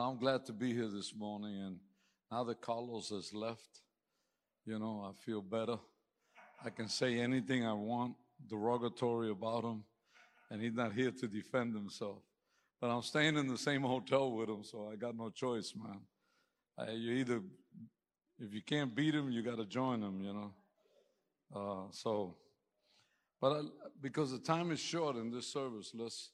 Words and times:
I'm 0.00 0.18
glad 0.18 0.44
to 0.46 0.52
be 0.52 0.74
here 0.74 0.88
this 0.88 1.14
morning. 1.14 1.54
And 1.62 1.76
now 2.30 2.42
that 2.44 2.60
Carlos 2.60 3.10
has 3.10 3.32
left, 3.32 3.80
you 4.66 4.78
know, 4.78 5.08
I 5.08 5.12
feel 5.24 5.40
better. 5.40 5.76
I 6.64 6.70
can 6.70 6.88
say 6.88 7.20
anything 7.20 7.64
I 7.64 7.74
want 7.74 8.14
derogatory 8.48 9.30
about 9.30 9.64
him, 9.64 9.84
and 10.50 10.60
he's 10.60 10.74
not 10.74 10.92
here 10.92 11.10
to 11.10 11.28
defend 11.28 11.74
himself. 11.74 12.18
But 12.80 12.90
I'm 12.90 13.02
staying 13.02 13.36
in 13.36 13.46
the 13.46 13.58
same 13.58 13.82
hotel 13.82 14.32
with 14.32 14.48
him, 14.48 14.64
so 14.64 14.90
I 14.92 14.96
got 14.96 15.16
no 15.16 15.30
choice, 15.30 15.74
man. 15.76 16.00
Uh, 16.76 16.92
you 16.92 17.12
either, 17.12 17.40
if 18.38 18.52
you 18.52 18.62
can't 18.62 18.94
beat 18.94 19.14
him, 19.14 19.30
you 19.30 19.42
got 19.42 19.58
to 19.58 19.64
join 19.64 20.02
him, 20.02 20.20
you 20.22 20.32
know. 20.32 20.52
Uh, 21.54 21.86
so, 21.92 22.36
but 23.40 23.52
I, 23.52 23.60
because 24.02 24.32
the 24.32 24.38
time 24.38 24.72
is 24.72 24.80
short 24.80 25.16
in 25.16 25.30
this 25.30 25.46
service, 25.46 25.92
let's 25.94 26.30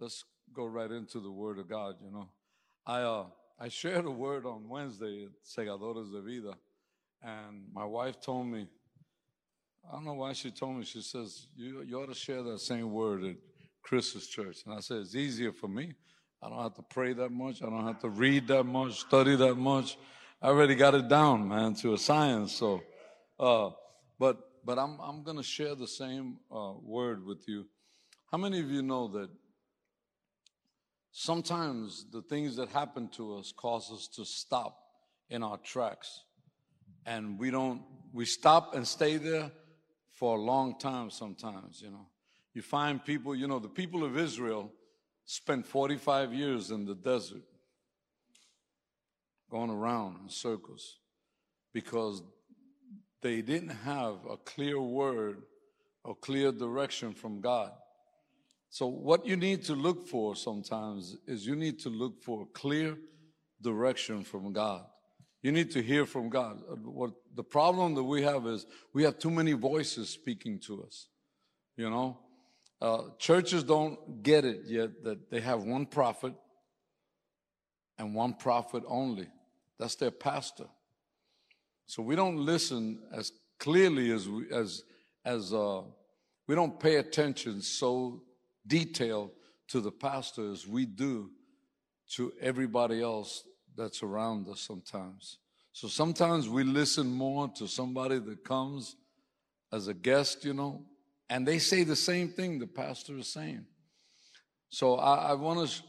let's 0.00 0.24
go 0.52 0.66
right 0.66 0.90
into 0.90 1.20
the 1.20 1.30
Word 1.30 1.58
of 1.58 1.68
God. 1.68 1.96
You 2.02 2.10
know, 2.10 2.28
I 2.86 3.00
uh, 3.02 3.24
I 3.58 3.68
shared 3.68 4.04
a 4.04 4.10
word 4.10 4.46
on 4.46 4.68
Wednesday 4.68 5.24
at 5.24 5.30
Segadores 5.44 6.12
de 6.12 6.20
Vida, 6.20 6.56
and 7.22 7.64
my 7.72 7.84
wife 7.84 8.20
told 8.20 8.46
me. 8.46 8.68
I 9.88 9.94
don't 9.94 10.04
know 10.04 10.14
why 10.14 10.32
she 10.32 10.50
told 10.50 10.76
me. 10.76 10.84
She 10.84 11.00
says 11.02 11.48
you 11.56 11.82
you 11.82 12.00
ought 12.00 12.06
to 12.06 12.14
share 12.14 12.42
that 12.44 12.60
same 12.60 12.92
word 12.92 13.24
at 13.24 13.36
Chris's 13.82 14.28
church, 14.28 14.58
and 14.66 14.74
I 14.74 14.80
said 14.80 14.98
it's 14.98 15.16
easier 15.16 15.52
for 15.52 15.68
me. 15.68 15.94
I 16.40 16.48
don't 16.48 16.62
have 16.62 16.74
to 16.74 16.82
pray 16.82 17.12
that 17.14 17.30
much. 17.30 17.62
I 17.62 17.66
don't 17.66 17.86
have 17.86 18.00
to 18.00 18.08
read 18.08 18.46
that 18.48 18.64
much, 18.64 19.00
study 19.00 19.34
that 19.36 19.56
much. 19.56 19.98
I 20.40 20.48
already 20.48 20.74
got 20.76 20.94
it 20.94 21.08
down, 21.08 21.48
man, 21.48 21.74
to 21.76 21.94
a 21.94 21.98
science. 21.98 22.52
So, 22.52 22.82
uh, 23.40 23.70
but 24.18 24.38
but 24.64 24.78
I'm 24.78 25.00
I'm 25.00 25.24
going 25.24 25.38
to 25.38 25.42
share 25.42 25.74
the 25.74 25.88
same 25.88 26.38
uh, 26.54 26.74
word 26.82 27.24
with 27.24 27.48
you. 27.48 27.66
How 28.30 28.38
many 28.38 28.60
of 28.60 28.70
you 28.70 28.82
know 28.82 29.08
that 29.08 29.30
sometimes 31.18 32.04
the 32.12 32.20
things 32.20 32.56
that 32.56 32.68
happen 32.68 33.08
to 33.08 33.36
us 33.36 33.50
cause 33.50 33.90
us 33.90 34.06
to 34.06 34.24
stop 34.26 34.78
in 35.30 35.42
our 35.42 35.56
tracks, 35.56 36.24
and 37.06 37.38
we 37.38 37.50
don't 37.50 37.80
we 38.12 38.26
stop 38.26 38.74
and 38.74 38.86
stay 38.86 39.16
there 39.16 39.50
for 40.12 40.36
a 40.36 40.40
long 40.40 40.78
time. 40.78 41.10
Sometimes, 41.10 41.80
you 41.80 41.90
know, 41.90 42.06
you 42.52 42.60
find 42.60 43.02
people. 43.02 43.34
You 43.34 43.48
know, 43.48 43.58
the 43.58 43.68
people 43.68 44.04
of 44.04 44.18
Israel 44.18 44.70
spent 45.24 45.66
45 45.66 46.34
years 46.34 46.70
in 46.70 46.84
the 46.84 46.94
desert 46.94 47.42
going 49.50 49.70
around 49.70 50.18
in 50.22 50.28
circles 50.28 50.98
because 51.72 52.22
they 53.22 53.40
didn't 53.40 53.70
have 53.70 54.16
a 54.28 54.36
clear 54.36 54.78
word 54.78 55.42
or 56.04 56.14
clear 56.14 56.52
direction 56.52 57.14
from 57.14 57.40
God. 57.40 57.72
So, 58.68 58.86
what 58.86 59.26
you 59.26 59.36
need 59.36 59.64
to 59.64 59.74
look 59.74 60.06
for 60.06 60.36
sometimes 60.36 61.16
is 61.26 61.46
you 61.46 61.56
need 61.56 61.78
to 61.80 61.88
look 61.88 62.22
for 62.22 62.46
clear 62.52 62.96
direction 63.62 64.22
from 64.22 64.52
God. 64.52 64.84
You 65.42 65.52
need 65.52 65.70
to 65.72 65.82
hear 65.82 66.06
from 66.06 66.28
God. 66.28 66.60
What 66.84 67.12
the 67.34 67.44
problem 67.44 67.94
that 67.94 68.02
we 68.02 68.22
have 68.22 68.46
is 68.46 68.66
we 68.92 69.04
have 69.04 69.18
too 69.18 69.30
many 69.30 69.52
voices 69.52 70.08
speaking 70.08 70.58
to 70.66 70.82
us. 70.82 71.08
You 71.76 71.88
know, 71.90 72.18
uh, 72.80 73.02
churches 73.18 73.62
don't 73.62 74.22
get 74.22 74.44
it 74.44 74.62
yet 74.66 75.04
that 75.04 75.30
they 75.30 75.40
have 75.40 75.62
one 75.62 75.86
prophet 75.86 76.34
and 77.98 78.14
one 78.14 78.34
prophet 78.34 78.82
only. 78.86 79.28
That's 79.78 79.94
their 79.94 80.10
pastor. 80.10 80.66
So 81.86 82.02
we 82.02 82.16
don't 82.16 82.38
listen 82.38 82.98
as 83.12 83.32
clearly 83.58 84.10
as 84.10 84.28
we, 84.28 84.50
as 84.50 84.82
as 85.24 85.52
uh, 85.52 85.82
we 86.46 86.54
don't 86.54 86.78
pay 86.78 86.96
attention 86.96 87.60
so 87.60 88.22
detailed 88.66 89.30
to 89.68 89.80
the 89.80 89.90
pastor 89.90 90.50
as 90.50 90.66
we 90.66 90.86
do 90.86 91.30
to 92.12 92.32
everybody 92.40 93.02
else 93.02 93.44
that's 93.76 94.02
around 94.02 94.48
us 94.48 94.60
sometimes. 94.60 95.38
So 95.72 95.88
sometimes 95.88 96.48
we 96.48 96.64
listen 96.64 97.06
more 97.08 97.48
to 97.56 97.66
somebody 97.66 98.18
that 98.18 98.44
comes 98.44 98.96
as 99.72 99.88
a 99.88 99.94
guest, 99.94 100.44
you 100.44 100.54
know, 100.54 100.82
and 101.28 101.46
they 101.46 101.58
say 101.58 101.82
the 101.82 101.96
same 101.96 102.28
thing 102.28 102.58
the 102.58 102.66
pastor 102.66 103.18
is 103.18 103.28
saying. 103.28 103.66
So 104.70 104.96
I, 104.96 105.30
I 105.30 105.34
want 105.34 105.68
to 105.68 105.82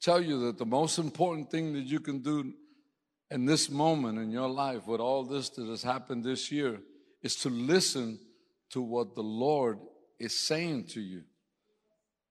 tell 0.00 0.20
you 0.20 0.46
that 0.46 0.58
the 0.58 0.66
most 0.66 0.98
important 0.98 1.50
thing 1.50 1.72
that 1.72 1.86
you 1.86 2.00
can 2.00 2.20
do 2.20 2.52
in 3.30 3.46
this 3.46 3.70
moment 3.70 4.18
in 4.18 4.30
your 4.30 4.48
life 4.48 4.86
with 4.86 5.00
all 5.00 5.24
this 5.24 5.48
that 5.50 5.66
has 5.66 5.82
happened 5.82 6.22
this 6.22 6.52
year 6.52 6.80
is 7.22 7.36
to 7.36 7.48
listen 7.48 8.18
to 8.70 8.82
what 8.82 9.14
the 9.14 9.22
Lord 9.22 9.78
is 10.18 10.46
saying 10.46 10.84
to 10.88 11.00
you. 11.00 11.22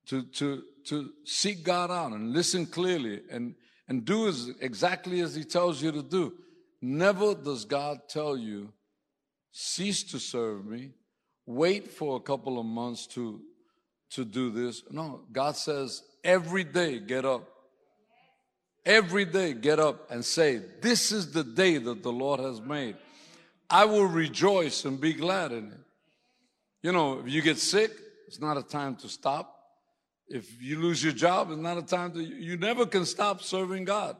To, 0.07 0.23
to, 0.23 0.63
to 0.87 1.09
seek 1.23 1.63
God 1.63 1.91
out 1.91 2.11
and 2.11 2.33
listen 2.33 2.65
clearly 2.65 3.21
and, 3.31 3.55
and 3.87 4.03
do 4.03 4.27
as, 4.27 4.49
exactly 4.59 5.21
as 5.21 5.35
He 5.35 5.43
tells 5.43 5.81
you 5.81 5.91
to 5.91 6.01
do. 6.01 6.33
Never 6.81 7.35
does 7.35 7.65
God 7.65 8.09
tell 8.09 8.35
you, 8.35 8.73
cease 9.51 10.03
to 10.05 10.19
serve 10.19 10.65
me, 10.65 10.91
wait 11.45 11.91
for 11.91 12.17
a 12.17 12.19
couple 12.19 12.59
of 12.59 12.65
months 12.65 13.05
to, 13.07 13.41
to 14.11 14.25
do 14.25 14.49
this. 14.49 14.83
No, 14.89 15.21
God 15.31 15.55
says, 15.55 16.03
every 16.23 16.63
day 16.63 16.99
get 16.99 17.25
up. 17.25 17.47
Every 18.83 19.25
day 19.25 19.53
get 19.53 19.79
up 19.79 20.09
and 20.09 20.25
say, 20.25 20.59
This 20.81 21.11
is 21.11 21.31
the 21.33 21.43
day 21.43 21.77
that 21.77 22.01
the 22.01 22.11
Lord 22.11 22.39
has 22.39 22.59
made. 22.59 22.95
I 23.69 23.85
will 23.85 24.05
rejoice 24.05 24.85
and 24.85 24.99
be 24.99 25.13
glad 25.13 25.51
in 25.51 25.67
it. 25.67 25.79
You 26.81 26.91
know, 26.91 27.19
if 27.19 27.31
you 27.31 27.43
get 27.43 27.59
sick, 27.59 27.91
it's 28.27 28.39
not 28.39 28.57
a 28.57 28.63
time 28.63 28.95
to 28.97 29.07
stop. 29.07 29.55
If 30.27 30.61
you 30.61 30.79
lose 30.79 31.03
your 31.03 31.13
job, 31.13 31.51
it's 31.51 31.59
not 31.59 31.77
a 31.77 31.81
time 31.81 32.13
to, 32.13 32.21
you 32.21 32.57
never 32.57 32.85
can 32.85 33.05
stop 33.05 33.41
serving 33.41 33.85
God. 33.85 34.15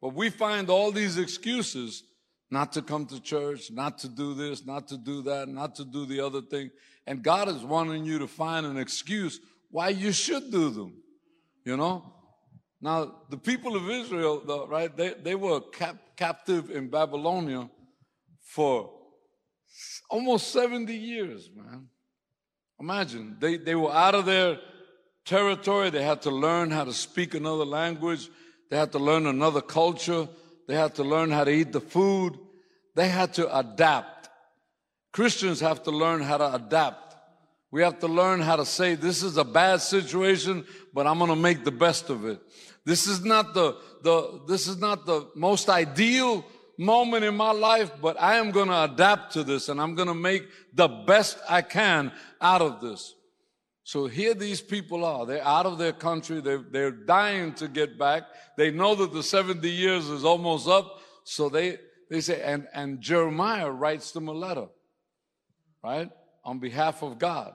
But 0.00 0.14
we 0.14 0.30
find 0.30 0.70
all 0.70 0.92
these 0.92 1.18
excuses 1.18 2.04
not 2.50 2.72
to 2.72 2.82
come 2.82 3.06
to 3.06 3.20
church, 3.20 3.70
not 3.70 3.98
to 3.98 4.08
do 4.08 4.34
this, 4.34 4.64
not 4.64 4.88
to 4.88 4.96
do 4.96 5.22
that, 5.22 5.48
not 5.48 5.74
to 5.76 5.84
do 5.84 6.06
the 6.06 6.20
other 6.20 6.40
thing. 6.40 6.70
And 7.06 7.22
God 7.22 7.48
is 7.48 7.62
wanting 7.62 8.04
you 8.04 8.18
to 8.18 8.28
find 8.28 8.64
an 8.66 8.78
excuse 8.78 9.40
why 9.70 9.90
you 9.90 10.12
should 10.12 10.50
do 10.50 10.70
them. 10.70 11.02
You 11.64 11.76
know? 11.76 12.14
Now, 12.80 13.22
the 13.28 13.36
people 13.36 13.76
of 13.76 13.90
Israel, 13.90 14.42
though, 14.46 14.66
right, 14.66 14.94
they, 14.96 15.14
they 15.14 15.34
were 15.34 15.60
cap- 15.60 16.16
captive 16.16 16.70
in 16.70 16.88
Babylonia 16.88 17.68
for 18.42 18.90
almost 20.08 20.52
70 20.52 20.94
years, 20.94 21.50
man. 21.54 21.88
Imagine, 22.80 23.36
they, 23.40 23.56
they 23.56 23.74
were 23.74 23.92
out 23.92 24.14
of 24.14 24.24
their 24.24 24.58
territory. 25.28 25.90
They 25.90 26.02
had 26.02 26.22
to 26.22 26.30
learn 26.30 26.70
how 26.70 26.84
to 26.84 26.92
speak 26.92 27.34
another 27.34 27.66
language. 27.66 28.30
They 28.70 28.78
had 28.78 28.92
to 28.92 28.98
learn 28.98 29.26
another 29.26 29.60
culture. 29.60 30.26
They 30.66 30.74
had 30.74 30.94
to 30.96 31.04
learn 31.04 31.30
how 31.30 31.44
to 31.44 31.50
eat 31.50 31.72
the 31.72 31.80
food. 31.80 32.38
They 32.94 33.08
had 33.08 33.34
to 33.34 33.58
adapt. 33.58 34.30
Christians 35.12 35.60
have 35.60 35.82
to 35.84 35.90
learn 35.90 36.22
how 36.22 36.38
to 36.38 36.54
adapt. 36.54 37.14
We 37.70 37.82
have 37.82 37.98
to 38.00 38.08
learn 38.08 38.40
how 38.40 38.56
to 38.56 38.64
say, 38.64 38.94
this 38.94 39.22
is 39.22 39.36
a 39.36 39.44
bad 39.44 39.82
situation, 39.82 40.64
but 40.94 41.06
I'm 41.06 41.18
going 41.18 41.30
to 41.30 41.36
make 41.36 41.64
the 41.64 41.70
best 41.70 42.08
of 42.08 42.24
it. 42.24 42.40
This 42.86 43.06
is 43.06 43.22
not 43.22 43.52
the, 43.52 43.76
the, 44.02 44.40
this 44.48 44.66
is 44.66 44.78
not 44.78 45.04
the 45.04 45.28
most 45.34 45.68
ideal 45.68 46.46
moment 46.78 47.24
in 47.24 47.36
my 47.36 47.52
life, 47.52 47.90
but 48.00 48.18
I 48.18 48.36
am 48.36 48.50
going 48.50 48.68
to 48.68 48.84
adapt 48.84 49.34
to 49.34 49.44
this 49.44 49.68
and 49.68 49.78
I'm 49.78 49.94
going 49.94 50.08
to 50.08 50.14
make 50.14 50.44
the 50.72 50.88
best 50.88 51.38
I 51.48 51.60
can 51.60 52.12
out 52.40 52.62
of 52.62 52.80
this. 52.80 53.14
So 53.88 54.06
here 54.06 54.34
these 54.34 54.60
people 54.60 55.02
are. 55.02 55.24
They're 55.24 55.42
out 55.42 55.64
of 55.64 55.78
their 55.78 55.94
country. 55.94 56.42
They're, 56.42 56.58
they're 56.58 56.90
dying 56.90 57.54
to 57.54 57.68
get 57.68 57.98
back. 57.98 58.24
They 58.54 58.70
know 58.70 58.94
that 58.94 59.14
the 59.14 59.22
70 59.22 59.66
years 59.66 60.10
is 60.10 60.26
almost 60.26 60.68
up. 60.68 61.00
So 61.24 61.48
they, 61.48 61.78
they 62.10 62.20
say, 62.20 62.42
and, 62.42 62.68
and 62.74 63.00
Jeremiah 63.00 63.70
writes 63.70 64.12
them 64.12 64.28
a 64.28 64.32
letter, 64.32 64.66
right? 65.82 66.10
On 66.44 66.58
behalf 66.58 67.02
of 67.02 67.18
God. 67.18 67.54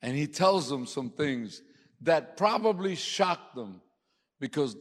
And 0.00 0.16
he 0.16 0.26
tells 0.26 0.70
them 0.70 0.86
some 0.86 1.10
things 1.10 1.60
that 2.00 2.38
probably 2.38 2.94
shocked 2.94 3.54
them 3.54 3.82
because 4.40 4.74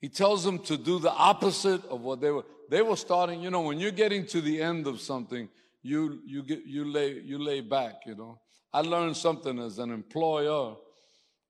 he 0.00 0.08
tells 0.08 0.42
them 0.42 0.58
to 0.64 0.76
do 0.76 0.98
the 0.98 1.12
opposite 1.12 1.84
of 1.84 2.00
what 2.00 2.20
they 2.20 2.32
were. 2.32 2.46
They 2.68 2.82
were 2.82 2.96
starting, 2.96 3.40
you 3.40 3.50
know, 3.52 3.60
when 3.60 3.78
you're 3.78 3.92
getting 3.92 4.26
to 4.26 4.40
the 4.40 4.60
end 4.60 4.88
of 4.88 5.00
something, 5.00 5.48
you, 5.82 6.20
you, 6.24 6.42
get, 6.42 6.64
you, 6.64 6.84
lay, 6.84 7.20
you 7.20 7.38
lay 7.38 7.60
back, 7.60 8.02
you 8.06 8.14
know. 8.14 8.38
I 8.72 8.80
learned 8.80 9.16
something 9.16 9.58
as 9.58 9.78
an 9.78 9.90
employer, 9.90 10.76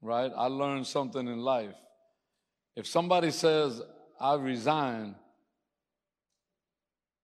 right? 0.00 0.32
I 0.36 0.46
learned 0.46 0.86
something 0.86 1.26
in 1.26 1.38
life. 1.38 1.74
If 2.74 2.86
somebody 2.86 3.30
says, 3.30 3.80
I 4.18 4.34
resign, 4.34 5.14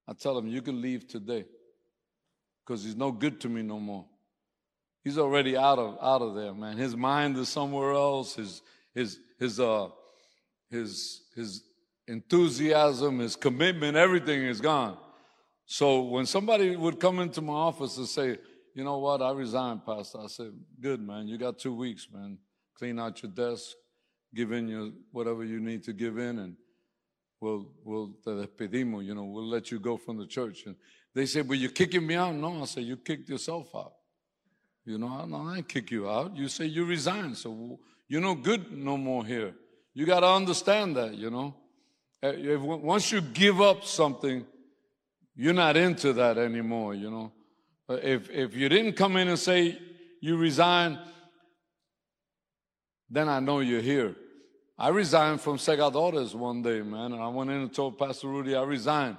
I 0.06 0.12
tell 0.12 0.34
them, 0.34 0.46
you 0.46 0.62
can 0.62 0.80
leave 0.80 1.08
today 1.08 1.44
because 2.64 2.84
he's 2.84 2.96
no 2.96 3.10
good 3.10 3.40
to 3.40 3.48
me 3.48 3.62
no 3.62 3.80
more. 3.80 4.04
He's 5.02 5.16
already 5.18 5.56
out 5.56 5.78
of, 5.78 5.96
out 6.02 6.20
of 6.20 6.34
there, 6.34 6.52
man. 6.52 6.76
His 6.76 6.94
mind 6.94 7.36
is 7.38 7.48
somewhere 7.48 7.92
else. 7.92 8.34
His, 8.34 8.62
his, 8.94 9.18
his, 9.38 9.58
uh, 9.58 9.88
his, 10.70 11.22
his 11.34 11.62
enthusiasm, 12.06 13.20
his 13.20 13.36
commitment, 13.36 13.96
everything 13.96 14.42
is 14.42 14.60
gone. 14.60 14.98
So 15.70 16.00
when 16.00 16.24
somebody 16.24 16.76
would 16.76 16.98
come 16.98 17.18
into 17.18 17.42
my 17.42 17.52
office 17.52 17.98
and 17.98 18.08
say, 18.08 18.38
you 18.74 18.84
know 18.84 18.96
what? 18.96 19.20
I 19.20 19.32
resigned, 19.32 19.84
Pastor. 19.84 20.18
I 20.20 20.26
said, 20.26 20.52
good, 20.80 20.98
man. 20.98 21.28
You 21.28 21.36
got 21.36 21.58
two 21.58 21.74
weeks, 21.74 22.08
man. 22.10 22.38
Clean 22.74 22.98
out 22.98 23.22
your 23.22 23.30
desk, 23.30 23.72
give 24.34 24.50
in 24.52 24.66
your 24.66 24.92
whatever 25.12 25.44
you 25.44 25.60
need 25.60 25.82
to 25.84 25.92
give 25.92 26.16
in, 26.16 26.38
and 26.38 26.56
we'll 27.38 27.66
we'll 27.84 28.14
te 28.24 28.30
despedimos. 28.30 29.04
You 29.04 29.14
know, 29.14 29.24
we'll 29.24 29.48
let 29.48 29.70
you 29.70 29.78
go 29.78 29.98
from 29.98 30.16
the 30.16 30.26
church. 30.26 30.64
And 30.64 30.74
they 31.14 31.26
said, 31.26 31.46
"Well, 31.46 31.58
you're 31.58 31.70
kicking 31.70 32.06
me 32.06 32.14
out." 32.14 32.34
No, 32.34 32.62
I 32.62 32.64
said, 32.64 32.84
"You 32.84 32.96
kicked 32.96 33.28
yourself 33.28 33.74
out." 33.74 33.92
You 34.86 34.96
know, 34.96 35.08
I, 35.08 35.58
I 35.58 35.62
kick 35.62 35.90
you 35.90 36.08
out. 36.08 36.34
You 36.34 36.48
say 36.48 36.64
you 36.64 36.86
resign, 36.86 37.34
so 37.34 37.78
you're 38.08 38.22
no 38.22 38.34
good 38.34 38.72
no 38.72 38.96
more 38.96 39.26
here. 39.26 39.54
You 39.92 40.06
got 40.06 40.20
to 40.20 40.28
understand 40.28 40.96
that. 40.96 41.14
You 41.14 41.30
know, 41.30 41.54
Uh, 42.22 42.32
if, 42.34 42.60
once 42.60 43.12
you 43.12 43.20
give 43.20 43.60
up 43.60 43.84
something, 43.84 44.44
you're 45.40 45.54
not 45.54 45.76
into 45.76 46.12
that 46.14 46.36
anymore. 46.36 46.94
You 46.94 47.10
know, 47.10 47.32
if 47.88 48.28
if 48.28 48.56
you 48.56 48.68
didn't 48.68 48.94
come 48.94 49.16
in 49.16 49.28
and 49.28 49.38
say 49.38 49.78
you 50.20 50.36
resign, 50.36 50.98
then 53.08 53.28
I 53.28 53.38
know 53.38 53.60
you're 53.60 53.80
here. 53.80 54.16
I 54.76 54.88
resigned 54.88 55.40
from 55.40 55.56
Segadores 55.56 56.34
one 56.34 56.62
day, 56.62 56.82
man, 56.82 57.12
and 57.12 57.22
I 57.22 57.28
went 57.28 57.50
in 57.50 57.56
and 57.56 57.72
told 57.72 57.98
Pastor 57.98 58.26
Rudy, 58.26 58.56
I 58.56 58.62
resigned. 58.64 59.16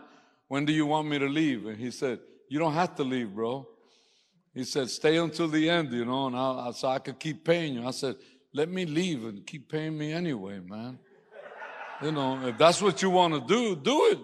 When 0.49 0.65
do 0.65 0.73
you 0.73 0.85
want 0.85 1.07
me 1.07 1.19
to 1.19 1.27
leave? 1.27 1.65
And 1.65 1.77
he 1.77 1.89
said, 1.89 2.19
You 2.49 2.59
don't 2.59 2.73
have 2.73 2.95
to 2.95 3.03
leave, 3.03 3.33
bro. 3.33 3.65
He 4.53 4.65
said, 4.65 4.89
Stay 4.89 5.17
until 5.17 5.47
the 5.47 5.69
end, 5.69 5.93
you 5.93 6.03
know, 6.03 6.27
and 6.27 6.35
I, 6.35 6.67
I, 6.67 6.71
so 6.71 6.89
I 6.89 6.99
could 6.99 7.19
keep 7.19 7.45
paying 7.45 7.75
you. 7.75 7.87
I 7.87 7.91
said, 7.91 8.15
Let 8.53 8.67
me 8.67 8.85
leave 8.85 9.23
and 9.23 9.45
keep 9.45 9.71
paying 9.71 9.97
me 9.97 10.11
anyway, 10.11 10.59
man. 10.59 10.99
You 12.01 12.11
know, 12.11 12.45
if 12.45 12.57
that's 12.57 12.81
what 12.81 13.01
you 13.01 13.09
want 13.09 13.35
to 13.35 13.41
do, 13.41 13.75
do 13.77 14.05
it. 14.11 14.19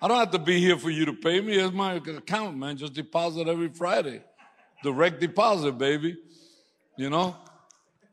I 0.00 0.06
don't 0.06 0.18
have 0.18 0.30
to 0.30 0.38
be 0.38 0.60
here 0.60 0.78
for 0.78 0.90
you 0.90 1.04
to 1.06 1.12
pay 1.12 1.40
me. 1.40 1.54
It's 1.54 1.74
my 1.74 1.94
account, 1.94 2.56
man. 2.56 2.76
Just 2.76 2.92
deposit 2.92 3.48
every 3.48 3.68
Friday. 3.68 4.22
Direct 4.82 5.20
deposit, 5.20 5.76
baby. 5.76 6.16
You 6.96 7.10
know? 7.10 7.36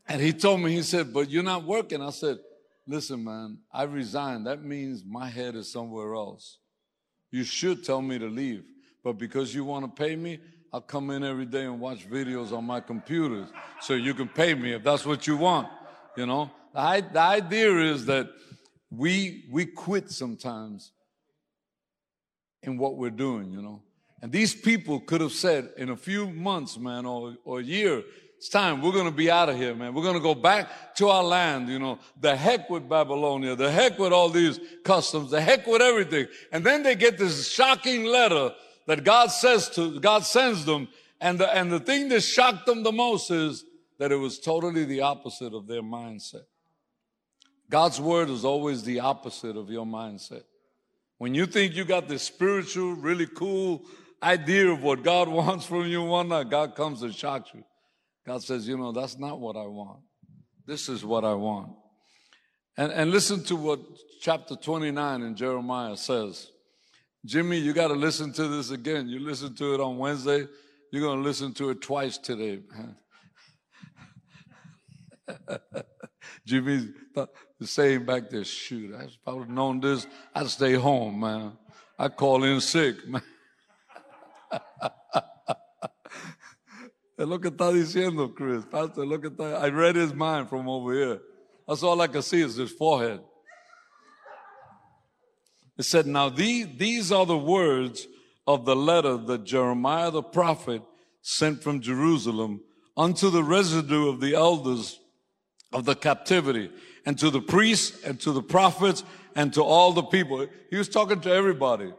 And 0.08 0.20
he 0.22 0.34
told 0.34 0.62
me, 0.62 0.72
he 0.72 0.82
said, 0.82 1.14
but 1.14 1.30
you're 1.30 1.44
not 1.44 1.64
working. 1.64 2.02
I 2.02 2.10
said, 2.10 2.40
listen, 2.88 3.24
man, 3.24 3.60
I 3.72 3.84
resigned. 3.84 4.48
That 4.48 4.64
means 4.64 5.04
my 5.06 5.28
head 5.28 5.56
is 5.56 5.72
somewhere 5.72 6.16
else. 6.16 6.58
You 7.32 7.44
should 7.44 7.84
tell 7.84 8.02
me 8.02 8.18
to 8.18 8.28
leave. 8.28 8.64
But 9.04 9.14
because 9.14 9.54
you 9.54 9.64
want 9.64 9.86
to 9.86 10.04
pay 10.04 10.16
me, 10.16 10.40
I'll 10.74 10.82
come 10.82 11.12
in 11.12 11.24
every 11.24 11.46
day 11.46 11.66
and 11.66 11.80
watch 11.80 12.10
videos 12.10 12.52
on 12.52 12.66
my 12.66 12.80
computers 12.80 13.48
so 13.80 13.94
you 13.94 14.14
can 14.14 14.28
pay 14.28 14.54
me 14.56 14.74
if 14.74 14.84
that's 14.84 15.06
what 15.06 15.28
you 15.28 15.38
want. 15.38 15.68
You 16.18 16.26
know, 16.26 16.52
the, 16.74 17.06
the 17.14 17.20
idea 17.20 17.78
is 17.94 18.06
that 18.08 18.30
we, 18.90 19.46
we 19.52 19.66
quit 19.66 20.10
sometimes 20.10 20.92
in 22.66 22.78
what 22.78 22.98
we're 22.98 23.10
doing, 23.10 23.52
you 23.52 23.62
know. 23.62 23.82
And 24.22 24.32
these 24.32 24.56
people 24.56 25.00
could 25.00 25.22
have 25.22 25.32
said 25.32 25.70
in 25.78 25.90
a 25.90 25.98
few 25.98 26.30
months, 26.30 26.78
man, 26.78 27.06
or, 27.06 27.36
or 27.44 27.60
a 27.60 27.64
year, 27.64 28.04
it's 28.38 28.50
time. 28.50 28.82
We're 28.82 28.92
going 28.92 29.06
to 29.06 29.12
be 29.12 29.32
out 29.32 29.50
of 29.50 29.56
here, 29.56 29.74
man. 29.76 29.94
We're 29.94 30.04
going 30.04 30.16
to 30.16 30.22
go 30.22 30.36
back 30.36 30.96
to 30.96 31.10
our 31.10 31.24
land, 31.24 31.70
you 31.70 31.80
know. 31.80 32.00
The 32.20 32.36
heck 32.36 32.70
with 32.70 32.88
Babylonia. 32.90 33.56
The 33.56 33.72
heck 33.72 33.98
with 33.98 34.12
all 34.12 34.30
these 34.30 34.60
customs. 34.84 35.32
The 35.32 35.42
heck 35.42 35.66
with 35.66 35.82
everything. 35.82 36.28
And 36.52 36.66
then 36.66 36.84
they 36.84 36.96
get 36.96 37.18
this 37.18 37.50
shocking 37.50 38.06
letter 38.06 38.54
that 38.88 39.04
God 39.04 39.28
says 39.32 39.70
to, 39.72 40.00
God 40.00 40.24
sends 40.26 40.66
them. 40.66 40.88
And 41.22 41.40
the, 41.40 41.56
and 41.56 41.72
the 41.72 41.80
thing 41.80 42.10
that 42.10 42.22
shocked 42.22 42.66
them 42.66 42.84
the 42.84 42.92
most 42.92 43.32
is 43.32 43.64
that 44.00 44.12
it 44.12 44.18
was 44.18 44.40
totally 44.40 44.84
the 44.86 45.02
opposite 45.02 45.54
of 45.54 45.68
their 45.68 45.82
mindset. 45.82 46.44
God's 47.70 48.00
word 48.00 48.30
is 48.30 48.46
always 48.46 48.84
the 48.84 49.00
opposite 49.00 49.56
of 49.56 49.70
your 49.70 49.86
mindset. 49.86 50.44
When 51.18 51.34
you 51.34 51.46
think 51.46 51.76
you 51.76 51.86
got 51.86 52.08
this 52.08 52.24
spiritual, 52.24 52.94
really 52.94 53.28
cool 53.28 53.86
idea 54.22 54.70
of 54.70 54.84
what 54.84 55.04
God 55.04 55.28
wants 55.30 55.66
from 55.66 55.88
you 55.88 56.04
one 56.04 56.30
night, 56.30 56.50
God 56.50 56.76
comes 56.76 57.02
and 57.04 57.14
shocks 57.14 57.52
you. 57.54 57.64
God 58.26 58.44
says, 58.44 58.68
you 58.68 58.78
know, 58.78 58.92
that's 58.92 59.18
not 59.18 59.40
what 59.40 59.56
I 59.56 59.66
want. 59.66 60.00
This 60.66 60.90
is 60.90 61.06
what 61.06 61.24
I 61.24 61.34
want. 61.34 61.72
And, 62.78 62.92
and 62.92 63.12
listen 63.12 63.44
to 63.46 63.56
what 63.56 63.80
chapter 64.20 64.56
29 64.56 65.22
in 65.22 65.36
Jeremiah 65.36 65.96
says. 65.96 66.50
Jimmy, 67.26 67.58
you 67.58 67.74
got 67.74 67.88
to 67.88 67.94
listen 67.94 68.34
to 68.34 68.48
this 68.48 68.72
again. 68.72 69.08
You 69.08 69.20
listened 69.20 69.58
to 69.58 69.74
it 69.74 69.80
on 69.80 69.98
Wednesday. 69.98 70.48
You're 70.92 71.02
going 71.02 71.20
to 71.20 71.24
listen 71.24 71.54
to 71.56 71.70
it 71.70 71.82
twice 71.82 72.18
today. 72.18 72.62
Jimmy's 76.46 76.90
saying 77.62 78.06
back 78.06 78.30
there, 78.30 78.44
shoot, 78.44 78.94
I 79.26 79.32
would 79.32 79.48
have 79.48 79.50
known 79.50 79.80
this, 79.80 80.06
I'd 80.34 80.48
stay 80.48 80.74
home, 80.74 81.20
man. 81.20 81.54
I'd 81.98 82.16
call 82.16 82.44
in 82.44 82.62
sick, 82.62 83.08
man. 83.08 83.22
Es 87.18 87.26
lo 87.26 87.40
que 87.40 87.50
está 87.50 87.72
diciendo 87.72 88.36
Chris. 88.36 88.66
Pastor, 88.66 89.06
look 89.06 89.26
at 89.26 89.38
that. 89.38 89.62
I 89.62 89.70
read 89.70 89.96
his 89.96 90.14
mind 90.14 90.50
from 90.50 90.68
over 90.68 90.94
here. 90.94 91.22
That's 91.66 91.82
all 91.82 92.02
I 92.02 92.08
can 92.08 92.22
see 92.22 92.42
is 92.42 92.56
his 92.56 92.72
forehead. 92.72 93.22
It 95.78 95.84
said, 95.84 96.08
Now 96.08 96.28
these, 96.30 96.68
these 96.78 97.12
are 97.14 97.26
the 97.26 97.38
words 97.38 98.08
of 98.46 98.66
the 98.66 98.76
letter 98.76 99.18
that 99.18 99.46
Jeremiah 99.46 100.12
the 100.12 100.24
prophet 100.24 100.82
sent 101.22 101.64
from 101.64 101.80
Jerusalem 101.80 102.62
unto 102.98 103.30
the 103.30 103.44
residue 103.44 104.10
of 104.10 104.20
the 104.20 104.36
elders 104.36 105.00
of 105.76 105.84
the 105.84 105.94
captivity, 105.94 106.72
and 107.06 107.20
to 107.20 107.30
the 107.30 107.42
priests, 107.42 108.04
and 108.06 108.20
to 108.22 108.32
the 108.32 108.42
prophets, 108.42 109.04
and 109.36 109.54
to 109.54 109.62
all 109.62 109.92
the 109.92 110.04
people. 110.04 110.48
He 110.70 110.78
was 110.78 110.88
talking 110.88 111.20
to 111.22 111.32
everybody. 111.32 111.92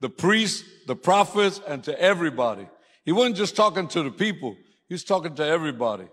The 0.00 0.10
priests, 0.10 0.62
the 0.86 0.94
prophets, 0.94 1.60
and 1.66 1.82
to 1.84 1.98
everybody. 1.98 2.68
He 3.06 3.10
wasn't 3.10 3.36
just 3.36 3.56
talking 3.56 3.88
to 3.88 4.02
the 4.02 4.10
people. 4.10 4.54
He 4.88 4.94
was 4.94 5.02
talking 5.02 5.34
to 5.36 5.44
everybody. 5.44 6.04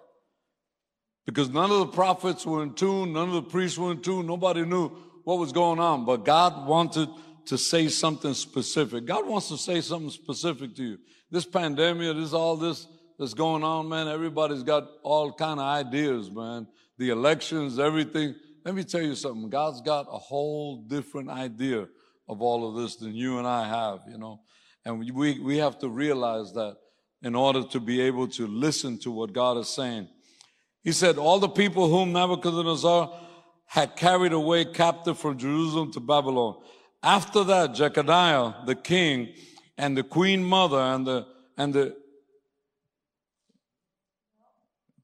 Because 1.25 1.49
none 1.49 1.69
of 1.69 1.79
the 1.79 1.87
prophets 1.87 2.45
were 2.45 2.63
in 2.63 2.73
tune, 2.73 3.11
none 3.13 3.27
of 3.27 3.35
the 3.35 3.43
priests 3.43 3.77
were 3.77 3.91
in 3.91 4.01
tune, 4.01 4.25
nobody 4.25 4.63
knew 4.63 4.89
what 5.25 5.39
was 5.39 5.51
going 5.51 5.79
on. 5.79 6.05
But 6.05 6.23
God 6.23 6.65
wanted 6.65 7.09
to 7.47 7.57
say 7.57 7.89
something 7.89 8.33
specific. 8.33 9.05
God 9.05 9.27
wants 9.27 9.49
to 9.49 9.57
say 9.57 9.81
something 9.81 10.09
specific 10.09 10.73
to 10.77 10.83
you. 10.83 10.97
This 11.29 11.45
pandemic, 11.45 12.15
this 12.15 12.31
all 12.31 12.55
this 12.55 12.87
that's 13.19 13.33
going 13.33 13.63
on, 13.65 13.89
man, 13.89 14.07
everybody's 14.07 14.63
got 14.63 14.87
all 15.03 15.33
kind 15.33 15.59
of 15.59 15.65
ideas, 15.65 16.31
man. 16.31 16.65
The 16.99 17.09
elections, 17.09 17.79
everything. 17.79 18.35
Let 18.65 18.75
me 18.75 18.83
tell 18.83 19.01
you 19.01 19.15
something. 19.15 19.49
God's 19.49 19.81
got 19.81 20.05
a 20.11 20.17
whole 20.17 20.83
different 20.83 21.29
idea 21.29 21.87
of 22.27 22.41
all 22.41 22.67
of 22.67 22.75
this 22.75 22.97
than 22.97 23.15
you 23.15 23.39
and 23.39 23.47
I 23.47 23.67
have, 23.67 24.01
you 24.11 24.17
know. 24.17 24.41
And 24.83 24.99
we, 24.99 25.39
we 25.39 25.57
have 25.57 25.79
to 25.79 25.87
realize 25.87 26.51
that 26.53 26.75
in 27.21 27.35
order 27.35 27.63
to 27.63 27.79
be 27.79 28.01
able 28.01 28.27
to 28.27 28.47
listen 28.47 28.97
to 28.99 29.11
what 29.11 29.31
God 29.31 29.57
is 29.57 29.69
saying. 29.69 30.09
He 30.83 30.91
said, 30.91 31.17
All 31.17 31.39
the 31.39 31.47
people 31.47 31.89
whom 31.89 32.11
Nebuchadnezzar 32.11 33.17
had 33.65 33.95
carried 33.95 34.33
away 34.33 34.65
captive 34.65 35.17
from 35.17 35.37
Jerusalem 35.37 35.93
to 35.93 36.01
Babylon. 36.01 36.61
After 37.01 37.45
that, 37.45 37.75
Jeconiah, 37.75 38.65
the 38.65 38.75
king, 38.75 39.33
and 39.77 39.95
the 39.95 40.03
queen 40.03 40.43
mother, 40.43 40.79
and 40.79 41.07
the, 41.07 41.27
and 41.57 41.73
the, 41.73 41.95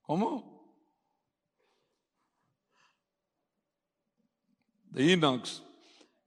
¿cómo? 0.10 0.54
The 4.95 5.03
eunuchs, 5.03 5.59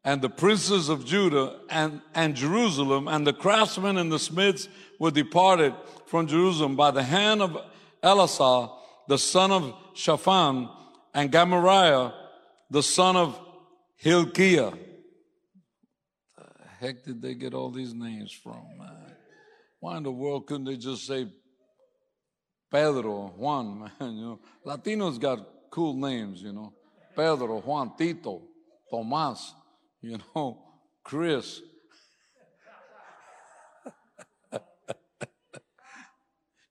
and 0.04 0.20
the 0.20 0.28
princes 0.28 0.90
of 0.90 1.06
Judah 1.06 1.58
and, 1.70 2.02
and 2.14 2.34
Jerusalem, 2.34 3.08
and 3.08 3.26
the 3.26 3.32
craftsmen 3.32 3.96
and 3.96 4.12
the 4.12 4.18
smiths 4.18 4.68
were 5.00 5.10
departed 5.10 5.74
from 6.06 6.26
Jerusalem 6.26 6.76
by 6.76 6.90
the 6.90 7.02
hand 7.02 7.40
of 7.40 7.56
Elasah, 8.02 8.70
the 9.08 9.16
son 9.16 9.52
of 9.52 9.74
Shaphan, 9.94 10.68
and 11.14 11.32
Gemariah, 11.32 12.12
the 12.70 12.82
son 12.82 13.16
of 13.16 13.40
Hilkiah. 13.96 14.72
The 16.36 16.68
heck 16.78 17.04
did 17.04 17.22
they 17.22 17.34
get 17.34 17.54
all 17.54 17.70
these 17.70 17.94
names 17.94 18.32
from, 18.32 18.62
man? 18.78 19.14
Why 19.80 19.96
in 19.96 20.02
the 20.02 20.12
world 20.12 20.46
couldn't 20.46 20.66
they 20.66 20.76
just 20.76 21.06
say 21.06 21.26
Pedro, 22.70 23.32
Juan, 23.34 23.78
man? 24.00 24.16
You 24.16 24.22
know, 24.22 24.40
Latinos 24.66 25.18
got 25.18 25.38
cool 25.70 25.94
names, 25.94 26.42
you 26.42 26.52
know. 26.52 26.74
Pedro, 27.16 27.60
Juan, 27.62 27.96
Tito, 27.96 28.42
Tomas, 28.90 29.54
you 30.00 30.18
know, 30.34 30.58
Chris. 31.02 31.60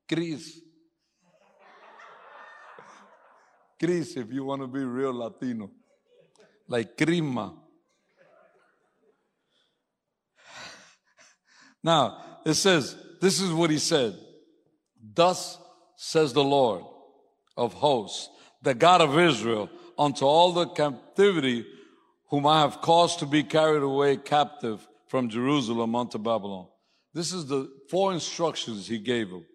Chris. 0.08 0.62
Chris, 3.80 4.18
if 4.18 4.32
you 4.32 4.44
want 4.44 4.62
to 4.62 4.68
be 4.68 4.84
real 4.84 5.14
Latino. 5.14 5.70
Like 6.68 6.98
Crima. 6.98 7.54
Now, 11.84 12.40
it 12.46 12.56
says, 12.56 12.96
this 13.22 13.40
is 13.40 13.52
what 13.52 13.70
he 13.70 13.78
said. 13.78 14.18
Thus 15.14 15.58
says 15.96 16.34
the 16.34 16.44
Lord 16.44 16.84
of 17.56 17.74
hosts, 17.74 18.30
the 18.62 18.74
God 18.74 19.02
of 19.02 19.18
Israel, 19.18 19.70
unto 19.98 20.26
all 20.26 20.52
the 20.52 20.68
captivity 20.68 21.66
whom 22.30 22.46
I 22.46 22.62
have 22.62 22.82
caused 22.82 23.20
to 23.20 23.26
be 23.26 23.44
carried 23.44 23.84
away 23.84 24.18
captive 24.18 24.88
from 25.08 25.30
Jerusalem 25.30 25.96
unto 25.96 26.18
Babylon. 26.18 26.68
This 27.14 27.34
is 27.34 27.48
the 27.48 27.72
four 27.90 28.14
instructions 28.14 28.88
he 28.88 29.00
gave 29.00 29.30
them. 29.30 29.46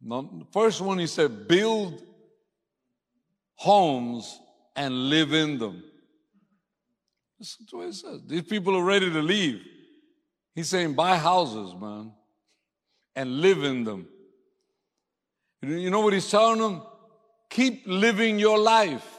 Now, 0.00 0.22
the 0.22 0.46
first 0.52 0.80
one 0.80 0.98
he 0.98 1.06
said, 1.06 1.48
build 1.48 2.02
homes 3.54 4.38
and 4.76 5.08
live 5.08 5.32
in 5.32 5.58
them. 5.58 5.82
That's 7.38 7.58
what 7.70 7.88
it 7.88 7.94
says. 7.94 8.20
These 8.26 8.42
people 8.42 8.76
are 8.76 8.84
ready 8.84 9.10
to 9.10 9.22
leave. 9.22 9.62
He's 10.54 10.68
saying, 10.68 10.94
buy 10.94 11.16
houses, 11.16 11.74
man, 11.80 12.12
and 13.14 13.40
live 13.40 13.64
in 13.64 13.84
them. 13.84 14.08
You 15.62 15.90
know 15.90 16.00
what 16.00 16.12
he's 16.12 16.30
telling 16.30 16.60
them? 16.60 16.82
Keep 17.50 17.84
living 17.86 18.38
your 18.38 18.58
life. 18.58 19.15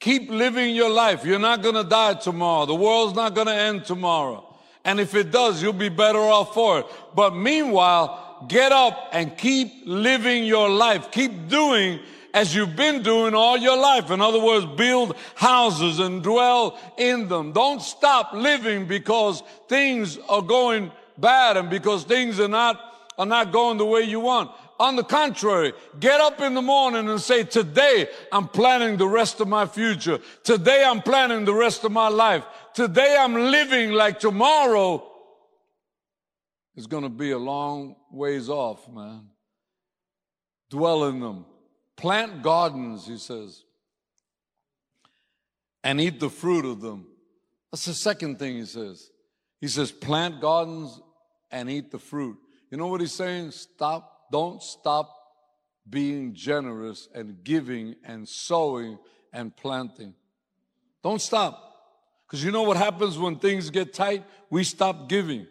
Keep 0.00 0.30
living 0.30 0.74
your 0.74 0.90
life. 0.90 1.24
You're 1.24 1.38
not 1.38 1.62
going 1.62 1.74
to 1.74 1.84
die 1.84 2.14
tomorrow. 2.14 2.64
The 2.66 2.74
world's 2.74 3.14
not 3.14 3.34
going 3.34 3.46
to 3.46 3.54
end 3.54 3.84
tomorrow. 3.84 4.46
And 4.82 4.98
if 4.98 5.14
it 5.14 5.30
does, 5.30 5.62
you'll 5.62 5.74
be 5.74 5.90
better 5.90 6.18
off 6.18 6.54
for 6.54 6.80
it. 6.80 6.86
But 7.14 7.36
meanwhile, 7.36 8.46
get 8.48 8.72
up 8.72 9.10
and 9.12 9.36
keep 9.36 9.82
living 9.84 10.44
your 10.44 10.70
life. 10.70 11.10
Keep 11.10 11.48
doing 11.48 12.00
as 12.32 12.54
you've 12.54 12.76
been 12.76 13.02
doing 13.02 13.34
all 13.34 13.58
your 13.58 13.76
life. 13.76 14.10
In 14.10 14.22
other 14.22 14.40
words, 14.40 14.64
build 14.76 15.16
houses 15.34 15.98
and 15.98 16.22
dwell 16.22 16.78
in 16.96 17.28
them. 17.28 17.52
Don't 17.52 17.82
stop 17.82 18.32
living 18.32 18.86
because 18.86 19.42
things 19.68 20.18
are 20.28 20.42
going 20.42 20.90
bad 21.18 21.58
and 21.58 21.68
because 21.68 22.04
things 22.04 22.40
are 22.40 22.48
not, 22.48 22.80
are 23.18 23.26
not 23.26 23.52
going 23.52 23.76
the 23.76 23.84
way 23.84 24.02
you 24.02 24.20
want. 24.20 24.50
On 24.80 24.96
the 24.96 25.04
contrary, 25.04 25.74
get 26.00 26.22
up 26.22 26.40
in 26.40 26.54
the 26.54 26.62
morning 26.62 27.10
and 27.10 27.20
say, 27.20 27.44
today 27.44 28.08
I'm 28.32 28.48
planning 28.48 28.96
the 28.96 29.06
rest 29.06 29.38
of 29.40 29.46
my 29.46 29.66
future. 29.66 30.20
Today 30.42 30.82
I'm 30.82 31.02
planning 31.02 31.44
the 31.44 31.54
rest 31.54 31.84
of 31.84 31.92
my 31.92 32.08
life. 32.08 32.44
Today 32.72 33.14
I'm 33.20 33.34
living 33.34 33.92
like 33.92 34.18
tomorrow 34.18 35.06
is 36.76 36.86
going 36.86 37.02
to 37.02 37.10
be 37.10 37.32
a 37.32 37.38
long 37.38 37.94
ways 38.10 38.48
off, 38.48 38.88
man. 38.88 39.26
Dwell 40.70 41.04
in 41.04 41.20
them. 41.20 41.44
Plant 41.96 42.42
gardens, 42.42 43.06
he 43.06 43.18
says, 43.18 43.64
and 45.84 46.00
eat 46.00 46.20
the 46.20 46.30
fruit 46.30 46.64
of 46.64 46.80
them. 46.80 47.06
That's 47.70 47.84
the 47.84 47.92
second 47.92 48.38
thing 48.38 48.56
he 48.56 48.64
says. 48.64 49.10
He 49.60 49.68
says, 49.68 49.92
plant 49.92 50.40
gardens 50.40 50.98
and 51.50 51.68
eat 51.68 51.90
the 51.90 51.98
fruit. 51.98 52.38
You 52.70 52.78
know 52.78 52.86
what 52.86 53.02
he's 53.02 53.12
saying? 53.12 53.50
Stop, 53.50 54.19
don't 54.30 54.62
stop 54.62 55.14
being 55.88 56.34
generous 56.34 57.08
and 57.14 57.42
giving 57.42 57.96
and 58.04 58.28
sowing 58.28 58.98
and 59.32 59.54
planting. 59.56 60.14
Don't 61.02 61.20
stop. 61.20 61.66
Because 62.26 62.44
you 62.44 62.52
know 62.52 62.62
what 62.62 62.76
happens 62.76 63.18
when 63.18 63.38
things 63.38 63.70
get 63.70 63.92
tight? 63.92 64.24
We 64.50 64.64
stop 64.64 65.08
giving. 65.08 65.46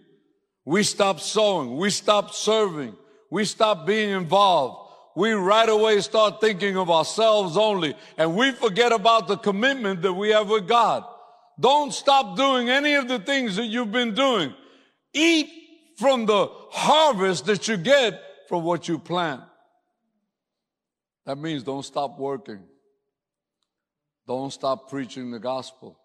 We 0.64 0.84
stop 0.84 1.20
sowing. 1.20 1.76
We 1.78 1.90
stop 1.90 2.34
serving. 2.34 2.96
We 3.30 3.46
stop 3.46 3.86
being 3.86 4.12
involved 4.12 4.90
we 5.20 5.34
right 5.34 5.68
away 5.68 6.00
start 6.00 6.40
thinking 6.40 6.78
of 6.78 6.90
ourselves 6.90 7.58
only 7.58 7.94
and 8.18 8.38
we 8.38 8.52
forget 8.52 8.94
about 8.94 9.28
the 9.28 9.36
commitment 9.36 10.02
that 10.04 10.14
we 10.14 10.30
have 10.30 10.50
with 10.50 10.66
God. 10.66 11.04
Don't 11.60 11.94
stop 11.94 12.38
doing 12.38 12.70
any 12.70 12.96
of 12.96 13.10
the 13.10 13.20
things 13.20 13.58
that 13.58 13.66
you've 13.66 13.92
been 13.92 14.14
doing. 14.14 14.54
Eat 15.14 15.50
from 15.98 16.26
the 16.26 16.48
harvest 16.72 17.48
that 17.48 17.68
you 17.68 17.76
get 17.76 18.22
from 18.50 18.64
what 18.64 18.88
you 18.88 18.98
plant. 18.98 19.42
That 21.28 21.38
means 21.38 21.62
don't 21.62 21.84
stop 21.84 22.18
working. 22.18 22.64
Don't 24.28 24.52
stop 24.52 24.90
preaching 24.90 25.30
the 25.30 25.40
gospel. 25.40 26.00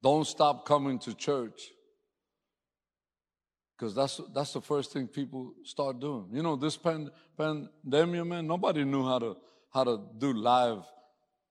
Don't 0.00 0.24
stop 0.24 0.64
coming 0.64 1.00
to 1.00 1.12
church. 1.12 1.60
Because 3.76 3.92
that's, 3.92 4.20
that's 4.32 4.52
the 4.52 4.60
first 4.60 4.92
thing 4.92 5.08
people 5.08 5.52
start 5.64 5.98
doing. 5.98 6.28
You 6.32 6.44
know, 6.44 6.54
this 6.54 6.76
pand- 6.76 7.10
pandemic, 7.36 8.24
man, 8.24 8.46
nobody 8.46 8.84
knew 8.84 9.04
how 9.04 9.18
to, 9.18 9.36
how 9.74 9.82
to 9.82 10.00
do 10.16 10.32
live 10.32 10.84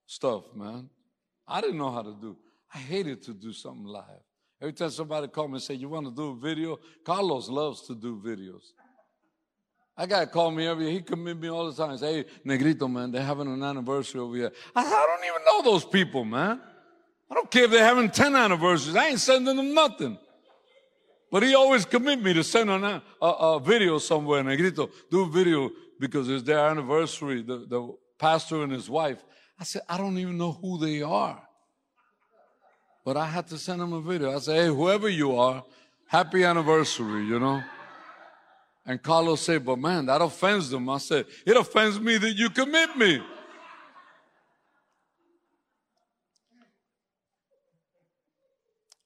stuff, 0.06 0.44
man. 0.56 0.90
I 1.46 1.60
didn't 1.60 1.78
know 1.78 1.92
how 1.92 2.04
to 2.04 2.16
do. 2.22 2.38
I 2.74 2.78
hated 2.78 3.24
to 3.24 3.34
do 3.34 3.52
something 3.52 3.86
live. 3.86 4.24
Every 4.62 4.74
time 4.74 4.90
somebody 4.92 5.28
called 5.28 5.50
me 5.52 5.56
and 5.56 5.64
said, 5.64 5.82
you 5.82 5.90
want 5.90 6.06
to 6.06 6.14
do 6.14 6.30
a 6.30 6.36
video? 6.36 6.78
Carlos 7.04 7.50
loves 7.50 7.82
to 7.88 7.96
do 7.96 8.22
videos. 8.24 8.72
I 10.00 10.06
got 10.06 10.32
call 10.32 10.50
me 10.50 10.66
every 10.66 10.90
he 10.92 11.02
come 11.02 11.26
me 11.26 11.50
all 11.50 11.70
the 11.70 11.76
time 11.76 11.98
say, 11.98 12.14
hey, 12.14 12.26
Negrito, 12.46 12.88
man, 12.88 13.12
they're 13.12 13.22
having 13.22 13.48
an 13.48 13.62
anniversary 13.62 14.22
over 14.22 14.34
here. 14.34 14.52
I, 14.74 14.82
I 14.82 15.06
don't 15.06 15.26
even 15.26 15.42
know 15.46 15.72
those 15.72 15.84
people, 15.84 16.24
man. 16.24 16.62
I 17.30 17.34
don't 17.34 17.52
care 17.52 17.66
if 17.66 17.72
they're 17.72 17.84
having 17.84 18.10
10 18.10 18.34
anniversaries. 18.34 18.96
I 18.96 19.08
ain't 19.10 19.20
sending 19.20 19.58
them 19.58 19.74
nothing. 19.74 20.18
But 21.30 21.44
he 21.44 21.54
always 21.54 21.84
commit 21.84 22.24
me 22.24 22.34
to 22.34 22.46
send 22.46 22.70
a, 22.70 23.04
a, 23.22 23.26
a 23.26 23.60
video 23.60 23.98
somewhere, 23.98 24.42
Negrito, 24.42 24.90
do 25.12 25.24
a 25.24 25.30
video 25.30 25.70
because 26.00 26.30
it's 26.30 26.44
their 26.44 26.60
anniversary, 26.60 27.42
the, 27.42 27.66
the 27.68 27.94
pastor 28.18 28.64
and 28.64 28.72
his 28.72 28.90
wife. 28.90 29.22
I 29.60 29.66
said, 29.66 29.82
I 29.90 29.98
don't 29.98 30.18
even 30.18 30.38
know 30.38 30.54
who 30.54 30.80
they 30.80 31.02
are. 31.02 31.44
But 33.04 33.18
I 33.18 33.26
had 33.26 33.48
to 33.48 33.58
send 33.58 33.82
them 33.82 33.92
a 33.92 34.00
video. 34.00 34.34
I 34.34 34.40
said, 34.40 34.56
hey, 34.56 34.68
whoever 34.68 35.10
you 35.10 35.36
are, 35.36 35.66
happy 36.08 36.46
anniversary, 36.46 37.26
you 37.26 37.38
know. 37.38 37.62
And 38.86 39.02
Carlos 39.02 39.42
said, 39.42 39.66
but 39.66 39.78
man, 39.78 40.06
that 40.08 40.22
offends 40.22 40.70
them. 40.70 40.90
I 40.90 40.98
said, 40.98 41.26
it 41.46 41.56
offends 41.56 42.00
me 42.00 42.18
that 42.18 42.34
you 42.34 42.50
commit 42.50 42.96
me. 42.98 43.22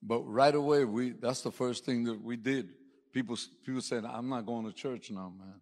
But 0.02 0.22
right 0.22 0.54
away, 0.54 0.84
we 0.84 1.12
that's 1.12 1.42
the 1.42 1.52
first 1.52 1.86
thing 1.86 2.04
that 2.06 2.22
we 2.22 2.36
did. 2.36 2.70
People 3.14 3.38
people 3.66 3.82
said, 3.82 4.04
I'm 4.06 4.28
not 4.28 4.46
going 4.46 4.66
to 4.66 4.74
church 4.74 5.12
now, 5.12 5.32
man. 5.38 5.62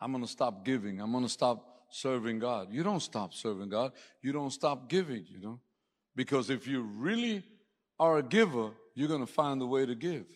I'm 0.00 0.12
gonna 0.12 0.26
stop 0.26 0.64
giving. 0.64 1.00
I'm 1.00 1.12
gonna 1.12 1.28
stop 1.28 1.64
serving 1.90 2.38
God. 2.38 2.68
You 2.70 2.82
don't 2.82 3.00
stop 3.00 3.34
serving 3.34 3.68
God. 3.68 3.92
You 4.22 4.32
don't 4.32 4.50
stop 4.50 4.88
giving, 4.88 5.24
you 5.28 5.40
know. 5.40 5.60
Because 6.14 6.50
if 6.50 6.66
you 6.66 6.82
really 6.82 7.44
are 7.98 8.18
a 8.18 8.22
giver, 8.22 8.70
you're 8.94 9.08
gonna 9.08 9.26
find 9.26 9.60
a 9.62 9.66
way 9.66 9.86
to 9.86 9.94
give. 9.94 10.26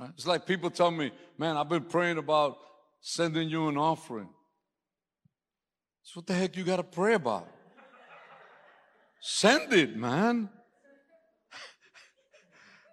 Right? 0.00 0.10
It's 0.14 0.26
like 0.26 0.46
people 0.46 0.70
tell 0.70 0.90
me, 0.90 1.12
man, 1.36 1.58
I've 1.58 1.68
been 1.68 1.84
praying 1.84 2.16
about 2.16 2.56
sending 3.02 3.50
you 3.50 3.68
an 3.68 3.76
offering. 3.76 4.30
So 6.02 6.20
what 6.20 6.26
the 6.26 6.32
heck 6.32 6.56
you 6.56 6.64
gotta 6.64 6.82
pray 6.82 7.14
about? 7.14 7.46
Send 9.20 9.72
it, 9.72 9.96
man. 9.96 10.48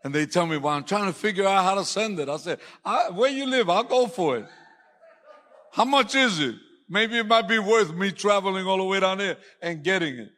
And 0.04 0.14
they 0.14 0.26
tell 0.26 0.46
me, 0.46 0.58
well, 0.58 0.74
I'm 0.74 0.86
trying 0.86 1.08
to 1.08 1.14
figure 1.14 1.46
out 1.46 1.66
how 1.66 1.76
to 1.76 1.84
send 1.84 2.20
it. 2.20 2.30
I 2.30 2.38
said, 2.38 2.60
I, 2.86 3.10
where 3.10 3.32
you 3.32 3.46
live, 3.46 3.70
I'll 3.70 3.84
go 3.84 4.08
for 4.08 4.38
it. 4.38 4.46
How 5.74 5.84
much 5.84 6.16
is 6.16 6.40
it? 6.40 6.56
Maybe 6.88 7.18
it 7.18 7.28
might 7.28 7.48
be 7.48 7.60
worth 7.60 7.94
me 7.94 8.12
traveling 8.12 8.66
all 8.66 8.78
the 8.78 8.84
way 8.86 9.02
down 9.02 9.18
there 9.18 9.38
and 9.62 9.84
getting 9.84 10.16
it. 10.16 10.30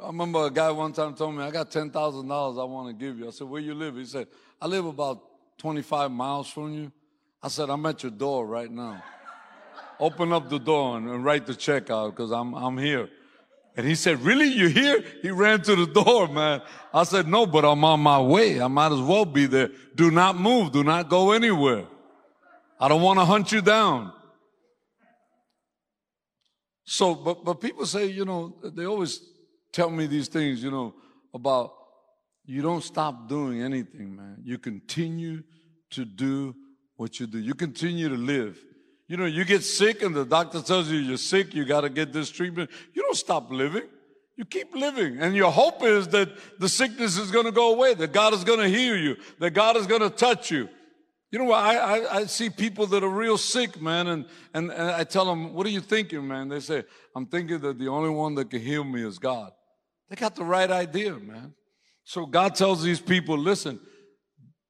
I 0.00 0.06
remember 0.06 0.46
a 0.46 0.50
guy 0.50 0.70
one 0.70 0.92
time 0.92 1.14
told 1.14 1.34
me, 1.34 1.42
I 1.42 1.50
got 1.50 1.70
$10,000 1.70 1.92
I 1.92 2.64
want 2.64 2.88
to 2.88 2.94
give 2.94 3.18
you. 3.18 3.28
I 3.28 3.30
said, 3.30 3.46
where 3.46 3.60
you 3.60 3.74
live? 3.74 3.96
He 3.96 4.06
said, 4.06 4.26
I 4.60 4.66
live 4.66 4.86
about 4.86 5.22
25 5.58 6.10
miles 6.10 6.48
from 6.48 6.72
you. 6.72 6.92
I 7.42 7.48
said, 7.48 7.68
I'm 7.68 7.84
at 7.84 8.02
your 8.02 8.12
door 8.12 8.46
right 8.46 8.70
now. 8.70 9.02
Open 10.00 10.32
up 10.32 10.48
the 10.48 10.58
door 10.58 10.96
and, 10.96 11.08
and 11.10 11.24
write 11.24 11.46
the 11.46 11.54
check 11.54 11.90
out 11.90 12.16
because 12.16 12.30
I'm, 12.30 12.54
I'm 12.54 12.78
here. 12.78 13.10
And 13.76 13.86
he 13.86 13.94
said, 13.94 14.20
really? 14.20 14.48
You 14.48 14.68
here? 14.68 15.04
He 15.20 15.30
ran 15.30 15.62
to 15.62 15.76
the 15.76 15.86
door, 16.04 16.26
man. 16.28 16.62
I 16.92 17.04
said, 17.04 17.28
no, 17.28 17.44
but 17.44 17.64
I'm 17.64 17.84
on 17.84 18.00
my 18.00 18.20
way. 18.20 18.60
I 18.60 18.68
might 18.68 18.92
as 18.92 19.00
well 19.00 19.26
be 19.26 19.46
there. 19.46 19.70
Do 19.94 20.10
not 20.10 20.38
move. 20.38 20.72
Do 20.72 20.84
not 20.84 21.10
go 21.10 21.32
anywhere. 21.32 21.86
I 22.80 22.88
don't 22.88 23.02
want 23.02 23.18
to 23.18 23.24
hunt 23.24 23.52
you 23.52 23.60
down. 23.60 24.12
So, 26.84 27.14
but, 27.14 27.44
but 27.44 27.60
people 27.60 27.86
say, 27.86 28.06
you 28.06 28.24
know, 28.24 28.56
they 28.62 28.84
always 28.86 29.31
tell 29.72 29.90
me 29.90 30.06
these 30.06 30.28
things, 30.28 30.62
you 30.62 30.70
know, 30.70 30.94
about 31.34 31.72
you 32.44 32.62
don't 32.62 32.82
stop 32.82 33.28
doing 33.28 33.62
anything, 33.62 34.16
man. 34.16 34.38
You 34.44 34.58
continue 34.58 35.42
to 35.90 36.04
do 36.04 36.54
what 36.96 37.20
you 37.20 37.26
do. 37.26 37.38
You 37.38 37.54
continue 37.54 38.08
to 38.08 38.16
live. 38.16 38.58
You 39.08 39.16
know, 39.16 39.26
you 39.26 39.44
get 39.44 39.62
sick 39.62 40.02
and 40.02 40.14
the 40.14 40.24
doctor 40.24 40.62
tells 40.62 40.88
you 40.88 40.98
you're 40.98 41.16
sick, 41.16 41.54
you 41.54 41.64
got 41.64 41.82
to 41.82 41.90
get 41.90 42.12
this 42.12 42.30
treatment. 42.30 42.70
You 42.94 43.02
don't 43.02 43.16
stop 43.16 43.50
living. 43.50 43.84
You 44.36 44.44
keep 44.44 44.74
living. 44.74 45.18
And 45.20 45.36
your 45.36 45.52
hope 45.52 45.82
is 45.82 46.08
that 46.08 46.30
the 46.58 46.68
sickness 46.68 47.18
is 47.18 47.30
going 47.30 47.44
to 47.44 47.52
go 47.52 47.72
away, 47.74 47.94
that 47.94 48.12
God 48.12 48.32
is 48.32 48.44
going 48.44 48.60
to 48.60 48.68
heal 48.68 48.96
you, 48.96 49.16
that 49.38 49.50
God 49.50 49.76
is 49.76 49.86
going 49.86 50.00
to 50.00 50.10
touch 50.10 50.50
you. 50.50 50.68
You 51.30 51.38
know, 51.38 51.52
I, 51.52 51.74
I, 51.74 52.14
I, 52.16 52.24
see 52.26 52.50
people 52.50 52.86
that 52.88 53.02
are 53.02 53.08
real 53.08 53.38
sick, 53.38 53.80
man, 53.80 54.06
and, 54.06 54.26
and, 54.52 54.70
and 54.70 54.90
I 54.90 55.04
tell 55.04 55.24
them, 55.24 55.54
what 55.54 55.66
are 55.66 55.70
you 55.70 55.80
thinking, 55.80 56.28
man? 56.28 56.48
They 56.48 56.60
say, 56.60 56.84
I'm 57.16 57.24
thinking 57.24 57.58
that 57.60 57.78
the 57.78 57.88
only 57.88 58.10
one 58.10 58.34
that 58.34 58.50
can 58.50 58.60
heal 58.60 58.84
me 58.84 59.02
is 59.02 59.18
God. 59.18 59.52
They 60.12 60.16
got 60.16 60.36
the 60.36 60.44
right 60.44 60.70
idea, 60.70 61.14
man. 61.14 61.54
So 62.04 62.26
God 62.26 62.54
tells 62.54 62.82
these 62.82 63.00
people, 63.00 63.38
listen, 63.38 63.80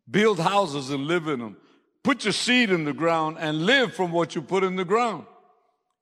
build 0.08 0.38
houses 0.38 0.90
and 0.90 1.08
live 1.08 1.26
in 1.26 1.40
them. 1.40 1.56
Put 2.04 2.22
your 2.22 2.32
seed 2.32 2.70
in 2.70 2.84
the 2.84 2.92
ground 2.92 3.38
and 3.40 3.66
live 3.66 3.92
from 3.92 4.12
what 4.12 4.36
you 4.36 4.42
put 4.42 4.62
in 4.62 4.76
the 4.76 4.84
ground. 4.84 5.26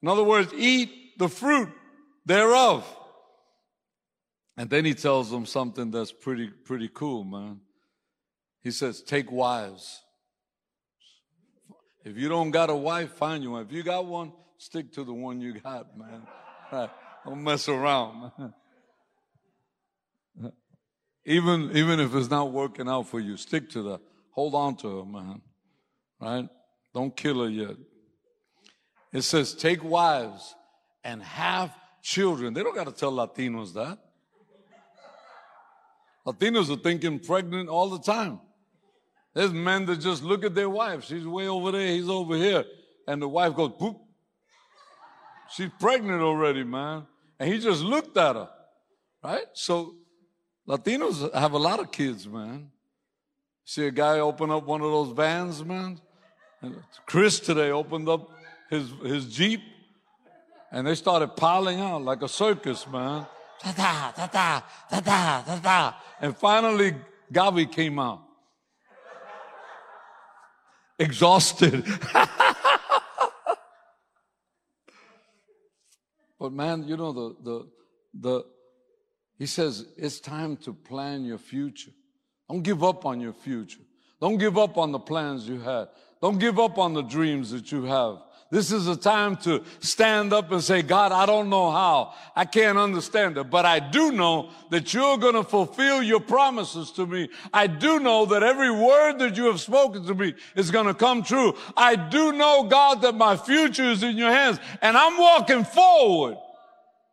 In 0.03 0.09
other 0.09 0.23
words, 0.23 0.53
eat 0.53 0.91
the 1.17 1.31
fruit 1.31 1.71
thereof. 2.27 2.85
And 4.59 4.69
then 4.69 4.85
he 4.85 4.93
tells 4.93 5.31
them 5.31 5.47
something 5.47 5.91
that's 5.91 6.13
pretty, 6.13 6.49
pretty 6.49 6.91
cool, 6.93 7.25
man. 7.25 7.61
He 8.63 8.71
says, 8.71 9.01
take 9.01 9.33
wives. 9.33 10.03
If 12.05 12.19
you 12.19 12.29
don't 12.29 12.51
got 12.51 12.69
a 12.69 12.77
wife, 12.77 13.15
find 13.15 13.43
you 13.43 13.53
one. 13.53 13.65
If 13.65 13.73
you 13.73 13.83
got 13.83 14.05
one, 14.05 14.35
stick 14.59 14.93
to 14.93 15.03
the 15.03 15.15
one 15.15 15.41
you 15.41 15.59
got, 15.61 15.97
man. 15.97 16.27
Right. 16.71 16.91
Don't 17.25 17.45
mess 17.45 17.69
around. 17.69 18.33
Uh-huh. 20.39 20.51
even, 21.25 21.71
even 21.77 22.01
if 22.01 22.15
it's 22.15 22.31
not 22.31 22.53
working 22.53 22.89
out 22.89 23.09
for 23.09 23.21
you, 23.21 23.37
stick 23.37 23.71
to 23.71 23.83
that. 23.83 24.01
Hold 24.33 24.55
on 24.55 24.77
to 24.77 24.99
her, 24.99 25.05
man. 25.05 25.43
Right? 26.21 26.49
Don't 26.95 27.17
kill 27.17 27.43
her 27.43 27.49
yet. 27.49 27.77
It 29.13 29.23
says, 29.23 29.55
take 29.55 29.83
wives 29.83 30.55
and 31.03 31.23
have 31.23 31.73
children. 32.03 32.55
They 32.55 32.63
don't 32.63 32.75
got 32.75 32.87
to 32.87 32.93
tell 32.93 33.13
Latinos 33.13 33.75
that. 33.75 33.99
Latinos 36.27 36.71
are 36.71 36.81
thinking 36.81 37.19
pregnant 37.19 37.69
all 37.69 37.89
the 37.89 37.99
time. 37.99 38.41
There's 39.35 39.53
men 39.53 39.87
that 39.87 40.01
just 40.01 40.23
look 40.23 40.45
at 40.45 40.55
their 40.55 40.69
wife. 40.69 41.05
She's 41.05 41.27
way 41.27 41.49
over 41.49 41.73
there, 41.73 41.89
he's 41.89 42.09
over 42.09 42.37
here. 42.37 42.65
And 43.07 43.23
the 43.23 43.29
wife 43.29 43.55
goes, 43.55 43.73
poop. 43.79 43.97
She's 45.51 45.71
pregnant 45.81 46.21
already, 46.21 46.63
man. 46.63 47.07
And 47.39 47.53
he 47.53 47.59
just 47.59 47.83
looked 47.83 48.17
at 48.17 48.37
her. 48.37 48.49
Right? 49.23 49.47
So 49.53 49.97
Latinos 50.69 51.33
have 51.35 51.53
a 51.53 51.59
lot 51.59 51.81
of 51.81 51.91
kids, 51.91 52.29
man. 52.29 52.71
See 53.65 53.87
a 53.87 53.91
guy 53.91 54.21
open 54.21 54.51
up 54.51 54.65
one 54.65 54.81
of 54.81 54.91
those 54.91 55.13
vans, 55.13 55.65
man? 55.65 56.01
Chris 57.07 57.41
today 57.41 57.71
opened 57.71 58.09
up 58.09 58.31
his, 58.69 58.91
his 59.03 59.27
Jeep 59.27 59.61
and 60.73 60.87
they 60.87 60.95
started 60.95 61.35
piling 61.37 61.81
out 61.81 62.03
like 62.03 62.23
a 62.23 62.29
circus, 62.29 62.87
man. 62.87 63.27
Da 63.63 63.73
da 63.73 64.13
da 64.13 64.27
da 64.27 64.63
da 64.91 65.01
da 65.01 65.43
da 65.43 65.59
da. 65.59 65.93
And 66.21 66.37
finally, 66.37 66.95
Gavi 67.33 67.71
came 67.71 67.99
out. 67.99 68.23
Exhausted. 70.99 71.85
but 76.39 76.53
man, 76.53 76.85
you 76.87 76.97
know, 76.97 77.13
the, 77.13 77.37
the, 77.43 77.69
the, 78.15 78.45
he 79.41 79.47
says 79.47 79.87
it's 79.97 80.21
time 80.21 80.59
to 80.59 80.75
plan 80.75 81.25
your 81.25 81.39
future. 81.39 81.93
Don't 82.47 82.61
give 82.61 82.85
up 82.85 83.07
on 83.07 83.23
your 83.23 83.33
future. 83.33 83.81
Don't 84.21 84.37
give 84.37 84.59
up 84.59 84.77
on 84.77 84.93
the 84.93 84.99
plans 84.99 85.49
you 85.49 85.59
had. 85.59 85.89
Don't 86.21 86.39
give 86.39 86.59
up 86.59 86.77
on 86.77 86.93
the 86.93 87.01
dreams 87.01 87.51
that 87.53 87.73
you 87.73 87.85
have. 87.85 88.19
This 88.51 88.71
is 88.71 88.87
a 88.87 88.97
time 88.97 89.37
to 89.39 89.65
stand 89.79 90.35
up 90.35 90.53
and 90.53 90.63
say, 90.63 90.83
God, 90.83 91.11
I 91.11 91.25
don't 91.25 91.49
know 91.49 91.71
how. 91.71 92.13
I 92.37 92.45
can't 92.45 92.77
understand 92.77 93.39
it, 93.39 93.49
but 93.49 93.65
I 93.65 93.79
do 93.79 94.13
know 94.13 94.51
that 94.69 94.93
you're 94.93 95.17
going 95.17 95.37
to 95.37 95.45
fulfill 95.45 96.03
your 96.03 96.21
promises 96.21 96.91
to 96.93 97.07
me. 97.07 97.31
I 97.51 97.67
do 97.67 97.99
know 97.99 98.27
that 98.27 98.43
every 98.43 98.71
word 98.71 99.21
that 99.21 99.39
you 99.39 99.45
have 99.47 99.61
spoken 99.61 100.05
to 100.05 100.15
me 100.15 100.35
is 100.55 100.71
going 100.71 100.87
to 100.87 100.95
come 100.95 101.23
true. 101.23 101.57
I 101.79 101.97
do 101.97 102.33
know, 102.33 102.65
God, 102.65 103.01
that 103.03 103.15
my 103.15 103.39
future 103.39 103.85
is 103.85 104.03
in 104.03 104.19
your 104.19 104.33
hands 104.33 104.59
and 104.83 104.99
I'm 104.99 105.17
walking 105.17 105.65
forward. 105.65 106.37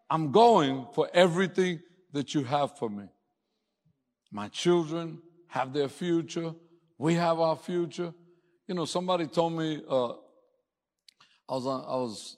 I'm 0.09 0.33
going 0.33 0.87
for 0.93 1.09
everything 1.13 1.79
that 2.13 2.33
you 2.33 2.43
have 2.43 2.77
for 2.77 2.89
me. 2.89 3.05
My 4.31 4.47
children 4.49 5.19
have 5.47 5.73
their 5.73 5.89
future. 5.89 6.53
We 6.97 7.13
have 7.15 7.39
our 7.39 7.55
future. 7.55 8.13
You 8.67 8.75
know, 8.75 8.85
somebody 8.85 9.27
told 9.27 9.53
me, 9.53 9.81
uh, 9.89 10.09
I 11.49 11.53
was 11.53 11.65
on, 11.65 11.81
I 11.81 11.95
was 11.95 12.37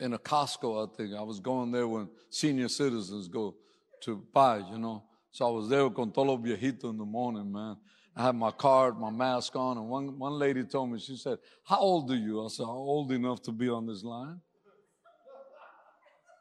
in 0.00 0.14
a 0.14 0.18
Costco, 0.18 0.88
I 0.88 0.96
think. 0.96 1.14
I 1.14 1.22
was 1.22 1.40
going 1.40 1.70
there 1.70 1.86
when 1.86 2.08
senior 2.30 2.68
citizens 2.68 3.28
go 3.28 3.54
to 4.02 4.24
buy, 4.32 4.58
you 4.58 4.78
know. 4.78 5.04
So 5.30 5.46
I 5.46 5.50
was 5.50 5.68
there 5.68 5.88
con 5.90 6.10
todos 6.10 6.26
los 6.26 6.40
viejitos 6.40 6.90
in 6.90 6.98
the 6.98 7.04
morning, 7.04 7.50
man. 7.52 7.76
I 8.14 8.24
had 8.24 8.34
my 8.34 8.50
card, 8.50 8.98
my 8.98 9.10
mask 9.10 9.56
on, 9.56 9.78
and 9.78 9.88
one, 9.88 10.18
one 10.18 10.34
lady 10.34 10.64
told 10.64 10.90
me, 10.90 10.98
she 10.98 11.16
said, 11.16 11.38
How 11.64 11.78
old 11.78 12.10
are 12.10 12.16
you? 12.16 12.44
I 12.44 12.48
said, 12.48 12.64
Old 12.64 13.10
enough 13.12 13.40
to 13.42 13.52
be 13.52 13.68
on 13.68 13.86
this 13.86 14.02
line. 14.02 14.40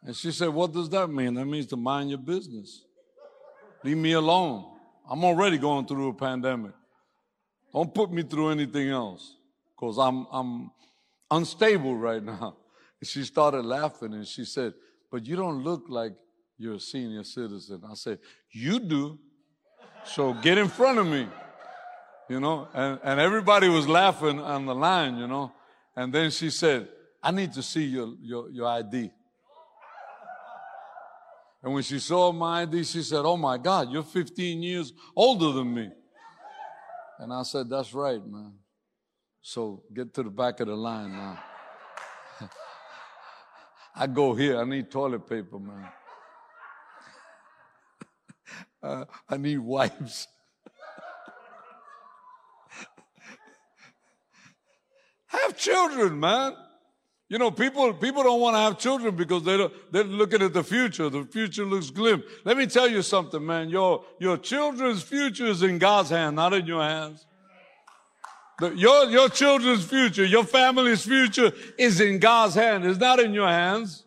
And 0.04 0.16
she 0.16 0.32
said, 0.32 0.50
What 0.50 0.72
does 0.72 0.90
that 0.90 1.10
mean? 1.10 1.36
That 1.36 1.46
means 1.46 1.68
to 1.68 1.78
mind 1.78 2.10
your 2.10 2.20
business. 2.20 2.84
Leave 3.84 3.98
me 3.98 4.14
alone. 4.14 4.66
I'm 5.10 5.24
already 5.24 5.58
going 5.58 5.86
through 5.86 6.10
a 6.10 6.14
pandemic. 6.14 6.74
Don't 7.74 7.94
put 7.94 8.12
me 8.12 8.24
through 8.24 8.50
anything 8.50 8.90
else 8.90 9.36
because 9.76 9.98
I'm, 9.98 10.28
I'm 10.32 10.72
unstable 11.30 11.96
right 11.96 12.24
now. 12.24 12.58
And 13.00 13.08
she 13.08 13.24
started 13.24 13.66
laughing 13.66 14.14
and 14.14 14.28
she 14.28 14.46
said, 14.46 14.74
But 15.12 15.26
you 15.26 15.36
don't 15.36 15.64
look 15.64 15.86
like 15.90 16.14
you're 16.58 16.76
a 16.76 16.80
senior 16.80 17.24
citizen. 17.24 17.82
I 17.90 17.96
said, 17.96 18.20
You 18.52 18.80
do. 18.80 19.20
So 20.04 20.34
get 20.34 20.58
in 20.58 20.68
front 20.68 21.00
of 21.00 21.08
me. 21.08 21.28
You 22.30 22.40
know, 22.40 22.70
and, 22.74 23.00
and 23.04 23.20
everybody 23.20 23.68
was 23.68 23.90
laughing 23.90 24.40
on 24.40 24.66
the 24.66 24.76
line, 24.76 25.18
you 25.18 25.28
know. 25.28 25.52
And 25.96 26.14
then 26.14 26.32
she 26.32 26.50
said, 26.50 26.88
I 27.22 27.32
need 27.32 27.52
to 27.54 27.62
see 27.62 27.84
your, 27.84 28.14
your, 28.22 28.50
your 28.50 28.68
ID. 28.68 29.12
And 31.64 31.74
when 31.74 31.84
she 31.84 32.00
saw 32.00 32.32
my 32.32 32.64
ID, 32.64 32.84
she 32.84 33.04
said, 33.04 33.24
Oh 33.24 33.38
my 33.38 33.58
God, 33.58 33.92
you're 33.92 34.04
15 34.04 34.64
years 34.64 34.94
older 35.16 35.52
than 35.52 35.74
me. 35.74 35.90
And 37.20 37.32
I 37.32 37.44
said, 37.44 37.70
That's 37.70 37.94
right, 37.94 38.26
man. 38.26 38.54
So 39.42 39.84
get 39.94 40.14
to 40.16 40.24
the 40.24 40.30
back 40.30 40.60
of 40.60 40.68
the 40.68 40.76
line 40.76 41.12
now. 41.12 41.40
I 43.96 44.08
go 44.08 44.34
here, 44.34 44.60
I 44.60 44.64
need 44.64 44.90
toilet 44.90 45.28
paper, 45.28 45.60
man. 45.60 45.88
Uh, 48.84 49.06
I 49.30 49.38
need 49.38 49.60
wipes. 49.60 50.28
Have 55.28 55.56
children, 55.56 56.20
man. 56.20 56.56
You 57.32 57.38
know, 57.38 57.50
people, 57.50 57.94
people 57.94 58.24
don't 58.24 58.42
want 58.42 58.58
to 58.58 58.60
have 58.60 58.78
children 58.78 59.16
because 59.16 59.44
they 59.44 59.56
don't, 59.56 59.74
they're 59.90 60.04
looking 60.04 60.42
at 60.42 60.52
the 60.52 60.66
future. 60.66 61.10
The 61.10 61.24
future 61.24 61.64
looks 61.64 61.90
glim. 61.90 62.24
Let 62.44 62.58
me 62.58 62.68
tell 62.68 62.90
you 62.90 63.02
something, 63.02 63.46
man. 63.46 63.70
Your, 63.70 64.04
your 64.20 64.36
children's 64.36 65.02
future 65.02 65.46
is 65.46 65.64
in 65.64 65.78
God's 65.78 66.10
hand, 66.10 66.36
not 66.36 66.54
in 66.54 66.66
your 66.66 66.84
hands. 66.84 67.26
The, 68.60 68.72
your, 68.72 69.06
your 69.06 69.30
children's 69.30 69.86
future, 69.86 70.26
your 70.26 70.44
family's 70.44 71.06
future 71.06 71.54
is 71.78 72.02
in 72.02 72.20
God's 72.20 72.56
hand. 72.56 72.86
It's 72.86 73.00
not 73.00 73.22
in 73.22 73.34
your 73.34 73.48
hands. 73.48 74.04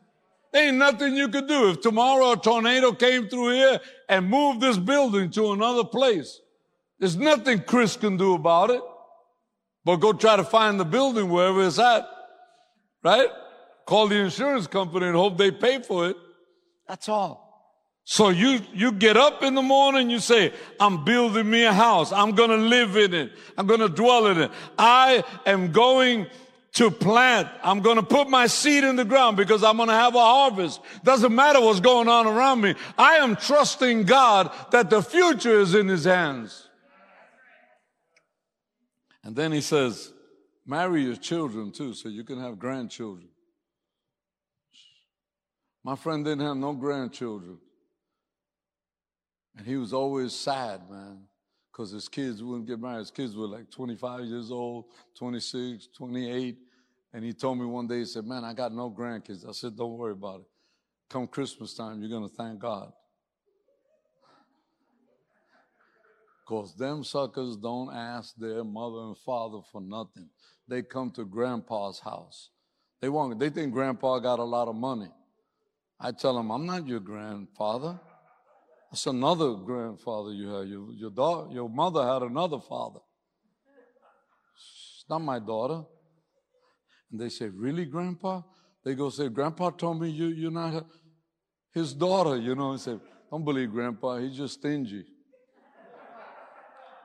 There 0.52 0.68
ain't 0.68 0.76
nothing 0.76 1.16
you 1.16 1.28
could 1.28 1.48
do. 1.48 1.70
If 1.70 1.80
tomorrow 1.80 2.32
a 2.32 2.36
tornado 2.36 2.92
came 2.92 3.30
through 3.30 3.52
here 3.52 3.80
and 4.06 4.28
moved 4.28 4.60
this 4.60 4.76
building 4.76 5.30
to 5.30 5.52
another 5.52 5.84
place, 5.84 6.40
there's 6.98 7.16
nothing 7.16 7.62
Chris 7.62 7.96
can 7.96 8.18
do 8.18 8.34
about 8.34 8.68
it. 8.68 8.82
But 9.82 9.96
go 9.96 10.12
try 10.12 10.36
to 10.36 10.44
find 10.44 10.78
the 10.78 10.84
building 10.84 11.30
wherever 11.30 11.66
it's 11.66 11.78
at 11.78 12.06
right? 13.04 13.28
Call 13.86 14.08
the 14.08 14.16
insurance 14.16 14.66
company 14.66 15.06
and 15.06 15.14
hope 15.14 15.36
they 15.36 15.50
pay 15.50 15.80
for 15.82 16.08
it. 16.08 16.16
That's 16.88 17.08
all. 17.08 17.44
So 18.04 18.28
you, 18.28 18.60
you 18.72 18.92
get 18.92 19.16
up 19.16 19.42
in 19.42 19.54
the 19.54 19.62
morning, 19.62 20.10
you 20.10 20.18
say, 20.18 20.52
I'm 20.78 21.04
building 21.04 21.48
me 21.48 21.64
a 21.64 21.72
house. 21.72 22.12
I'm 22.12 22.32
going 22.32 22.50
to 22.50 22.56
live 22.56 22.96
in 22.96 23.14
it. 23.14 23.32
I'm 23.56 23.66
going 23.66 23.80
to 23.80 23.88
dwell 23.88 24.26
in 24.26 24.38
it. 24.38 24.50
I 24.78 25.24
am 25.46 25.72
going 25.72 26.26
to 26.74 26.90
plant. 26.90 27.48
I'm 27.62 27.80
going 27.80 27.96
to 27.96 28.02
put 28.02 28.28
my 28.28 28.46
seed 28.46 28.84
in 28.84 28.96
the 28.96 29.06
ground 29.06 29.38
because 29.38 29.64
I'm 29.64 29.76
going 29.76 29.88
to 29.88 29.94
have 29.94 30.14
a 30.14 30.18
harvest. 30.18 30.80
Doesn't 31.02 31.34
matter 31.34 31.60
what's 31.60 31.80
going 31.80 32.08
on 32.08 32.26
around 32.26 32.60
me. 32.60 32.74
I 32.98 33.16
am 33.16 33.36
trusting 33.36 34.04
God 34.04 34.52
that 34.70 34.90
the 34.90 35.02
future 35.02 35.60
is 35.60 35.74
in 35.74 35.88
his 35.88 36.04
hands. 36.04 36.68
And 39.22 39.34
then 39.34 39.52
he 39.52 39.62
says, 39.62 40.12
Marry 40.66 41.02
your 41.02 41.16
children 41.16 41.70
too, 41.70 41.92
so 41.92 42.08
you 42.08 42.24
can 42.24 42.40
have 42.40 42.58
grandchildren. 42.58 43.28
My 45.82 45.94
friend 45.94 46.24
didn't 46.24 46.46
have 46.46 46.56
no 46.56 46.72
grandchildren. 46.72 47.58
And 49.56 49.66
he 49.66 49.76
was 49.76 49.92
always 49.92 50.34
sad, 50.34 50.80
man, 50.90 51.24
because 51.70 51.90
his 51.90 52.08
kids 52.08 52.42
wouldn't 52.42 52.66
get 52.66 52.80
married. 52.80 53.00
His 53.00 53.10
kids 53.10 53.36
were 53.36 53.46
like 53.46 53.70
25 53.70 54.24
years 54.24 54.50
old, 54.50 54.86
26, 55.18 55.88
28. 55.94 56.56
And 57.12 57.22
he 57.22 57.32
told 57.34 57.58
me 57.58 57.66
one 57.66 57.86
day, 57.86 57.98
he 57.98 58.04
said, 58.06 58.24
Man, 58.24 58.42
I 58.42 58.54
got 58.54 58.72
no 58.72 58.90
grandkids. 58.90 59.46
I 59.46 59.52
said, 59.52 59.76
Don't 59.76 59.98
worry 59.98 60.12
about 60.12 60.40
it. 60.40 60.46
Come 61.10 61.26
Christmas 61.28 61.74
time, 61.74 62.00
you're 62.00 62.10
going 62.10 62.28
to 62.28 62.34
thank 62.34 62.58
God. 62.58 62.90
Because 66.46 66.74
them 66.74 67.04
suckers 67.04 67.56
don't 67.56 67.94
ask 67.94 68.34
their 68.36 68.64
mother 68.64 68.98
and 68.98 69.16
father 69.18 69.60
for 69.70 69.80
nothing 69.80 70.28
they 70.68 70.82
come 70.82 71.10
to 71.12 71.24
grandpa's 71.24 72.00
house. 72.00 72.50
They 73.00 73.08
want, 73.08 73.38
they 73.38 73.50
think 73.50 73.72
grandpa 73.72 74.18
got 74.18 74.38
a 74.38 74.44
lot 74.44 74.68
of 74.68 74.74
money. 74.74 75.10
I 76.00 76.12
tell 76.12 76.34
them, 76.34 76.50
I'm 76.50 76.66
not 76.66 76.86
your 76.86 77.00
grandfather. 77.00 78.00
That's 78.90 79.06
another 79.06 79.54
grandfather 79.54 80.32
you 80.32 80.48
have. 80.48 80.68
Your, 80.68 80.92
your, 80.92 81.10
daughter, 81.10 81.52
your 81.52 81.68
mother 81.68 82.02
had 82.02 82.22
another 82.22 82.60
father. 82.60 83.00
It's 84.96 85.04
not 85.08 85.20
my 85.20 85.38
daughter. 85.38 85.82
And 87.10 87.20
they 87.20 87.28
say, 87.28 87.48
Really, 87.48 87.84
grandpa? 87.84 88.42
They 88.84 88.94
go 88.94 89.10
say, 89.10 89.28
Grandpa 89.28 89.70
told 89.70 90.00
me 90.00 90.10
you, 90.10 90.26
you're 90.26 90.50
not 90.50 90.86
his 91.72 91.94
daughter, 91.94 92.36
you 92.36 92.54
know. 92.54 92.74
I 92.74 92.76
say, 92.76 92.98
Don't 93.30 93.44
believe 93.44 93.70
grandpa, 93.70 94.18
he's 94.18 94.36
just 94.36 94.54
stingy. 94.54 95.04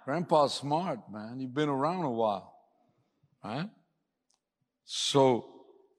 Grandpa's 0.05 0.53
smart, 0.53 0.99
man. 1.11 1.39
He's 1.39 1.49
been 1.49 1.69
around 1.69 2.05
a 2.05 2.09
while. 2.09 2.58
Right? 3.43 3.69
So 4.85 5.45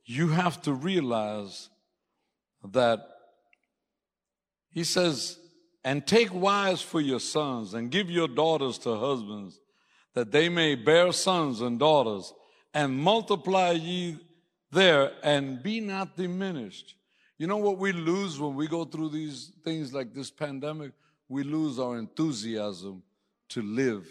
you 0.05 0.29
have 0.29 0.61
to 0.63 0.73
realize 0.73 1.69
that 2.65 3.01
he 4.71 4.85
says, 4.85 5.39
and 5.85 6.07
take 6.07 6.33
wives 6.33 6.83
for 6.83 7.01
your 7.01 7.21
sons 7.21 7.75
and 7.75 7.91
give 7.91 8.11
your 8.11 8.29
daughters 8.29 8.79
to 8.79 8.97
husbands 8.97 9.59
that 10.15 10.31
they 10.31 10.49
may 10.49 10.75
bear 10.75 11.13
sons 11.13 11.61
and 11.61 11.79
daughters 11.79 12.33
and 12.75 12.97
multiply 12.97 13.71
ye 13.73 14.19
there 14.71 15.13
and 15.23 15.63
be 15.63 15.81
not 15.81 16.17
diminished. 16.17 16.95
You 17.39 17.47
know 17.47 17.57
what 17.57 17.79
we 17.79 17.93
lose 17.93 18.39
when 18.39 18.55
we 18.55 18.67
go 18.67 18.85
through 18.85 19.11
these 19.11 19.53
things 19.65 19.95
like 19.95 20.13
this 20.13 20.31
pandemic? 20.31 20.93
We 21.29 21.43
lose 21.43 21.79
our 21.79 21.97
enthusiasm 21.97 23.03
to 23.51 23.63
live. 23.63 24.07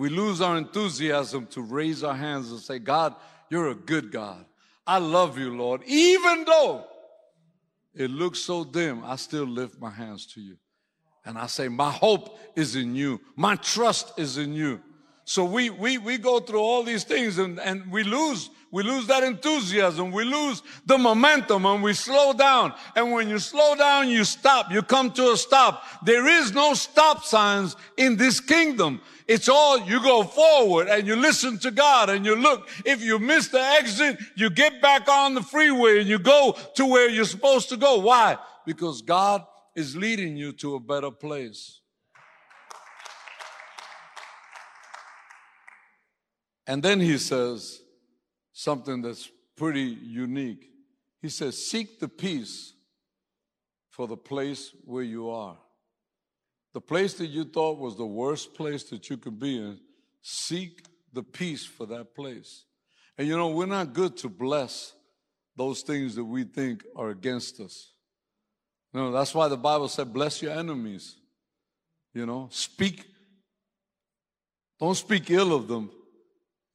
We 0.00 0.08
lose 0.08 0.40
our 0.40 0.56
enthusiasm 0.56 1.46
to 1.48 1.60
raise 1.60 2.02
our 2.02 2.14
hands 2.14 2.50
and 2.50 2.58
say, 2.58 2.78
God, 2.78 3.14
you're 3.50 3.68
a 3.68 3.74
good 3.74 4.10
God. 4.10 4.46
I 4.86 4.96
love 4.96 5.36
you, 5.36 5.54
Lord. 5.54 5.82
Even 5.84 6.46
though 6.46 6.86
it 7.94 8.10
looks 8.10 8.38
so 8.38 8.64
dim, 8.64 9.04
I 9.04 9.16
still 9.16 9.44
lift 9.44 9.78
my 9.78 9.90
hands 9.90 10.24
to 10.32 10.40
you. 10.40 10.56
And 11.26 11.36
I 11.36 11.48
say, 11.48 11.68
My 11.68 11.90
hope 11.90 12.38
is 12.56 12.76
in 12.76 12.94
you, 12.94 13.20
my 13.36 13.56
trust 13.56 14.18
is 14.18 14.38
in 14.38 14.54
you. 14.54 14.80
So 15.26 15.44
we, 15.44 15.68
we, 15.68 15.98
we 15.98 16.16
go 16.16 16.40
through 16.40 16.60
all 16.60 16.82
these 16.82 17.04
things 17.04 17.36
and, 17.36 17.60
and 17.60 17.92
we 17.92 18.02
lose, 18.02 18.48
we 18.72 18.82
lose 18.82 19.06
that 19.08 19.22
enthusiasm. 19.22 20.12
We 20.12 20.24
lose 20.24 20.62
the 20.86 20.96
momentum 20.96 21.66
and 21.66 21.82
we 21.82 21.92
slow 21.92 22.32
down. 22.32 22.72
And 22.96 23.12
when 23.12 23.28
you 23.28 23.38
slow 23.38 23.74
down, 23.76 24.08
you 24.08 24.24
stop. 24.24 24.72
You 24.72 24.82
come 24.82 25.12
to 25.12 25.32
a 25.32 25.36
stop. 25.36 25.84
There 26.04 26.26
is 26.26 26.52
no 26.52 26.74
stop 26.74 27.22
signs 27.22 27.76
in 27.96 28.16
this 28.16 28.40
kingdom. 28.40 29.02
It's 29.30 29.48
all 29.48 29.78
you 29.78 30.02
go 30.02 30.24
forward 30.24 30.88
and 30.88 31.06
you 31.06 31.14
listen 31.14 31.56
to 31.60 31.70
God 31.70 32.10
and 32.10 32.26
you 32.26 32.34
look. 32.34 32.68
If 32.84 33.00
you 33.00 33.20
miss 33.20 33.46
the 33.46 33.60
exit, 33.60 34.18
you 34.34 34.50
get 34.50 34.82
back 34.82 35.08
on 35.08 35.34
the 35.34 35.40
freeway 35.40 36.00
and 36.00 36.08
you 36.08 36.18
go 36.18 36.56
to 36.74 36.84
where 36.84 37.08
you're 37.08 37.24
supposed 37.24 37.68
to 37.68 37.76
go. 37.76 38.00
Why? 38.00 38.38
Because 38.66 39.02
God 39.02 39.46
is 39.76 39.96
leading 39.96 40.36
you 40.36 40.50
to 40.54 40.74
a 40.74 40.80
better 40.80 41.12
place. 41.12 41.80
And 46.66 46.82
then 46.82 46.98
he 46.98 47.16
says 47.16 47.82
something 48.52 49.00
that's 49.00 49.30
pretty 49.56 49.96
unique. 50.02 50.66
He 51.22 51.28
says, 51.28 51.64
Seek 51.64 52.00
the 52.00 52.08
peace 52.08 52.72
for 53.90 54.08
the 54.08 54.16
place 54.16 54.74
where 54.84 55.04
you 55.04 55.30
are. 55.30 55.56
The 56.72 56.80
place 56.80 57.14
that 57.14 57.26
you 57.26 57.44
thought 57.44 57.78
was 57.78 57.96
the 57.96 58.06
worst 58.06 58.54
place 58.54 58.84
that 58.84 59.10
you 59.10 59.16
could 59.16 59.38
be 59.38 59.58
in, 59.58 59.78
seek 60.22 60.84
the 61.12 61.22
peace 61.22 61.64
for 61.64 61.86
that 61.86 62.14
place. 62.14 62.64
And 63.18 63.26
you 63.26 63.36
know, 63.36 63.48
we're 63.48 63.66
not 63.66 63.92
good 63.92 64.16
to 64.18 64.28
bless 64.28 64.94
those 65.56 65.82
things 65.82 66.14
that 66.14 66.24
we 66.24 66.44
think 66.44 66.84
are 66.94 67.10
against 67.10 67.60
us. 67.60 67.92
You 68.94 69.00
know, 69.00 69.12
that's 69.12 69.34
why 69.34 69.48
the 69.48 69.56
Bible 69.56 69.88
said, 69.88 70.12
bless 70.12 70.40
your 70.40 70.52
enemies. 70.52 71.16
You 72.14 72.26
know, 72.26 72.48
speak, 72.50 73.06
don't 74.78 74.96
speak 74.96 75.30
ill 75.30 75.54
of 75.54 75.68
them, 75.68 75.90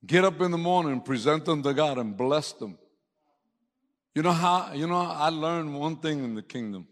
Get 0.06 0.24
up 0.24 0.40
in 0.42 0.52
the 0.52 0.58
morning 0.58 1.02
present 1.02 1.46
them 1.46 1.64
to 1.64 1.74
God 1.74 1.98
and 1.98 2.16
bless 2.16 2.52
them. 2.52 2.78
You 4.14 4.22
know 4.22 4.32
how, 4.32 4.72
you 4.74 4.88
know, 4.88 4.98
I 4.98 5.30
learned 5.30 5.78
one 5.78 5.98
thing 5.98 6.24
in 6.24 6.36
the 6.36 6.42
kingdom. 6.42 6.88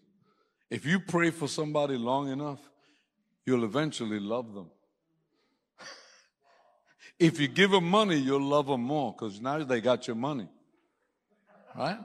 If 0.70 0.86
you 0.86 1.00
pray 1.00 1.30
for 1.30 1.48
somebody 1.48 1.96
long 1.96 2.30
enough, 2.30 2.60
you'll 3.45 3.63
eventually 3.63 4.19
love 4.19 4.53
them. 4.53 4.69
if 7.19 7.39
you 7.39 7.47
give 7.47 7.71
them 7.71 7.89
money, 7.89 8.17
you'll 8.17 8.41
love 8.41 8.67
them 8.67 8.82
more 8.82 9.13
because 9.13 9.39
now 9.39 9.63
they 9.63 9.82
got 9.82 10.08
your 10.08 10.15
money. 10.15 10.47
Right? 11.75 11.99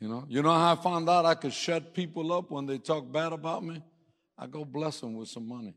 You 0.00 0.08
know, 0.08 0.24
you 0.28 0.42
know 0.42 0.52
how 0.52 0.72
I 0.72 0.76
found 0.76 1.08
out 1.08 1.24
I 1.24 1.34
could 1.34 1.52
shut 1.52 1.94
people 1.94 2.32
up 2.32 2.50
when 2.50 2.66
they 2.66 2.78
talk 2.78 3.10
bad 3.10 3.32
about 3.32 3.64
me? 3.64 3.82
I 4.36 4.46
go 4.46 4.64
bless 4.64 5.00
them 5.00 5.14
with 5.14 5.28
some 5.28 5.48
money. 5.48 5.74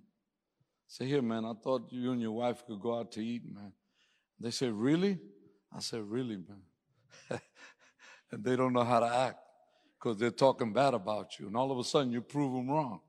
Say, 0.88 1.06
here, 1.06 1.21
man, 1.21 1.45
I 1.45 1.53
thought 1.53 1.91
you 1.91 2.12
and 2.12 2.21
your 2.21 2.32
wife 2.32 2.65
could 2.65 2.80
go 2.80 2.97
out 2.97 3.12
to 3.13 3.23
eat, 3.23 3.43
man. 3.45 3.73
They 4.39 4.51
say, 4.51 4.69
really? 4.69 5.19
I 5.75 5.80
said, 5.80 6.01
really, 6.01 6.38
man. 6.38 6.62
and 8.32 8.43
they 8.43 8.56
don't 8.56 8.73
know 8.73 8.84
how 8.84 8.99
to 9.01 9.08
act 9.08 9.39
because 9.97 10.17
they're 10.17 10.32
talking 10.32 10.73
bad 10.73 10.93
about 10.93 11.39
you. 11.39 11.47
And 11.47 11.58
all 11.58 11.71
of 11.71 11.77
a 11.77 11.84
sudden, 11.84 12.12
you 12.12 12.21
prove 12.21 12.53
them 12.53 12.69
wrong. 12.69 13.01